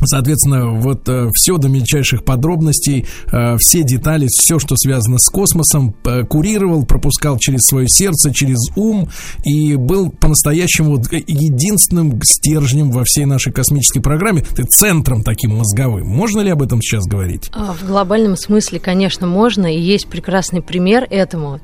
[0.05, 5.95] Соответственно, вот э, все до мельчайших подробностей, э, все детали, все, что связано с космосом,
[6.05, 9.09] э, курировал, пропускал через свое сердце, через ум
[9.43, 15.57] и был по-настоящему вот, э, единственным стержнем во всей нашей космической программе, ты центром таким
[15.57, 16.07] мозговым.
[16.07, 17.49] Можно ли об этом сейчас говорить?
[17.53, 21.59] А, в глобальном смысле, конечно, можно, и есть прекрасный пример этому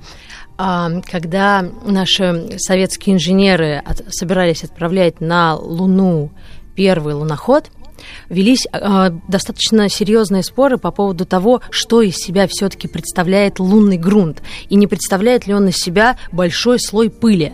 [0.56, 6.32] а, когда наши советские инженеры собирались отправлять на Луну
[6.76, 7.72] первый луноход–
[8.30, 14.42] велись э, достаточно серьезные споры по поводу того, что из себя все-таки представляет лунный грунт,
[14.70, 17.54] и не представляет ли он из себя большой слой пыли.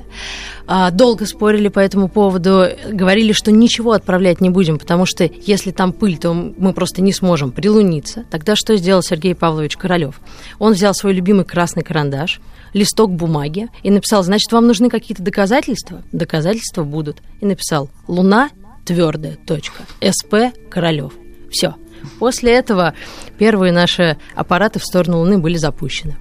[0.68, 5.72] Э, долго спорили по этому поводу, говорили, что ничего отправлять не будем, потому что если
[5.72, 8.26] там пыль, то мы просто не сможем прилуниться.
[8.30, 10.22] Тогда что сделал Сергей Павлович Королев?
[10.60, 12.40] Он взял свой любимый красный карандаш,
[12.74, 16.04] листок бумаги и написал, значит, вам нужны какие-то доказательства?
[16.12, 17.18] Доказательства будут.
[17.42, 18.50] И написал, Луна
[18.90, 19.84] твердая точка.
[20.02, 21.14] СП Королев.
[21.52, 21.76] Все.
[22.18, 22.96] После этого
[23.38, 26.18] первые наши аппараты в сторону Луны были запущены.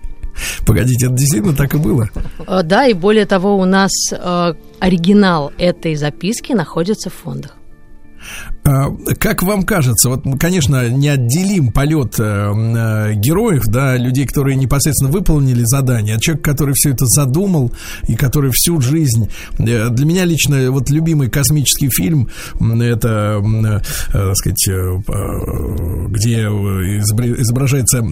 [0.66, 2.10] Погодите, это действительно так и было?
[2.46, 7.54] Э, да, и более того, у нас э, оригинал этой записки находится в фондах.
[8.68, 14.56] А, как вам кажется, вот, конечно, не отделим полет э, э, героев, да, людей, которые
[14.56, 17.72] непосредственно выполнили задание, от человека, который все это задумал
[18.06, 19.30] и который всю жизнь...
[19.58, 22.28] Э, для меня лично вот любимый космический фильм,
[22.60, 23.42] это,
[24.12, 24.68] так сказать,
[26.08, 28.02] где изображается,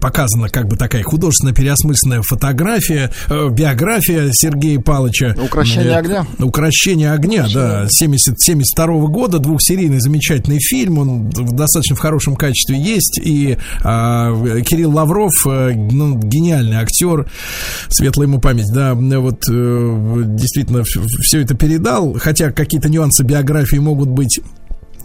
[0.00, 5.34] показана как бы такая художественно переосмысленная фотография, биография Сергея Павловича.
[5.42, 6.26] Укращение огня.
[6.38, 12.78] Укращение огня, да, 70, 72 -го года, двухсерийный замечательный фильм, он достаточно в хорошем качестве
[12.78, 14.32] есть, и а,
[14.62, 17.28] Кирилл Лавров, э, ну, гениальный актер,
[17.88, 24.08] светлая ему память, да, вот э, действительно все это передал, хотя какие-то нюансы биографии могут
[24.08, 24.38] быть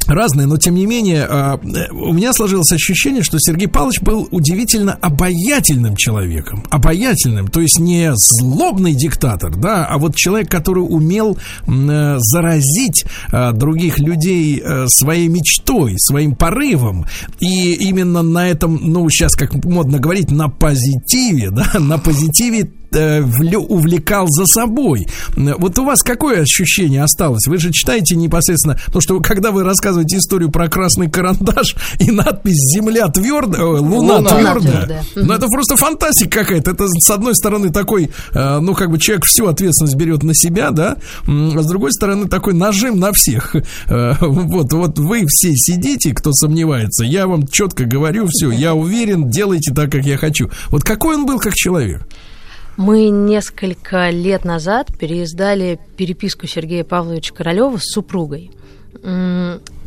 [0.08, 1.60] разные, но тем не менее а,
[1.92, 8.12] у меня сложилось ощущение, что Сергей Павлович был удивительно обаятельным человеком, обаятельным, то есть не
[8.16, 15.28] злобный диктатор, да, а вот человек, который умел э, заразить а, других людей э, своей
[15.28, 17.06] мечтой, своим порывом,
[17.40, 22.83] и именно на этом, ну сейчас как модно говорить, на позитиве, да, на позитиве э,
[22.94, 25.08] увлекал за собой.
[25.36, 27.48] Вот у вас какое ощущение осталось?
[27.48, 32.58] Вы же читаете непосредственно, то, что когда вы рассказываете историю про красный карандаш и надпись
[32.76, 36.72] «Земля твердая», э, «Луна, Луна твердая», ну это просто фантастика какая-то.
[36.72, 40.72] Это, с одной стороны, такой, э, ну, как бы человек всю ответственность берет на себя,
[40.72, 40.98] да,
[41.28, 43.56] а с другой стороны, такой нажим на всех.
[43.88, 49.30] Э, вот, вот вы все сидите, кто сомневается, я вам четко говорю, все, я уверен,
[49.30, 50.50] делайте так, как я хочу.
[50.70, 52.02] Вот какой он был как человек?
[52.76, 58.52] Мы несколько лет назад переиздали переписку Сергея Павловича Королева с супругой.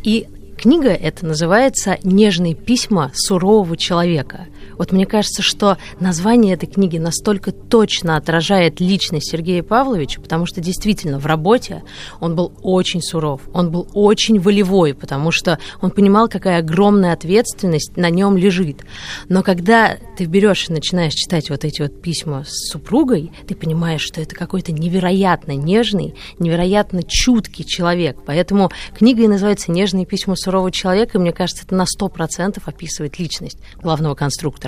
[0.03, 0.27] И
[0.57, 4.47] книга эта называется «Нежные письма сурового человека».
[4.77, 10.61] Вот мне кажется, что название этой книги настолько точно отражает личность Сергея Павловича, потому что
[10.61, 11.83] действительно в работе
[12.19, 17.97] он был очень суров, он был очень волевой, потому что он понимал, какая огромная ответственность
[17.97, 18.83] на нем лежит.
[19.29, 24.01] Но когда ты берешь и начинаешь читать вот эти вот письма с супругой, ты понимаешь,
[24.01, 28.17] что это какой-то невероятно нежный, невероятно чуткий человек.
[28.25, 33.19] Поэтому книга и называется «Нежные письма сурового человека», и мне кажется, это на 100% описывает
[33.19, 34.66] личность главного конструктора.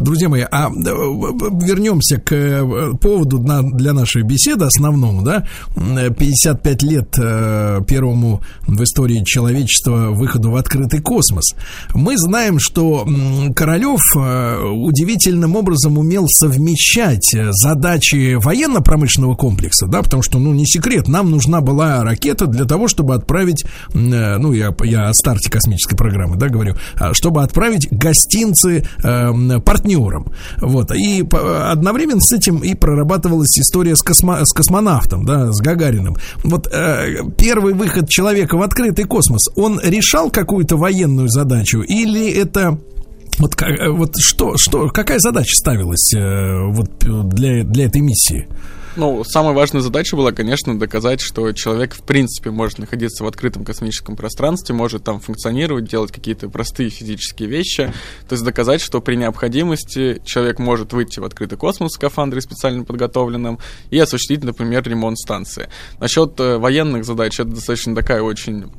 [0.00, 7.14] Друзья мои, а э, вернемся к э, поводу для нашей беседы основному, да, 55 лет
[7.18, 11.54] э, первому в истории человечества выходу в открытый космос.
[11.94, 13.06] Мы знаем, что
[13.54, 21.30] Королев удивительным образом умел совмещать задачи военно-промышленного комплекса, да, потому что, ну, не секрет, нам
[21.30, 26.48] нужна была ракета для того, чтобы отправить, ну, я, я о старте космической программы, да,
[26.48, 30.32] говорю, а, чтобы отправить гостинцы э, партнером.
[30.60, 30.92] Вот.
[30.92, 36.16] И одновременно с этим и прорабатывалась история с, космо, с космонавтом, да, с Гагариным.
[36.44, 42.78] Вот э, первый выход человека в открытый космос, он решал какую-то военную задачу или это
[43.38, 43.56] вот,
[43.92, 48.46] вот что, что, какая задача ставилась э, вот для, для этой миссии?
[48.96, 53.64] Ну, самая важная задача была, конечно, доказать, что человек в принципе может находиться в открытом
[53.64, 57.92] космическом пространстве, может там функционировать, делать какие-то простые физические вещи.
[58.28, 62.84] То есть доказать, что при необходимости человек может выйти в открытый космос в скафандре специально
[62.84, 63.60] подготовленном
[63.90, 65.68] и осуществить, например, ремонт станции.
[66.00, 68.72] Насчет э, военных задач это достаточно такая очень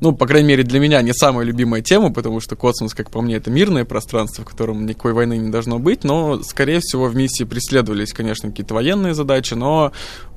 [0.00, 3.22] ну, по крайней мере, для меня не самая любимая тема, потому что космос, как по
[3.22, 7.16] мне, это мирное пространство, в котором никакой войны не должно быть, но, скорее всего, в
[7.16, 9.92] миссии преследовались, конечно, какие-то военные задачи, но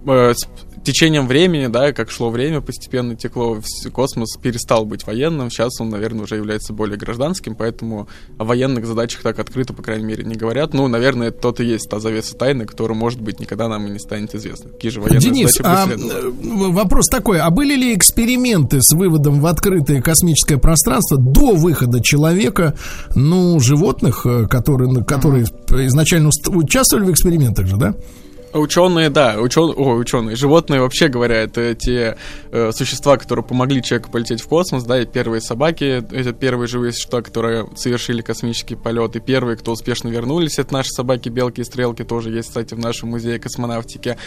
[0.05, 0.47] э, с
[0.83, 3.59] течением времени, да, как шло время, постепенно текло,
[3.91, 8.07] космос перестал быть военным, сейчас он, наверное, уже является более гражданским, поэтому
[8.37, 10.73] о военных задачах так открыто, по крайней мере, не говорят.
[10.73, 13.89] Ну, наверное, это тот и есть та завеса тайны, которая, может быть, никогда нам и
[13.89, 14.71] не станет известна.
[14.71, 20.01] Какие же военные Денис, задачи а, вопрос такой, а были ли эксперименты с выводом открытое
[20.01, 22.75] космическое пространство до выхода человека,
[23.15, 27.93] ну, животных, э, которые, которые изначально участвовали в экспериментах же, да?
[28.53, 32.17] Ученые, да, ученые, о, ученые, животные вообще говоря, это те
[32.51, 36.91] э, существа, которые помогли человеку полететь в космос, да, и первые собаки, это первые живые
[36.93, 41.63] существа, которые совершили космический полет, и первые, кто успешно вернулись, это наши собаки, белки и
[41.63, 44.17] стрелки, тоже есть, кстати, в нашем музее космонавтики.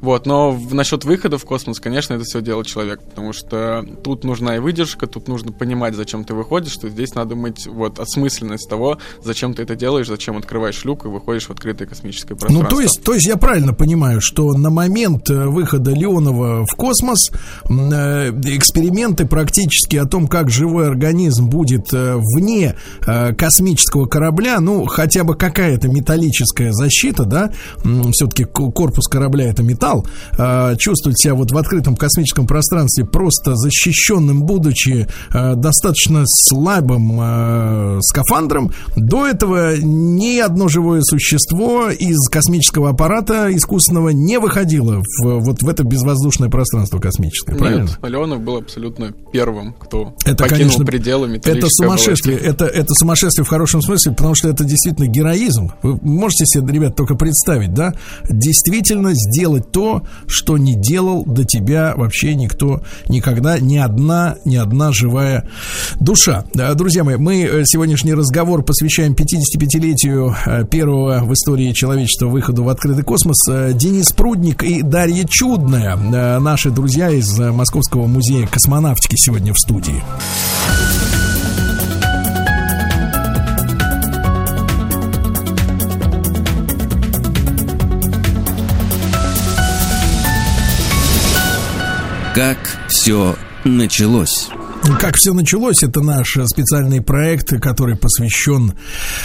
[0.00, 4.24] Вот, но в, насчет выхода в космос, конечно, это все делает человек, потому что тут
[4.24, 8.68] нужна и выдержка, тут нужно понимать, зачем ты выходишь, что здесь надо мыть вот осмысленность
[8.68, 12.64] того, зачем ты это делаешь, зачем открываешь люк и выходишь в открытое космическое пространство.
[12.64, 16.64] Ну, то есть, то есть я правильно правильно понимаю, что на момент э, выхода Леонова
[16.64, 17.30] в космос
[17.68, 22.74] э, эксперименты практически о том, как живой организм будет э, вне
[23.36, 27.50] космического корабля, ну, хотя бы какая-то металлическая защита, да,
[28.12, 30.06] все-таки корпус корабля это металл,
[30.78, 39.76] чувствовать себя вот в открытом космическом пространстве просто защищенным, будучи достаточно слабым скафандром, до этого
[39.76, 46.48] ни одно живое существо из космического аппарата искусственного не выходило в, вот в это безвоздушное
[46.48, 47.82] пространство космическое, правильно?
[47.82, 53.44] Нет, Леонов был абсолютно первым, кто это, покинул конечно, пределы Это сумасшествие, это, это сумасшествие
[53.44, 55.72] в хорошем смысле, потому что это действительно героизм.
[55.82, 57.94] Вы можете себе, ребят, только представить, да?
[58.28, 64.92] Действительно сделать то, что не делал до тебя вообще никто никогда, ни одна, ни одна
[64.92, 65.48] живая
[66.00, 66.44] душа.
[66.74, 72.68] Друзья мои, мы э, сегодняшний разговор посвящаем 55-летию э, первого в истории человечества выходу в
[72.68, 73.36] открытый космос.
[73.52, 79.58] Э, Денис Прудник и Дарья Чудная, э, наши друзья из Московского музея космонавтики сегодня в
[79.58, 80.02] студии.
[92.34, 92.56] Как
[92.88, 94.48] все началось?
[94.82, 98.72] Как все началось, это наш специальный проект, который посвящен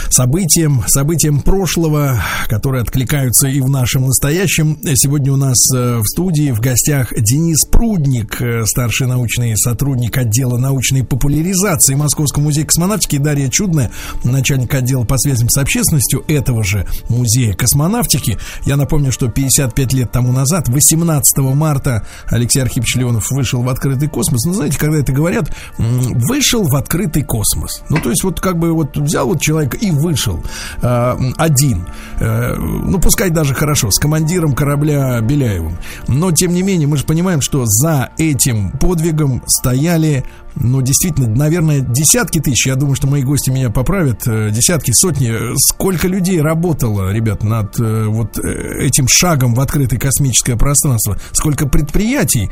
[0.10, 4.78] событиям, событиям прошлого, которые откликаются и в нашем настоящем.
[4.96, 10.58] Сегодня у нас э, в студии в гостях Денис Прудник, э, старший научный сотрудник отдела
[10.58, 13.92] научной популяризации Московского музея космонавтики, Дарья Чудная,
[14.24, 18.38] начальник отдела по связям с общественностью этого же музея космонавтики.
[18.66, 24.08] Я напомню, что 55 лет тому назад, 18 марта, Алексей Архипович Леонов вышел в открытый
[24.08, 24.46] космос.
[24.46, 25.47] Ну, знаете, когда это говорят,
[25.78, 27.84] вышел в открытый космос.
[27.90, 30.44] Ну, то есть, вот как бы вот взял вот человек и вышел
[30.82, 31.88] э, один.
[32.20, 35.78] Э, ну, пускай даже хорошо, с командиром корабля Беляевым.
[36.08, 40.24] Но, тем не менее, мы же понимаем, что за этим подвигом стояли
[40.60, 45.34] ну, действительно, наверное, десятки тысяч, я думаю, что мои гости меня поправят, э, десятки, сотни,
[45.56, 51.68] сколько людей работало, ребят, над э, вот э, этим шагом в открытое космическое пространство, сколько
[51.68, 52.50] предприятий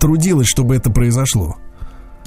[0.00, 1.56] трудилось, чтобы это произошло.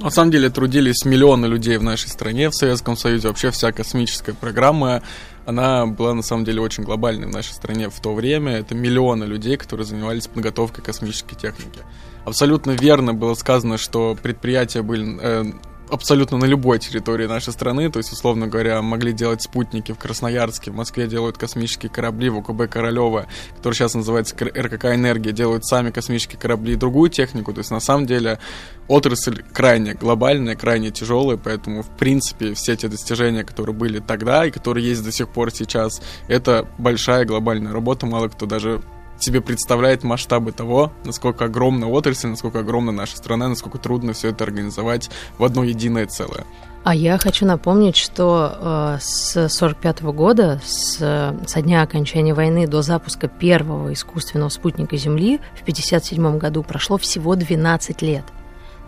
[0.02, 3.28] На самом деле трудились миллионы людей в нашей стране, в Советском Союзе.
[3.28, 5.04] Вообще вся космическая программа,
[5.46, 8.54] она была на самом деле очень глобальной в нашей стране в то время.
[8.54, 11.82] Это миллионы людей, которые занимались подготовкой космической техники.
[12.24, 15.52] Абсолютно верно было сказано, что предприятия были э,
[15.90, 17.90] абсолютно на любой территории нашей страны.
[17.90, 22.38] То есть, условно говоря, могли делать спутники в Красноярске, в Москве делают космические корабли, в
[22.38, 27.54] УКБ Королева, который сейчас называется РКК «Энергия», делают сами космические корабли и другую технику.
[27.54, 28.40] То есть, на самом деле,
[28.88, 34.52] отрасль крайне глобальная, крайне тяжелая, поэтому, в принципе, все те достижения, которые были тогда и
[34.52, 38.06] которые есть до сих пор сейчас, это большая глобальная работа.
[38.06, 38.82] Мало кто даже
[39.24, 44.44] себе представляет масштабы того, насколько огромна отрасль, насколько огромна наша страна, насколько трудно все это
[44.44, 46.46] организовать в одно единое целое.
[46.84, 50.98] А я хочу напомнить, что э, с 1945 года, с,
[51.46, 57.36] со дня окончания войны до запуска первого искусственного спутника Земли в 1957 году прошло всего
[57.36, 58.24] 12 лет–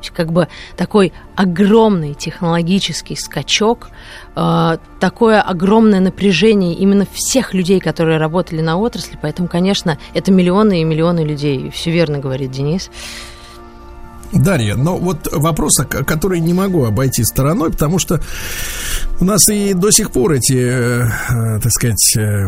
[0.09, 3.89] как бы такой огромный технологический скачок,
[4.35, 9.17] э, такое огромное напряжение именно всех людей, которые работали на отрасли.
[9.21, 11.69] Поэтому, конечно, это миллионы и миллионы людей.
[11.69, 12.89] Все верно говорит Денис.
[14.33, 18.21] Дарья, но вот вопрос, который не могу обойти стороной, потому что
[19.19, 22.47] у нас и до сих пор эти, э, э, так сказать, э,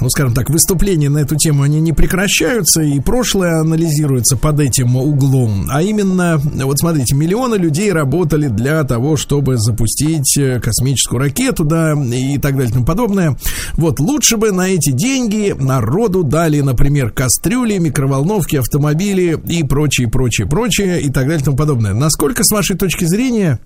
[0.00, 4.96] ну, скажем так, выступления на эту тему, они не прекращаются, и прошлое анализируется под этим
[4.96, 5.66] углом.
[5.70, 12.38] А именно, вот смотрите, миллионы людей работали для того, чтобы запустить космическую ракету, да, и
[12.38, 13.36] так далее и тому подобное.
[13.74, 20.46] Вот, лучше бы на эти деньги народу дали, например, кастрюли, микроволновки, автомобили и прочее, прочее,
[20.46, 21.94] прочее, и так далее и тому подобное.
[21.94, 23.58] Насколько, с вашей точки зрения,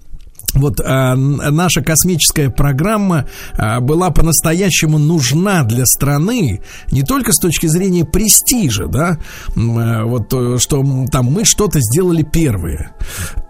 [0.55, 6.61] вот а, наша космическая программа а, была по-настоящему нужна для страны
[6.91, 9.19] не только с точки зрения престижа, да,
[9.57, 12.93] а, вот э, что там мы что-то сделали первые,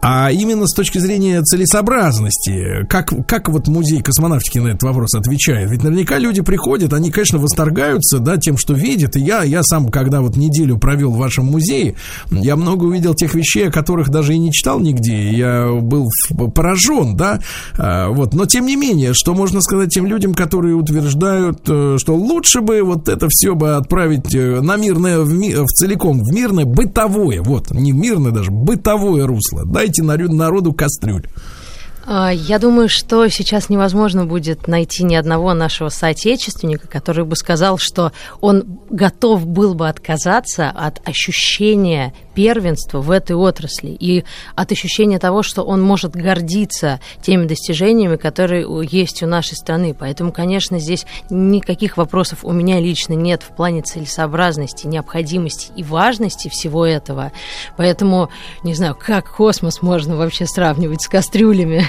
[0.02, 2.86] а именно с точки зрения целесообразности.
[2.88, 5.70] Как, как вот музей космонавтики на этот вопрос отвечает?
[5.70, 9.16] Ведь наверняка люди приходят, они, конечно, восторгаются, да, тем, что видят.
[9.16, 11.94] И я, я сам, когда вот неделю провел в вашем музее,
[12.30, 15.30] я много увидел тех вещей, о которых даже и не читал нигде.
[15.30, 16.08] Я был
[16.54, 17.40] поражен поражен, да,
[17.78, 22.14] а, вот, но тем не менее, что можно сказать тем людям, которые утверждают, э, что
[22.14, 26.32] лучше бы вот это все бы отправить э, на мирное, в, ми, в целиком, в
[26.32, 31.26] мирное бытовое, вот, не мирное даже, бытовое русло, дайте народу кастрюль.
[32.06, 37.78] А, я думаю, что сейчас невозможно будет найти ни одного нашего соотечественника, который бы сказал,
[37.78, 44.24] что он готов был бы отказаться от ощущения первенства в этой отрасли и
[44.54, 49.94] от ощущения того, что он может гордиться теми достижениями, которые есть у нашей страны.
[49.98, 56.48] Поэтому, конечно, здесь никаких вопросов у меня лично нет в плане целесообразности, необходимости и важности
[56.48, 57.32] всего этого.
[57.76, 58.30] Поэтому,
[58.62, 61.84] не знаю, как космос можно вообще сравнивать с кастрюлями.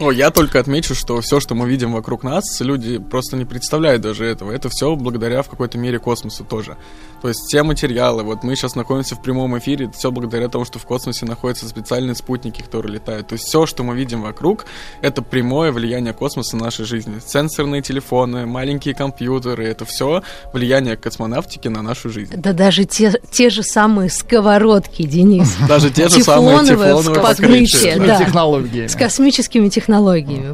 [0.00, 4.00] О, я только отмечу, что все, что мы видим вокруг нас, люди просто не представляют
[4.00, 4.50] даже этого.
[4.50, 6.78] Это все благодаря в какой-то мере космосу тоже.
[7.20, 10.64] То есть все материалы, вот мы сейчас находимся в прямом эфире, это все благодаря тому,
[10.64, 13.28] что в космосе находятся специальные спутники, которые летают.
[13.28, 14.64] То есть все, что мы видим вокруг,
[15.02, 17.20] это прямое влияние космоса на нашей жизни.
[17.22, 20.22] Сенсорные телефоны, маленькие компьютеры, это все
[20.54, 22.32] влияние космонавтики на нашу жизнь.
[22.36, 25.56] Да даже те, те же самые сковородки, Денис.
[25.68, 27.98] Даже те же самые тефлоновые покрытия.
[27.98, 29.89] Да, с космическими технологиями.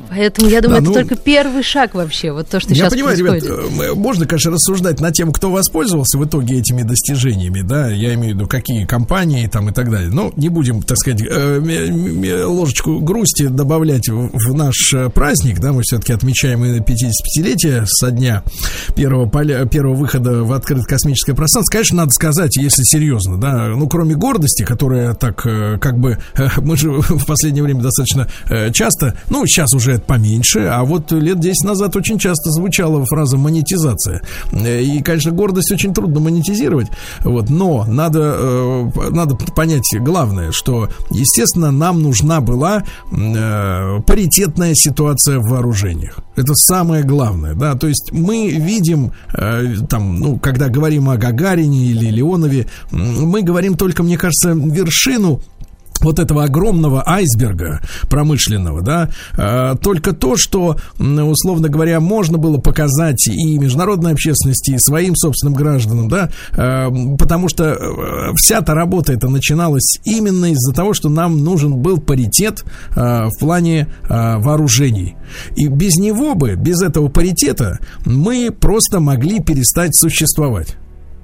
[0.08, 3.44] Поэтому я думаю, это ну, только первый шаг вообще, вот то, что сейчас происходит.
[3.44, 7.88] Я понимаю, ребят, можно, конечно, рассуждать на тему, кто воспользовался в итоге этими достижениями, да,
[7.88, 10.10] я имею в виду, какие компании там и так далее.
[10.10, 15.82] Но не будем, так сказать, э, ложечку грусти добавлять в наш э, праздник, да, мы
[15.82, 18.42] все-таки отмечаем и 55-летие со дня
[18.94, 21.72] первого, поля, первого выхода в открытое космическое пространство.
[21.72, 26.18] Конечно, надо сказать, если серьезно, да, ну, кроме гордости, которая так, э, как бы,
[26.58, 28.28] мы же в последнее время достаточно
[28.72, 33.36] часто, ну, сейчас уже это поменьше, а вот лет 10 назад очень часто звучала фраза
[33.36, 34.22] монетизация.
[34.52, 36.88] И, конечно, гордость очень трудно монетизировать.
[37.20, 45.38] Вот, но надо, э, надо понять главное, что, естественно, нам нужна была э, паритетная ситуация
[45.38, 46.18] в вооружениях.
[46.36, 51.86] Это самое главное, да, то есть мы видим, э, там, ну, когда говорим о Гагарине
[51.86, 55.40] или Леонове, мы говорим только, мне кажется, вершину
[56.01, 63.27] вот этого огромного айсберга промышленного, да, э, только то, что, условно говоря, можно было показать
[63.28, 69.12] и международной общественности, и своим собственным гражданам, да, э, потому что э, вся эта работа
[69.12, 72.64] это начиналась именно из-за того, что нам нужен был паритет
[72.94, 75.16] в плане вооружений.
[75.56, 80.77] И без него бы, без этого паритета, мы просто могли перестать существовать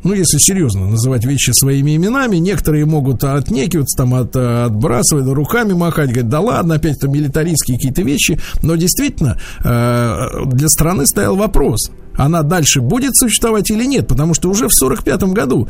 [0.04, 6.10] ну, если серьезно называть вещи своими именами, некоторые могут отнекиваться, там, от, отбрасывать, руками махать,
[6.10, 11.90] говорить, да ладно, опять это милитаристские какие-то вещи, но действительно э, для страны стоял вопрос,
[12.16, 15.68] она дальше будет существовать или нет, потому что уже в 1945 году,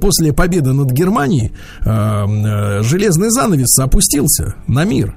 [0.00, 1.52] после победы над Германией,
[1.84, 5.16] э, э, железный занавес опустился на мир.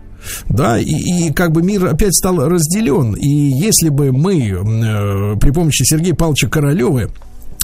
[0.50, 3.14] Да, и, и как бы мир опять стал разделен.
[3.14, 7.10] И если бы мы э, при помощи Сергея Павловича Королева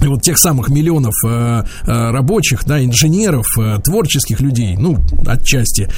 [0.07, 5.89] вот тех самых миллионов э, э, рабочих, да, инженеров, э, творческих людей, ну, отчасти,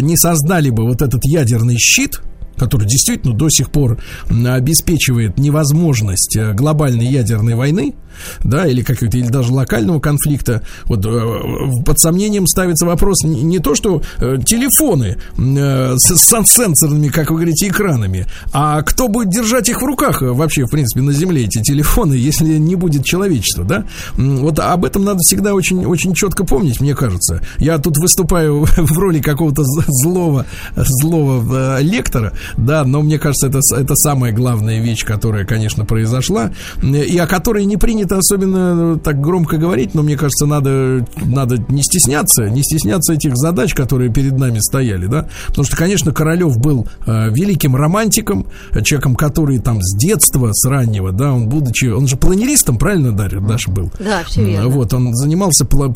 [0.00, 2.20] не создали бы вот этот ядерный щит,
[2.56, 7.94] который действительно до сих пор обеспечивает невозможность глобальной ядерной войны,
[8.42, 13.58] да, или какого-то, или даже локального конфликта, вот э, под сомнением ставится вопрос не, не
[13.58, 19.30] то, что э, телефоны э, с, с сенсорными, как вы говорите, экранами, а кто будет
[19.30, 23.04] держать их в руках э, вообще, в принципе, на Земле, эти телефоны, если не будет
[23.04, 23.84] человечества, да?
[24.16, 27.40] Вот об этом надо всегда очень, очень четко помнить, мне кажется.
[27.58, 33.94] Я тут выступаю в роли какого-то злого, злого лектора, да, но мне кажется, это, это
[33.96, 36.52] самая главная вещь, которая, конечно, произошла,
[36.82, 41.06] и о которой не принято принято особенно э, так громко говорить, но мне кажется, надо,
[41.24, 46.12] надо не стесняться, не стесняться этих задач, которые перед нами стояли, да, потому что, конечно,
[46.12, 48.46] Королев был э, великим романтиком,
[48.82, 53.40] человеком, который там с детства, с раннего, да, он будучи, он же планеристом, правильно, Дарья,
[53.40, 53.90] Даша был?
[53.98, 54.68] Да, все верно.
[54.68, 55.92] Вот, он занимался пла-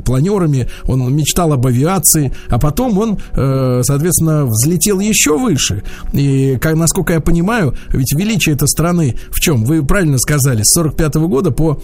[0.00, 5.82] планерами, он мечтал об авиации, а потом он, э, соответственно, взлетел еще выше,
[6.12, 9.64] и, как, насколько я понимаю, ведь величие этой страны в чем?
[9.64, 11.78] Вы правильно сказали, с 45 1995 года по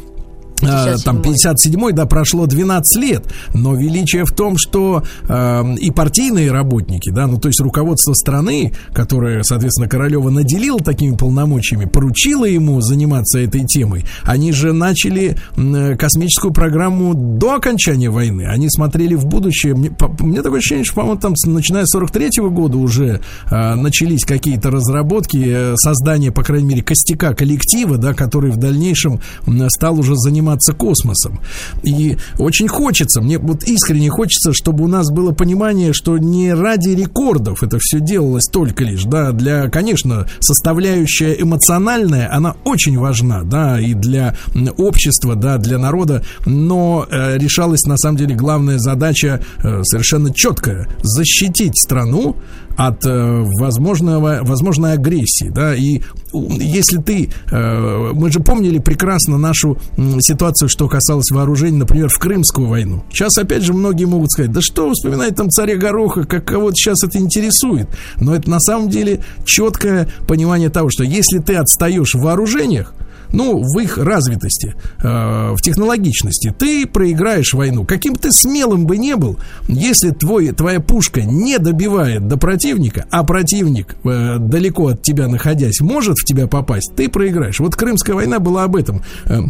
[0.61, 6.51] 57 там 57-й, да, прошло 12 лет, но величие в том, что э, и партийные
[6.51, 12.81] работники, да, ну то есть руководство страны, которое, соответственно, Королева наделил такими полномочиями, поручило ему
[12.81, 19.27] заниматься этой темой, они же начали э, космическую программу до окончания войны, они смотрели в
[19.27, 23.21] будущее, мне, по, мне такое ощущение, что, по-моему, там, начиная с 43-го года уже
[23.51, 29.21] э, начались какие-то разработки, э, создание, по крайней мере, костяка коллектива, да, который в дальнейшем
[29.47, 31.41] э, стал уже заниматься заниматься космосом.
[31.83, 36.91] И очень хочется, мне вот искренне хочется, чтобы у нас было понимание, что не ради
[36.91, 43.81] рекордов это все делалось только лишь, да, для, конечно, составляющая эмоциональная, она очень важна, да,
[43.81, 44.37] и для
[44.79, 50.89] общества, да, для народа, но э, решалась на самом деле главная задача э, совершенно четкая,
[51.03, 52.37] защитить страну
[52.77, 59.79] от э, возможного, возможной агрессии, да, и если ты, э, мы же помнили прекрасно нашу
[60.21, 63.03] ситуацию, что касалось вооружений, например, в Крымскую войну.
[63.11, 67.03] Сейчас, опять же, многие могут сказать, да что вспоминать там царя Гороха, как кого-то сейчас
[67.03, 67.89] это интересует.
[68.21, 72.95] Но это на самом деле четкое понимание того, что если ты отстаешь в вооружениях,
[73.33, 77.85] ну, в их развитости, э, в технологичности, ты проиграешь войну.
[77.85, 79.39] Каким ты смелым бы не был,
[79.69, 85.81] если твой, твоя пушка не добивает до противника, а противник, э, далеко от тебя находясь,
[85.81, 87.61] может в тебя попасть, ты проиграешь.
[87.61, 89.03] Вот Крымская война была об этом.
[89.27, 89.41] Э,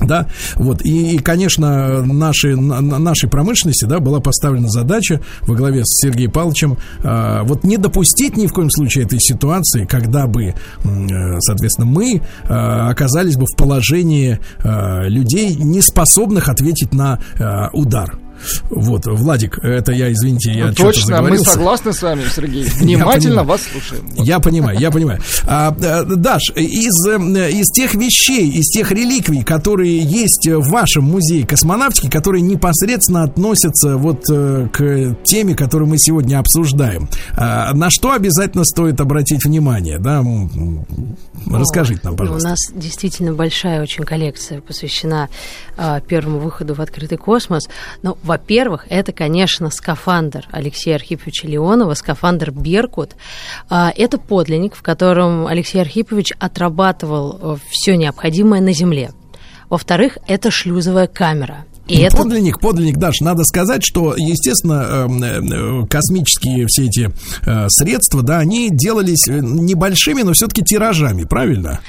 [0.00, 5.84] да, вот, и, и конечно, нашей, на, нашей промышленности, да, была поставлена задача во главе
[5.84, 10.44] с Сергеем Павловичем, э, вот не допустить ни в коем случае этой ситуации, когда бы,
[10.44, 10.54] э,
[11.40, 18.18] соответственно, мы э, оказались бы в положении э, людей, не способных ответить на э, удар.
[18.70, 22.64] Вот, Владик, это я, извините, я ну, Точно, мы согласны с вами, Сергей.
[22.78, 24.08] Внимательно вас слушаем.
[24.16, 24.26] Вот.
[24.26, 25.20] Я понимаю, я понимаю.
[25.46, 31.04] А, э, Даш, из, э, из тех вещей, из тех реликвий, которые есть в вашем
[31.04, 37.90] музее космонавтики, которые непосредственно относятся вот э, к теме, которую мы сегодня обсуждаем, а, на
[37.90, 40.24] что обязательно стоит обратить внимание, да?
[41.46, 42.48] Расскажите нам, пожалуйста.
[42.48, 45.28] У нас действительно большая очень коллекция посвящена
[45.76, 47.68] а, первому выходу в открытый космос.
[48.02, 53.12] Но во-первых, это, конечно, скафандр Алексея Архиповича Леонова, скафандр «Беркут».
[53.70, 59.12] А, это подлинник, в котором Алексей Архипович отрабатывал э, все необходимое на Земле.
[59.70, 61.64] Во-вторых, это шлюзовая камера.
[61.86, 62.18] И это...
[62.18, 67.10] Подлинник, подлинник, Даш, надо сказать, что, естественно, эм, э, космические все эти
[67.46, 71.80] э, средства, да, они делались небольшими, но все-таки тиражами, правильно?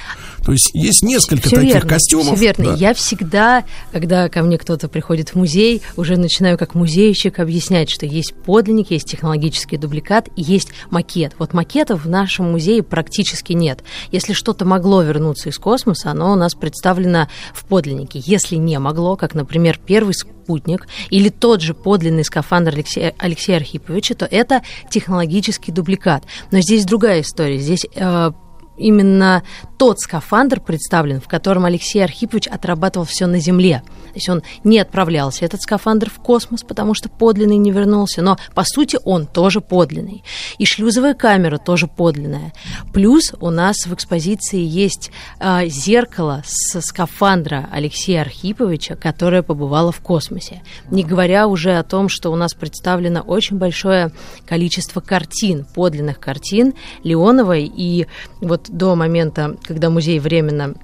[0.44, 2.36] То есть есть несколько все таких верно, костюмов.
[2.36, 2.64] Все верно.
[2.64, 2.74] Да.
[2.74, 8.06] Я всегда, когда ко мне кто-то приходит в музей, уже начинаю как музейщик объяснять, что
[8.06, 11.34] есть подлинник, есть технологический дубликат, и есть макет.
[11.38, 13.82] Вот макетов в нашем музее практически нет.
[14.12, 18.20] Если что-то могло вернуться из космоса, оно у нас представлено в подлиннике.
[18.24, 24.14] Если не могло, как, например, первый спутник или тот же подлинный скафандр Алексея, Алексея Архиповича,
[24.14, 26.24] то это технологический дубликат.
[26.50, 27.58] Но здесь другая история.
[27.58, 28.32] Здесь э,
[28.80, 29.42] именно
[29.78, 33.82] тот скафандр представлен, в котором Алексей Архипович отрабатывал все на Земле.
[34.08, 38.38] То есть он не отправлялся, этот скафандр, в космос, потому что подлинный не вернулся, но,
[38.54, 40.24] по сути, он тоже подлинный.
[40.58, 42.52] И шлюзовая камера тоже подлинная.
[42.92, 50.00] Плюс у нас в экспозиции есть э, зеркало с скафандра Алексея Архиповича, которое побывало в
[50.00, 50.62] космосе.
[50.90, 54.12] Не говоря уже о том, что у нас представлено очень большое
[54.46, 56.74] количество картин, подлинных картин
[57.04, 58.06] Леоновой, и
[58.40, 60.74] вот до момента, когда музей временно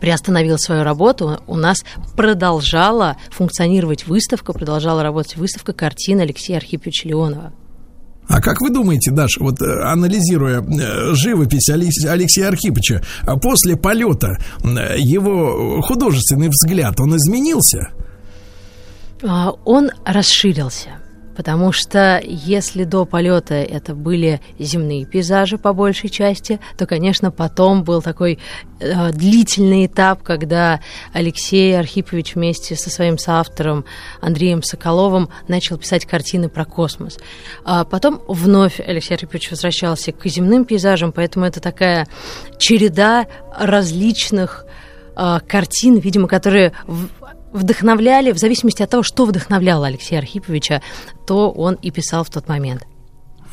[0.00, 1.78] приостановил свою работу, у нас
[2.16, 7.52] продолжала функционировать выставка, продолжала работать выставка картин Алексея Архиповича Леонова.
[8.28, 14.36] А как вы думаете, Даш, вот э, анализируя э, живопись Алексея Архиповича, а после полета
[14.62, 17.88] его художественный взгляд, он изменился?
[19.22, 20.98] А, он расширился.
[21.38, 27.84] Потому что если до полета это были земные пейзажи по большей части, то, конечно, потом
[27.84, 28.40] был такой
[28.80, 30.80] э, длительный этап, когда
[31.12, 33.84] Алексей Архипович вместе со своим соавтором
[34.20, 37.18] Андреем Соколовым начал писать картины про космос.
[37.64, 42.08] А потом вновь Алексей Архипович возвращался к земным пейзажам, поэтому это такая
[42.58, 44.66] череда различных
[45.14, 46.72] э, картин, видимо, которые
[47.52, 50.82] вдохновляли, в зависимости от того, что вдохновляло Алексея Архиповича,
[51.26, 52.86] то он и писал в тот момент.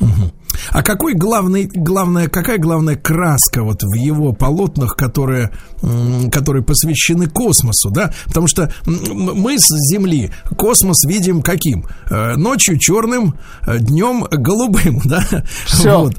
[0.00, 0.32] Угу.
[0.70, 5.52] А какой главный, главная, какая главная краска вот в его полотнах, которые,
[6.30, 8.12] которые посвящены космосу, да?
[8.26, 11.86] Потому что мы с Земли космос видим каким?
[12.10, 13.34] Э, ночью черным,
[13.66, 15.24] э, днем голубым, да?
[15.66, 16.00] Все.
[16.00, 16.14] Вот.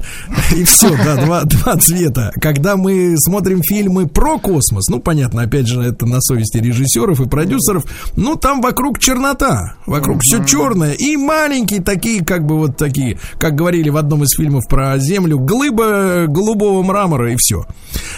[0.54, 2.32] И все, да, два, два цвета.
[2.40, 7.28] Когда мы смотрим фильмы про космос, ну, понятно, опять же, это на совести режиссеров и
[7.28, 7.84] продюсеров,
[8.16, 13.54] ну, там вокруг чернота, вокруг все черное, и маленькие такие, как бы вот такие, как
[13.54, 17.66] говорили в одном из фильмов про Землю, глыба голубого мрамора и все.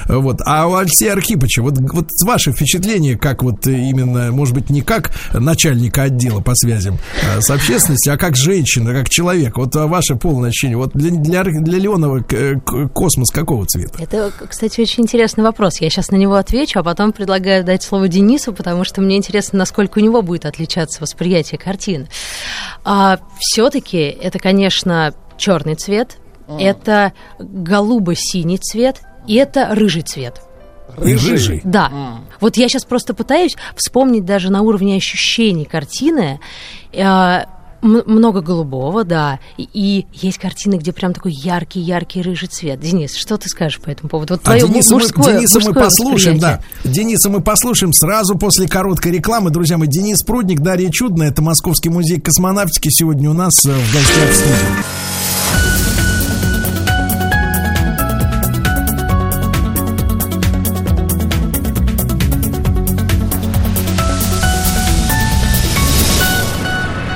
[0.06, 0.40] Вот.
[0.44, 5.12] А у Алексея Архиповича, вот, вот ваше впечатление, как вот именно, может быть, не как
[5.32, 6.98] начальника отдела по связям
[7.36, 11.42] а, с общественностью, а как женщина, как человек, вот ваше полное ощущение, вот для, для,
[11.42, 12.22] для Леонова
[12.92, 13.98] космос какого цвета?
[13.98, 15.80] Это, кстати, очень интересный вопрос.
[15.80, 19.58] Я сейчас на него отвечу, а потом предлагаю дать слово Денису, потому что мне интересно,
[19.58, 22.08] насколько у него будет отличаться восприятие картин.
[22.84, 26.60] А, все-таки это, конечно, черный цвет, mm.
[26.60, 30.40] это голубо-синий цвет и это рыжий цвет.
[30.96, 31.32] Рыжий?
[31.32, 31.60] рыжий.
[31.64, 31.90] Да.
[31.92, 32.14] Mm.
[32.40, 36.40] Вот я сейчас просто пытаюсь вспомнить даже на уровне ощущений картины.
[36.92, 37.44] Э,
[37.82, 39.40] много голубого, да.
[39.56, 42.80] И, и есть картины, где прям такой яркий-яркий рыжий цвет.
[42.80, 44.34] Денис, что ты скажешь по этому поводу?
[44.34, 46.62] Вот а Дениса, мужское, мы, Дениса мы послушаем, да.
[46.84, 49.50] Дениса мы послушаем сразу после короткой рекламы.
[49.50, 52.88] Друзья мои, Денис Прудник, Дарья Чудная, это Московский музей космонавтики.
[52.90, 55.79] Сегодня у нас э, в гостях в студии.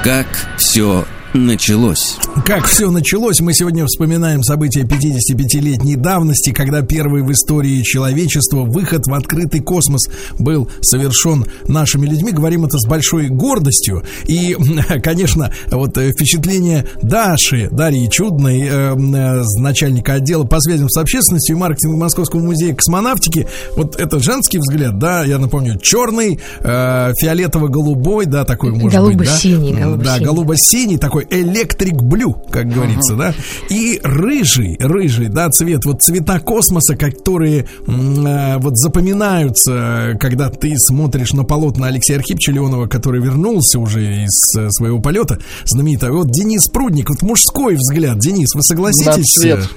[0.04, 0.26] Как
[0.58, 2.18] все началось?
[2.44, 3.40] Как все началось?
[3.40, 10.10] Мы сегодня вспоминаем события 55-летней давности, когда первый в истории человечества выход в открытый космос
[10.38, 12.32] был совершен нашими людьми.
[12.32, 14.02] Говорим это с большой гордостью.
[14.26, 14.54] И,
[15.02, 21.56] конечно, вот э, впечатление Даши, Дарьи Чудной, э, э, начальника отдела по связям с общественностью
[21.56, 28.26] и маркетингу Московского музея космонавтики, вот это женский взгляд, да, я напомню, черный, э, фиолетово-голубой,
[28.26, 29.84] да, такой может голубо-синий, быть, да?
[29.86, 32.02] голубо-синий, да, голубо-синий, такой электрик
[32.50, 33.34] как говорится, да,
[33.68, 41.32] и рыжий, рыжий, да, цвет, вот цвета космоса, которые э, вот запоминаются, когда ты смотришь
[41.32, 46.68] на полотна Алексея Архипча Леонова, который вернулся уже из э, своего полета, знаменитый, вот Денис
[46.68, 49.34] Прудник, вот мужской взгляд, Денис, вы согласитесь?
[49.34, 49.68] Да, цвет.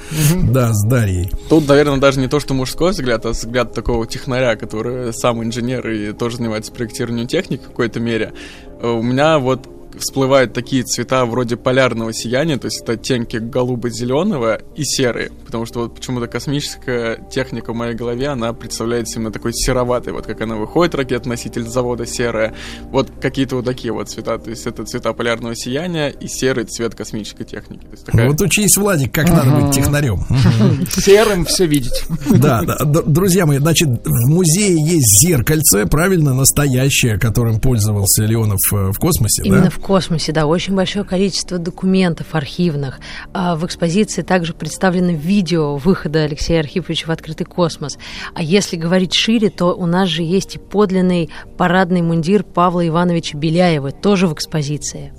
[0.44, 1.32] Да, с Дарьей.
[1.50, 5.88] Тут, наверное, даже не то, что мужской взгляд, а взгляд такого технаря, который сам инженер
[5.90, 8.34] и тоже занимается проектированием техники в какой-то мере.
[8.82, 9.68] У меня вот
[10.00, 15.82] всплывают такие цвета вроде полярного сияния, то есть это оттенки голубо-зеленого и серые, потому что
[15.82, 20.56] вот почему-то космическая техника в моей голове, она представляет именно такой сероватый, вот как она
[20.56, 22.54] выходит, ракет-носитель завода серая,
[22.92, 26.96] вот какие-то вот такие вот цвета, то есть это цвета полярного сияния и серый цвет
[26.96, 27.82] космической техники.
[27.82, 28.30] То есть такая...
[28.30, 30.26] Вот учись, Владик, как надо быть технарем.
[30.92, 32.04] Серым все видеть.
[32.30, 38.98] Да, да, друзья мои, значит, в музее есть зеркальце, правильно, настоящее, которым пользовался Леонов в
[38.98, 39.70] космосе, да?
[39.88, 43.00] Космосе, да, очень большое количество документов архивных.
[43.34, 47.98] А в экспозиции также представлено видео выхода Алексея Архиповича в открытый космос.
[48.36, 53.38] А если говорить шире, то у нас же есть и подлинный парадный мундир Павла Ивановича
[53.38, 55.14] Беляева, тоже в экспозиции.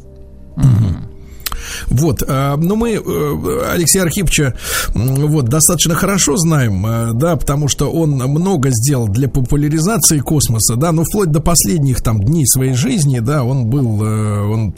[0.57, 1.08] Угу.
[1.87, 3.01] Вот, но мы
[3.73, 4.55] Алексея Архипча
[4.95, 11.05] вот, достаточно хорошо знаем, да, потому что он много сделал для популяризации космоса, да, но
[11.05, 14.75] вплоть до последних там дней своей жизни, да, он был, он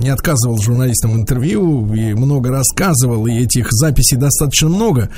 [0.00, 5.10] не отказывал журналистам интервью и много рассказывал, и этих записей достаточно много.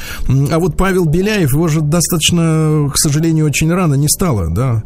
[0.51, 4.83] А вот Павел Беляев, его же достаточно, к сожалению, очень рано не стало, да.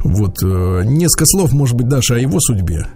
[0.00, 2.86] Вот, несколько слов, может быть, Даша, о его судьбе.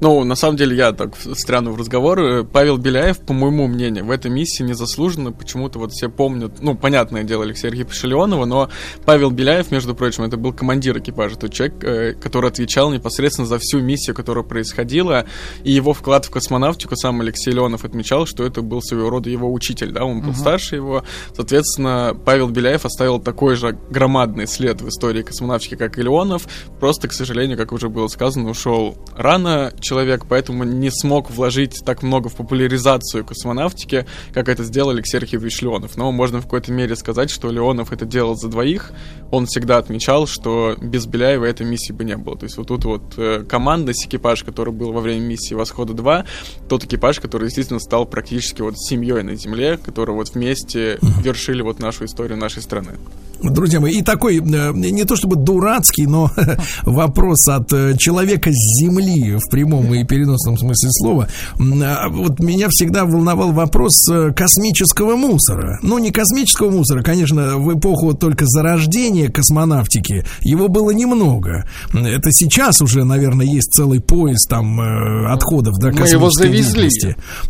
[0.00, 2.44] Ну, на самом деле, я так встряну в разговор.
[2.44, 5.32] Павел Беляев, по моему мнению, в этой миссии незаслуженно.
[5.32, 8.70] Почему-то вот все помнят, ну, понятное дело, Алексея Архиповича Леонова, но
[9.04, 13.80] Павел Беляев, между прочим, это был командир экипажа, тот человек, который отвечал непосредственно за всю
[13.80, 15.26] миссию, которая происходила,
[15.62, 19.52] и его вклад в космонавтику сам Алексей Леонов отмечал, что это был своего рода его
[19.52, 20.38] учитель, да, он был uh-huh.
[20.38, 21.04] старше его.
[21.34, 26.46] Соответственно, Павел Беляев оставил такой же громадный след в истории космонавтики, как и Леонов,
[26.80, 32.02] просто, к сожалению, как уже было сказано, ушел рано, человек, поэтому не смог вложить так
[32.02, 35.96] много в популяризацию космонавтики, как это сделал Алексей Архипович Леонов.
[35.96, 38.92] Но можно в какой-то мере сказать, что Леонов это делал за двоих.
[39.30, 42.36] Он всегда отмечал, что без Беляева этой миссии бы не было.
[42.36, 46.24] То есть вот тут вот э, команда, экипаж, который был во время миссии «Восхода-2»,
[46.68, 51.80] тот экипаж, который действительно стал практически вот семьей на Земле, который вот вместе вершили вот
[51.80, 52.92] нашу историю нашей страны.
[53.42, 56.30] Друзья мои, и такой, э, не то чтобы дурацкий, но
[56.82, 61.28] вопрос от э, человека с земли в прямом и переносном смысле слова.
[61.58, 65.78] А вот меня всегда волновал вопрос э, космического мусора.
[65.82, 71.66] Ну, не космического мусора, конечно, в эпоху только зарождения космонавтики его было немного.
[71.92, 74.80] Это сейчас уже, наверное, есть целый поезд там
[75.26, 76.90] отходов, да, Мы его завезли.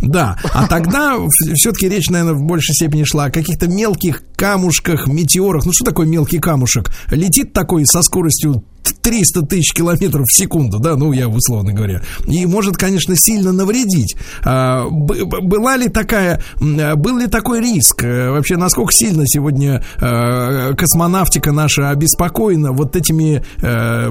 [0.00, 1.16] Да, а тогда
[1.54, 5.64] все-таки речь, наверное, в большей степени шла о каких-то мелких камушках, метеорах.
[5.64, 6.90] Ну, что такое мелкий камушек?
[7.10, 12.46] Летит такой со скоростью 300 тысяч километров в секунду, да, ну, я условно говоря, и
[12.46, 14.16] может, конечно, сильно навредить.
[14.44, 18.02] А, была ли такая, был ли такой риск?
[18.02, 24.10] Вообще, насколько сильно сегодня а, космонавтика наша обеспокоена вот этими а,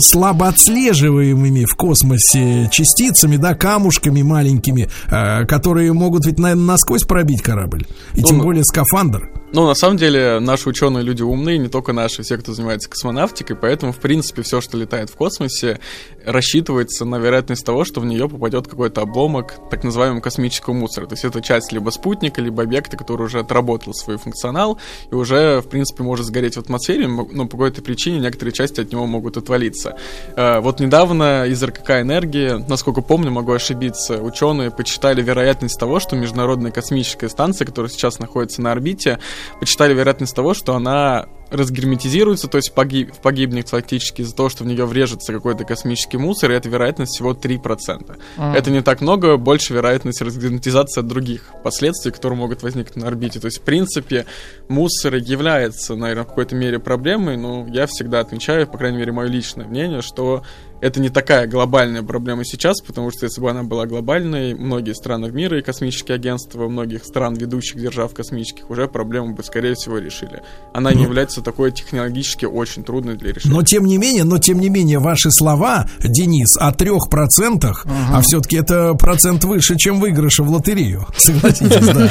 [0.00, 7.86] слабо отслеживаемыми в космосе частицами, да, камушками маленькими, которые могут ведь, наверное, насквозь пробить корабль,
[8.14, 9.30] и ну, тем более скафандр.
[9.54, 13.54] Ну, на самом деле, наши ученые люди умные, не только наши, все, кто занимается космонавтикой,
[13.54, 15.78] поэтому, в принципе, все, что летает в космосе,
[16.24, 21.06] рассчитывается на вероятность того, что в нее попадет какой-то обломок так называемого космического мусора.
[21.06, 24.78] То есть это часть либо спутника, либо объекта, который уже отработал свой функционал
[25.10, 28.90] и уже, в принципе, может сгореть в атмосфере, но по какой-то причине некоторые части от
[28.90, 29.98] него могут отвалиться.
[30.34, 36.16] Э, вот недавно из РКК «Энергии», насколько помню, могу ошибиться, ученые почитали вероятность того, что
[36.16, 39.18] Международная космическая станция, которая сейчас находится на орбите,
[39.60, 44.66] почитали вероятность того, что она разгерметизируется, то есть погиб, погибнет фактически из-за того, что в
[44.66, 48.18] нее врежется какой-то космический мусор, и эта вероятность всего 3%.
[48.38, 48.54] Mm.
[48.54, 53.38] Это не так много, больше вероятность разгерметизации от других последствий, которые могут возникнуть на орбите.
[53.38, 54.24] То есть, в принципе,
[54.68, 59.28] мусор является, наверное, в какой-то мере проблемой, но я всегда отмечаю, по крайней мере, мое
[59.28, 60.42] личное мнение, что
[60.82, 65.30] это не такая глобальная проблема сейчас, потому что если бы она была глобальной, многие страны
[65.30, 70.42] мира и космические агентства, многих стран, ведущих держав космических, уже проблему бы, скорее всего, решили.
[70.74, 71.04] Она не ну.
[71.04, 73.54] является такой технологически очень трудной для решения.
[73.54, 78.18] Но тем не менее, но тем не менее, ваши слова, Денис, о трех процентах, ага.
[78.18, 81.06] а все-таки это процент выше, чем выигрыша в лотерею.
[81.16, 82.10] Согласитесь, да.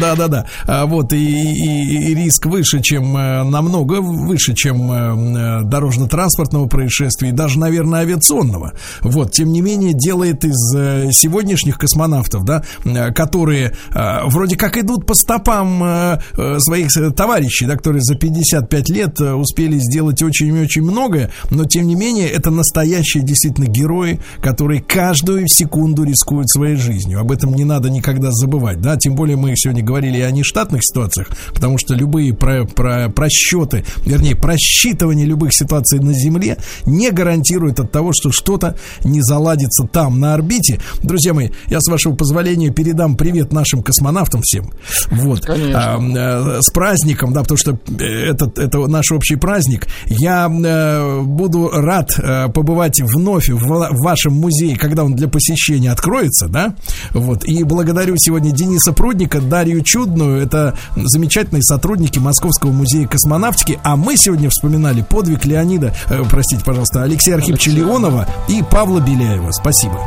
[0.00, 0.46] Да, да, да.
[0.68, 6.68] А вот и, и, и риск выше, чем э, намного выше, чем э, э, дорожно-транспортного
[6.68, 8.72] происшествия, и даже, наверное, авиационного.
[9.02, 14.76] Вот, тем не менее, делает из э, сегодняшних космонавтов, да, э, которые э, вроде как
[14.76, 16.18] идут по стопам
[16.58, 22.28] своих товарищей, да, которые за 55 лет успели сделать очень-очень многое, но тем не менее,
[22.28, 27.20] это настоящие действительно герои, которые каждую секунду рискуют своей жизнью.
[27.20, 31.28] Об этом не надо никогда забывать, да, тем более мы сегодня говорили о нештатных ситуациях,
[31.52, 37.90] потому что любые про, про, просчеты, вернее, просчитывание любых ситуаций на Земле не гарантирует от
[37.94, 40.80] того, что что-то не заладится там, на орбите.
[41.04, 44.72] Друзья мои, я, с вашего позволения, передам привет нашим космонавтам всем.
[45.12, 45.48] Вот.
[45.48, 49.86] А, а, с праздником, да, потому что это, это наш общий праздник.
[50.06, 55.92] Я а, буду рад а, побывать вновь в, в вашем музее, когда он для посещения
[55.92, 56.74] откроется, да.
[57.12, 57.44] Вот.
[57.44, 60.42] И благодарю сегодня Дениса Прудника, Дарью Чудную.
[60.42, 63.78] Это замечательные сотрудники Московского музея космонавтики.
[63.84, 69.52] А мы сегодня вспоминали подвиг Леонида, э, простите, пожалуйста, Алексея Архиповича Леонова и Павла Беляева.
[69.52, 70.00] Спасибо.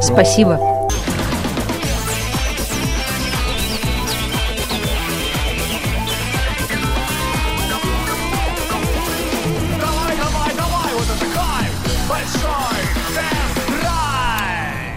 [0.00, 0.58] Спасибо.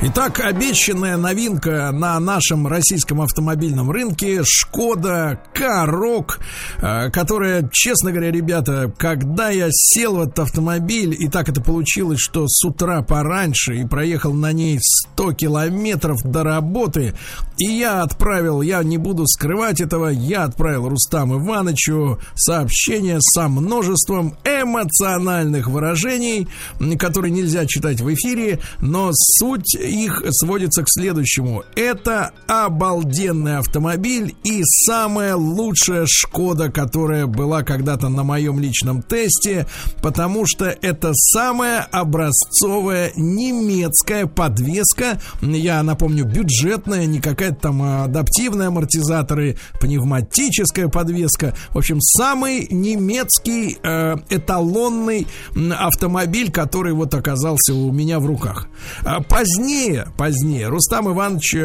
[0.10, 6.40] Итак, обещанная новинка на нашем российском автомобильном рынке Шкода Карок,
[6.78, 12.22] э, которая, честно говоря, ребята, когда я сел в этот автомобиль, и так это получилось,
[12.22, 17.14] что с утра пораньше и проехал на ней 100 километров до работы,
[17.58, 24.38] и я отправил, я не буду скрывать этого, я отправил Рустаму Ивановичу сообщение со множеством
[24.46, 26.48] эмоциональных выражений,
[26.98, 29.76] которые нельзя читать в эфире, но суть
[30.06, 31.64] их сводится к следующему.
[31.76, 39.68] Это обалденный автомобиль и самая лучшая Шкода, которая была когда-то на моем личном тесте,
[40.02, 45.20] потому что это самая образцовая немецкая подвеска.
[45.42, 51.56] Я напомню, бюджетная, не какая-то там адаптивная амортизаторы, пневматическая подвеска.
[51.70, 55.28] В общем, самый немецкий э, эталонный
[55.78, 58.68] автомобиль, который вот оказался у меня в руках.
[59.04, 60.68] А позднее позднее, позднее.
[60.68, 61.56] Рустам Иванович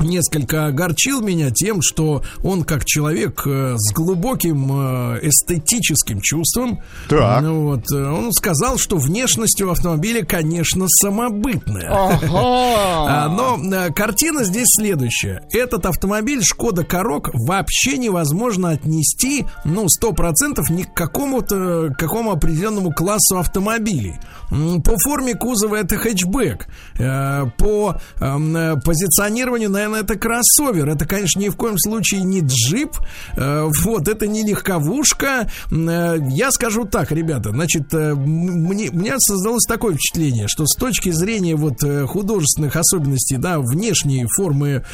[0.00, 7.42] несколько огорчил меня тем, что он как человек э, с глубоким э, эстетическим чувством, так.
[7.42, 11.88] Ну вот, э, он сказал, что внешность у автомобиля, конечно, самобытная.
[11.90, 13.28] Ага.
[13.34, 15.42] Но картина здесь следующая.
[15.52, 22.92] Этот автомобиль Шкода Корок вообще невозможно отнести, ну, сто процентов ни к какому-то, какому определенному
[22.92, 24.16] классу автомобилей.
[24.50, 26.66] По форме кузова это хэтчбэк.
[26.96, 30.88] По эм, позиционированию, наверное, наверное, это кроссовер.
[30.88, 32.96] Это, конечно, ни в коем случае не джип.
[33.36, 35.50] Э, вот, это не легковушка.
[35.70, 40.76] Э, я скажу так, ребята, значит, э, мне, у меня создалось такое впечатление, что с
[40.76, 44.84] точки зрения вот художественных особенностей, да, внешней формы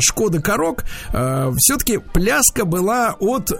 [0.00, 3.50] Шкода Корок, все-таки пляска была от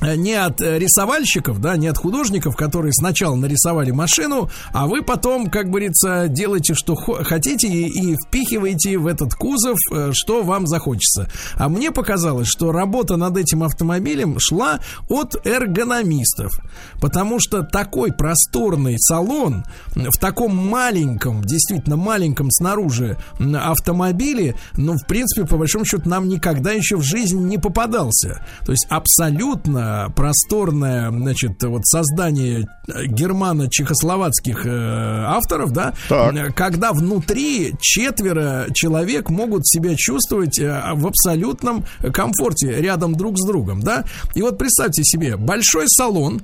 [0.00, 5.48] не от э, рисовальщиков, да, не от художников, которые сначала нарисовали машину, а вы потом,
[5.48, 11.28] как говорится, делаете, что хотите и, и впихиваете в этот кузов, э, что вам захочется.
[11.54, 16.52] А мне показалось, что работа над этим автомобилем шла от эргономистов,
[17.00, 19.64] потому что такой просторный салон
[19.94, 26.72] в таком маленьком, действительно маленьком снаружи автомобиле, ну, в принципе, по большому счету, нам никогда
[26.72, 28.44] еще в жизни не попадался.
[28.64, 36.54] То есть абсолютно просторное, значит, вот создание германо-чехословацких э, авторов, да, так.
[36.54, 43.80] когда внутри четверо человек могут себя чувствовать э, в абсолютном комфорте рядом друг с другом,
[43.80, 44.04] да.
[44.34, 46.42] И вот представьте себе, большой салон,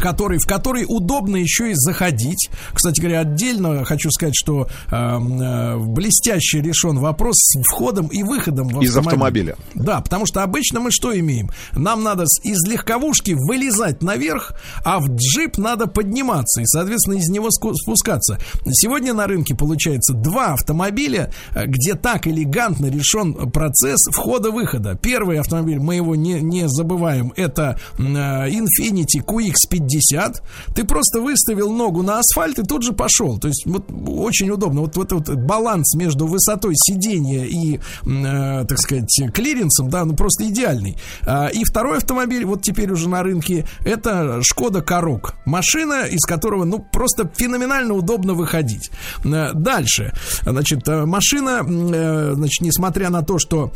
[0.00, 2.50] который, в который удобно еще и заходить.
[2.72, 8.68] Кстати говоря, отдельно хочу сказать, что э, э, блестяще решен вопрос с входом и выходом
[8.68, 8.88] в автомобиль.
[8.88, 9.56] Из автомобиля.
[9.74, 11.50] Да, потому что обычно мы что имеем?
[11.72, 14.52] Нам надо из легковушки вылезать наверх,
[14.84, 18.38] а в джип надо подниматься и, соответственно, из него спускаться.
[18.70, 24.98] Сегодня на рынке получается два автомобиля, э, где так элегантно решен процесс входа-выхода.
[25.00, 30.42] Первый автомобиль, мы его не, не забываем, это э, Infiniti QX50 50,
[30.74, 33.38] ты просто выставил ногу на асфальт и тут же пошел.
[33.38, 34.82] То есть вот очень удобно.
[34.82, 40.48] Вот, вот этот баланс между высотой сидения и, э, так сказать, клиренсом, да, ну просто
[40.48, 40.96] идеальный.
[41.26, 45.34] А, и второй автомобиль, вот теперь уже на рынке, это Шкода Корок.
[45.44, 48.90] Машина, из которого, ну, просто феноменально удобно выходить.
[49.24, 50.12] Э, дальше.
[50.42, 53.72] Значит, э, машина, э, значит, несмотря на то, что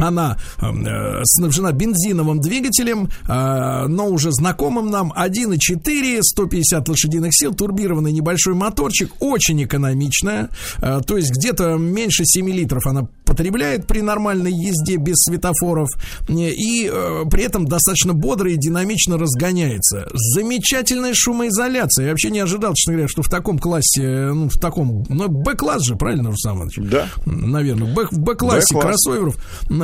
[0.00, 7.54] она эм, э, снабжена бензиновым двигателем, э, но уже знакомым нам 1,4, 150 лошадиных сил,
[7.54, 14.00] турбированный небольшой моторчик, очень экономичная, э, то есть где-то меньше 7 литров она потребляет при
[14.00, 15.88] нормальной езде без светофоров
[16.28, 20.08] и э, при этом достаточно бодро и динамично разгоняется.
[20.12, 22.06] Замечательная шумоизоляция.
[22.06, 25.28] Я вообще не ожидал, честно говоря, что в таком классе, э, ну, в таком, ну,
[25.28, 27.08] Б-класс же, правильно, Руслан Да.
[27.24, 29.36] Наверное, Б, в Б-классе кроссоверов.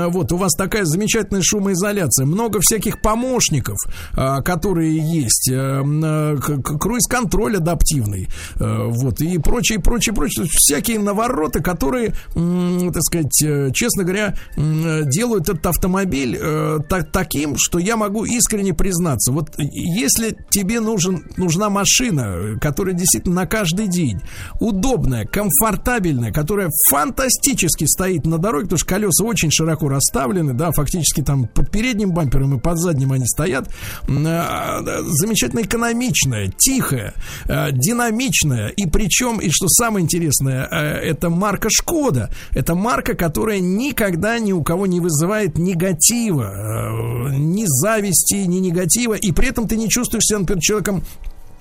[0.09, 2.27] Вот, у вас такая замечательная шумоизоляция.
[2.27, 3.77] Много всяких помощников,
[4.17, 5.51] э, которые есть.
[5.51, 8.29] Э, э, круиз-контроль адаптивный.
[8.59, 10.47] Э, вот, и прочее, прочее, прочее.
[10.49, 16.39] Всякие навороты, которые, так сказать, честно говоря, делают этот автомобиль
[16.89, 19.33] так, таким, что я могу искренне признаться.
[19.33, 24.21] Вот если тебе нужен, нужна машина, которая действительно на каждый день
[24.61, 31.23] удобная, комфортабельная, которая фантастически стоит на дороге, потому что колеса очень широко расставлены, да, фактически
[31.23, 33.69] там под передним бампером и под задним они стоят,
[34.07, 37.15] замечательно экономичная, тихая,
[37.47, 44.53] динамичная, и причем, и что самое интересное, это марка Шкода, это марка, которая никогда ни
[44.53, 49.89] у кого не вызывает негатива, э, ни зависти, ни негатива, и при этом ты не
[49.89, 51.05] чувствуешь себя, например, человеком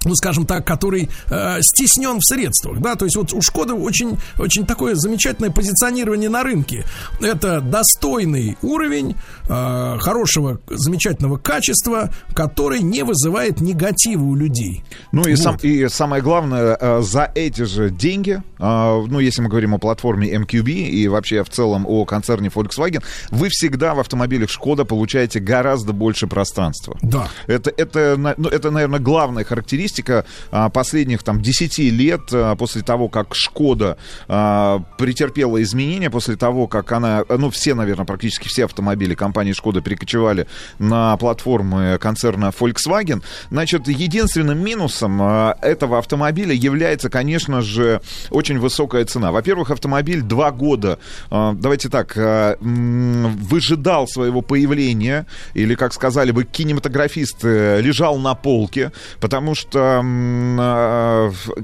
[0.06, 4.18] ну, скажем так, который э, стеснен в средствах, да, то есть вот у Шкоды очень,
[4.40, 6.86] очень такое замечательное позиционирование на рынке.
[7.22, 9.16] Это достойный уровень
[9.50, 14.84] э, хорошего, замечательного качества, который не вызывает негатива у людей.
[15.12, 15.40] Ну и, вот.
[15.40, 19.80] сам, и самое главное, э, за эти же деньги, э, ну, если мы говорим о
[19.80, 25.40] платформе MQB и вообще в целом о концерне Volkswagen, вы всегда в автомобилях Шкода получаете
[25.40, 26.98] гораздо больше пространства.
[27.02, 27.28] Да.
[27.48, 32.82] Это, это, ну, это наверное, главная характеристика статистика а, последних там 10 лет а, после
[32.82, 33.98] того, как Шкода
[34.28, 39.82] а, претерпела изменения, после того, как она, ну, все, наверное, практически все автомобили компании Шкода
[39.82, 40.48] перекочевали
[40.80, 49.32] на платформы концерна Volkswagen, значит, единственным минусом этого автомобиля является, конечно же, очень высокая цена.
[49.32, 51.00] Во-первых, автомобиль два года,
[51.30, 52.16] давайте так,
[52.60, 59.85] выжидал своего появления, или, как сказали бы кинематографисты, лежал на полке, потому что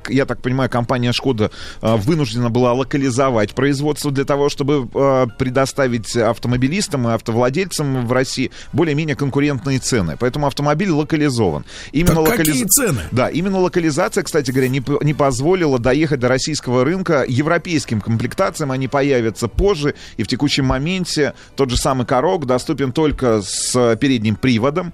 [0.10, 6.16] я так понимаю, компания Шкода а, вынуждена была локализовать производство для того, чтобы а, предоставить
[6.16, 10.18] автомобилистам и автовладельцам в России более-менее конкурентные цены.
[10.20, 11.66] Поэтому автомобиль локализован.
[11.92, 12.48] Именно так локализ...
[12.48, 13.02] какие цены?
[13.12, 17.26] Да, именно локализация, кстати говоря, не, не позволила доехать до российского рынка.
[17.28, 23.42] Европейским комплектациям они появятся позже, и в текущем моменте тот же самый Корок доступен только
[23.42, 24.94] с передним приводом,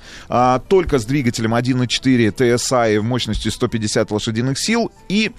[0.68, 5.32] только с двигателем 1.4 TSI в мощностью 150 лошадиных сил и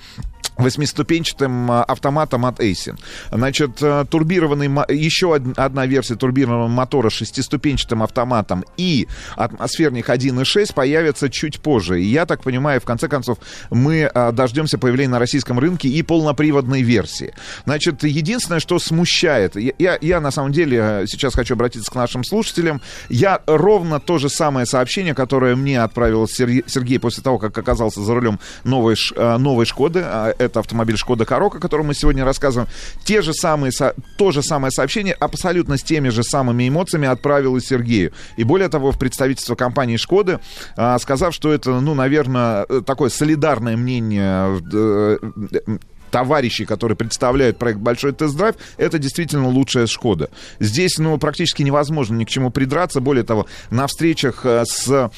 [0.58, 2.98] восьмиступенчатым а, автоматом от Эйсин.
[3.30, 11.30] Значит, а, турбированный, еще одна версия турбированного мотора с шестиступенчатым автоматом и атмосферник 1.6 появится
[11.30, 12.02] чуть позже.
[12.02, 13.38] И я так понимаю, в конце концов,
[13.70, 17.34] мы а, дождемся появления на российском рынке и полноприводной версии.
[17.64, 22.80] Значит, единственное, что смущает, я, я на самом деле сейчас хочу обратиться к нашим слушателям,
[23.08, 28.14] я ровно то же самое сообщение, которое мне отправил Сергей после того, как оказался за
[28.14, 32.68] рулем новой, новой Шкоды, это автомобиль Шкода Корок, о котором мы сегодня рассказываем,
[33.04, 33.72] те же самые,
[34.16, 38.12] то же самое сообщение абсолютно с теми же самыми эмоциями отправил и Сергею.
[38.36, 40.40] И более того, в представительство компании Шкоды,
[40.76, 45.18] а, сказав, что это, ну, наверное, такое солидарное мнение э,
[46.10, 50.30] товарищей, которые представляют проект «Большой тест-драйв», это действительно лучшая «Шкода».
[50.60, 53.00] Здесь, ну, практически невозможно ни к чему придраться.
[53.00, 55.10] Более того, на встречах э, с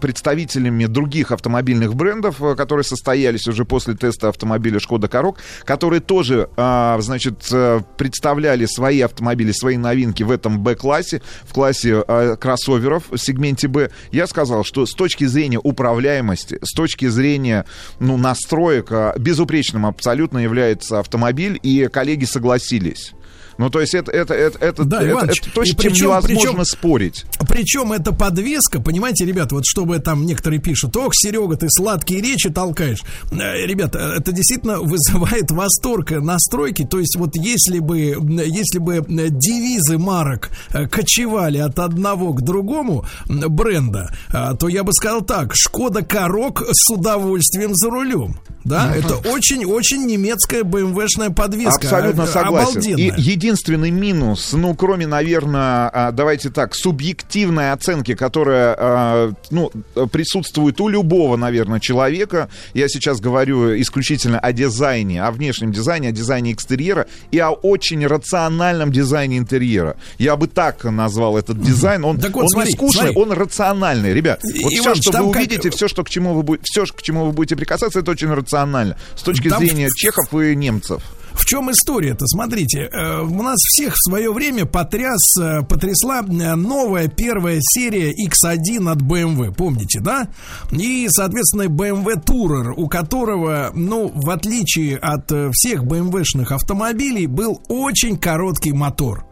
[0.00, 6.48] представителями других автомобильных брендов, э, которые состоялись уже после теста автомобиля «Шкода Корок», которые тоже,
[6.56, 7.48] э, значит,
[7.96, 12.02] представляли свои автомобили, свои новинки в этом Б-классе, в классе
[12.40, 17.64] кроссоверов в сегменте Б, я сказал, что с точки зрения управляемости, с точки зрения,
[17.98, 23.12] ну, настроек, безупречным абсолютно абсолютно является автомобиль, и коллеги согласились.
[23.60, 26.04] Ну, то есть это, это, это, это, да, это, Иваныч, это то, с чем причем,
[26.06, 27.26] невозможно причем, спорить.
[27.46, 32.48] Причем это подвеска, понимаете, ребята, вот чтобы там некоторые пишут, ох, Серега, ты сладкие речи
[32.48, 33.00] толкаешь.
[33.30, 36.86] Э, ребята, это действительно вызывает восторг настройки.
[36.86, 38.16] То есть вот если бы,
[38.46, 44.94] если бы девизы марок э, кочевали от одного к другому бренда, э, то я бы
[44.94, 48.40] сказал так, Шкода Корок с удовольствием за рулем.
[48.64, 51.86] Да, это очень-очень немецкая BMW-шная подвеска.
[51.86, 52.70] Абсолютно согласен.
[52.70, 53.16] Обалденная.
[53.16, 59.70] И единственный минус, ну, кроме, наверное, а, давайте так, субъективной оценки, которая, а, ну,
[60.12, 66.12] присутствует у любого, наверное, человека, я сейчас говорю исключительно о дизайне, о внешнем дизайне, о
[66.12, 69.96] дизайне экстерьера и о очень рациональном дизайне интерьера.
[70.18, 72.04] Я бы так назвал этот дизайн.
[72.04, 73.20] Он, так вот, он смотри, не скучный, смотри.
[73.20, 74.14] он рациональный.
[74.14, 75.74] Ребят, вот Иван, все, что вы увидите, как...
[75.74, 78.96] все, что к чему вы будете, все, к чему вы будете прикасаться, это очень рационально.
[79.16, 79.58] С точки там...
[79.58, 81.02] зрения чехов и немцев.
[81.32, 82.26] В чем история-то?
[82.26, 88.12] Смотрите, э, у нас всех в свое время потряс, э, потрясла э, новая первая серия
[88.12, 90.28] X1 от BMW, помните, да?
[90.72, 98.18] И, соответственно, BMW Tourer, у которого, ну, в отличие от всех BMW-шных автомобилей, был очень
[98.18, 99.26] короткий мотор.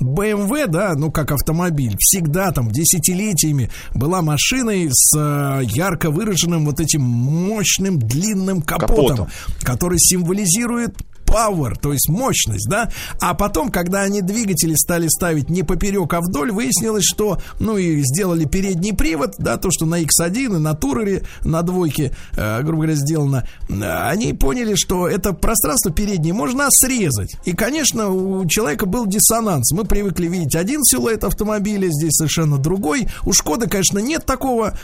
[0.00, 5.16] BMW, да, ну как автомобиль, всегда там десятилетиями была машиной с
[5.62, 9.28] ярко выраженным вот этим мощным длинным капотом, капотом.
[9.62, 10.96] который символизирует
[11.32, 12.90] power, то есть мощность, да.
[13.20, 18.02] А потом, когда они двигатели стали ставить не поперек, а вдоль, выяснилось, что, ну и
[18.02, 22.82] сделали передний привод, да, то, что на X1 и на Турере, на двойке, э, грубо
[22.82, 27.36] говоря, сделано, они поняли, что это пространство переднее можно срезать.
[27.44, 29.72] И, конечно, у человека был диссонанс.
[29.72, 33.08] Мы привыкли видеть один силуэт автомобиля, здесь совершенно другой.
[33.24, 34.76] У Шкоды, конечно, нет такого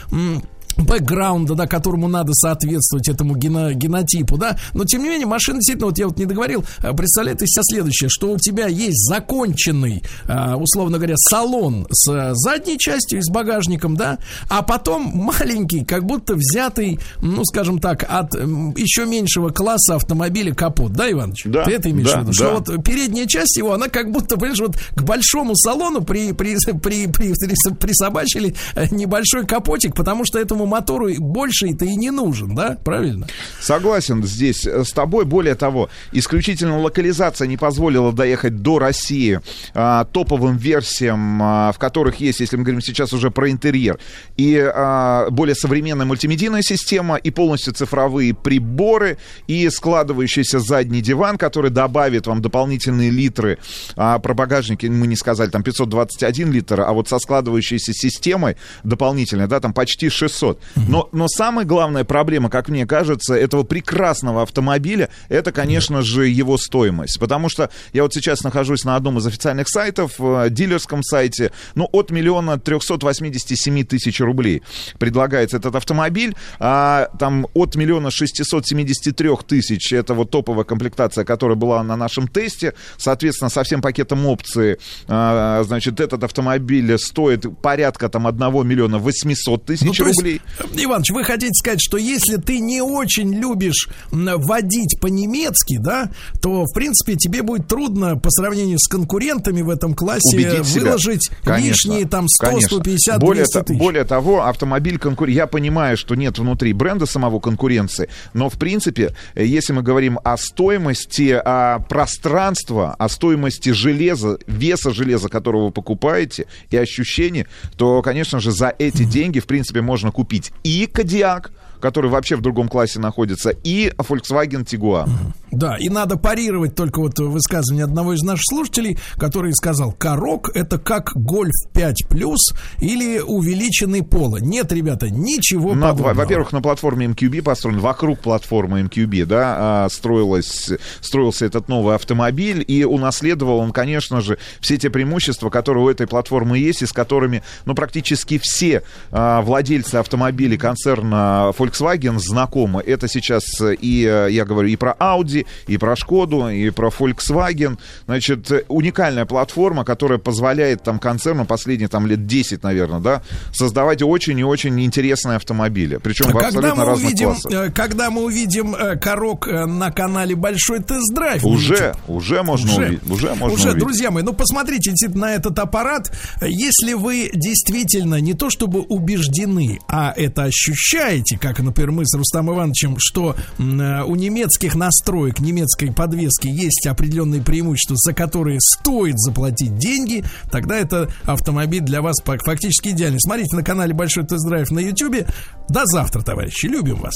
[0.77, 5.87] бэкграунда, да, которому надо соответствовать этому гено, генотипу, да, но тем не менее машина действительно,
[5.87, 10.03] вот я вот не договорил, э, представляет из себя следующее, что у тебя есть законченный,
[10.27, 14.19] э, условно говоря, салон с задней частью и с багажником, да,
[14.49, 20.93] а потом маленький, как будто взятый, ну, скажем так, от еще меньшего класса автомобиля капот,
[20.93, 21.43] да, Иваныч?
[21.45, 21.65] Да.
[21.65, 22.31] Ты это имеешь да, в виду?
[22.31, 22.33] Да.
[22.33, 26.55] Что вот передняя часть его, она как будто, понимаешь, вот к большому салону при, при,
[26.81, 32.55] при, при, при, присобачили э, небольшой капотик, потому что этому мотору больше-то и не нужен,
[32.55, 32.77] да?
[32.83, 33.27] Правильно?
[33.59, 35.25] Согласен здесь э, с тобой.
[35.25, 39.41] Более того, исключительно локализация не позволила доехать до России
[39.73, 43.99] а, топовым версиям, а, в которых есть, если мы говорим сейчас уже про интерьер,
[44.37, 49.17] и а, более современная мультимедийная система, и полностью цифровые приборы,
[49.47, 53.57] и складывающийся задний диван, который добавит вам дополнительные литры.
[53.95, 59.47] А, про багажники мы не сказали, там 521 литр, а вот со складывающейся системой дополнительной,
[59.47, 60.48] да, там почти 600.
[60.75, 66.57] Но, но самая главная проблема, как мне кажется, этого прекрасного автомобиля, это, конечно же, его
[66.57, 67.19] стоимость.
[67.19, 71.87] Потому что я вот сейчас нахожусь на одном из официальных сайтов, э, дилерском сайте, ну,
[71.91, 74.63] от миллиона 387 тысяч рублей
[74.97, 81.83] предлагается этот автомобиль, а там от миллиона 673 тысяч, это вот топовая комплектация, которая была
[81.83, 84.77] на нашем тесте, соответственно, со всем пакетом опций,
[85.07, 90.38] а, значит, этот автомобиль стоит порядка там 1 миллиона 800 тысяч ну, рублей.
[90.73, 96.09] Иваныч, вы хотите сказать, что если ты не очень любишь водить по-немецки, да,
[96.41, 101.23] то, в принципе, тебе будет трудно по сравнению с конкурентами в этом классе Убедить выложить
[101.23, 101.37] себя.
[101.43, 102.69] Конечно, лишние там 100, конечно.
[102.77, 103.79] 150, более, 200 тысяч.
[103.79, 105.35] более того, автомобиль конкурент.
[105.35, 110.37] Я понимаю, что нет внутри бренда самого конкуренции, но в принципе, если мы говорим о
[110.37, 117.45] стоимости о пространства, о стоимости железа, веса железа, которого вы покупаете, и ощущений,
[117.77, 120.28] то, конечно же, за эти деньги, в принципе, можно купить
[120.63, 125.09] и Кодиак, который вообще в другом классе находится, и Volkswagen Tiguan.
[125.51, 130.77] Да, и надо парировать только вот высказывание одного из наших слушателей, который сказал, корок это
[130.77, 134.37] как гольф 5 плюс или увеличенный поло.
[134.37, 136.13] Нет, ребята, ничего На- подобного.
[136.13, 140.69] во- Во-первых, на платформе MQB построен, вокруг платформы MQB, да, а, строилась,
[141.01, 146.07] строился этот новый автомобиль, и унаследовал он, конечно же, все те преимущества, которые у этой
[146.07, 152.81] платформы есть, и с которыми, ну, практически все а, владельцы автомобилей концерна Volkswagen знакомы.
[152.81, 157.77] Это сейчас и, э, я говорю, и про Audi, и про Шкоду, и про Volkswagen.
[158.05, 163.21] Значит, уникальная платформа, которая позволяет там концерну последние там лет 10, наверное, да,
[163.53, 165.97] создавать очень и очень интересные автомобили.
[165.97, 167.51] Причем в когда абсолютно мы разных увидим, классах.
[167.51, 172.81] э, когда мы увидим э, корок э, на канале Большой тест-драйв, Уже, уже можно Уже.
[172.85, 173.09] увидеть.
[173.09, 173.79] Уже можно Уже, увидеть.
[173.83, 176.11] друзья мои, ну посмотрите на этот аппарат.
[176.41, 182.49] Если вы действительно не то чтобы убеждены, а это ощущаете, как, например, мы с Рустам
[182.51, 190.23] Ивановичем, что у немецких настроек, немецкой подвески есть определенные преимущества, за которые стоит заплатить деньги,
[190.51, 193.19] тогда это автомобиль для вас фак- фактически идеальный.
[193.19, 195.27] Смотрите на канале Большой тест-драйв на YouTube.
[195.69, 196.65] До завтра, товарищи.
[196.65, 197.13] Любим вас.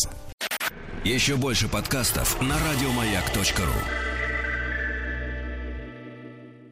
[1.04, 4.13] Еще больше подкастов на радиомаяк.ру.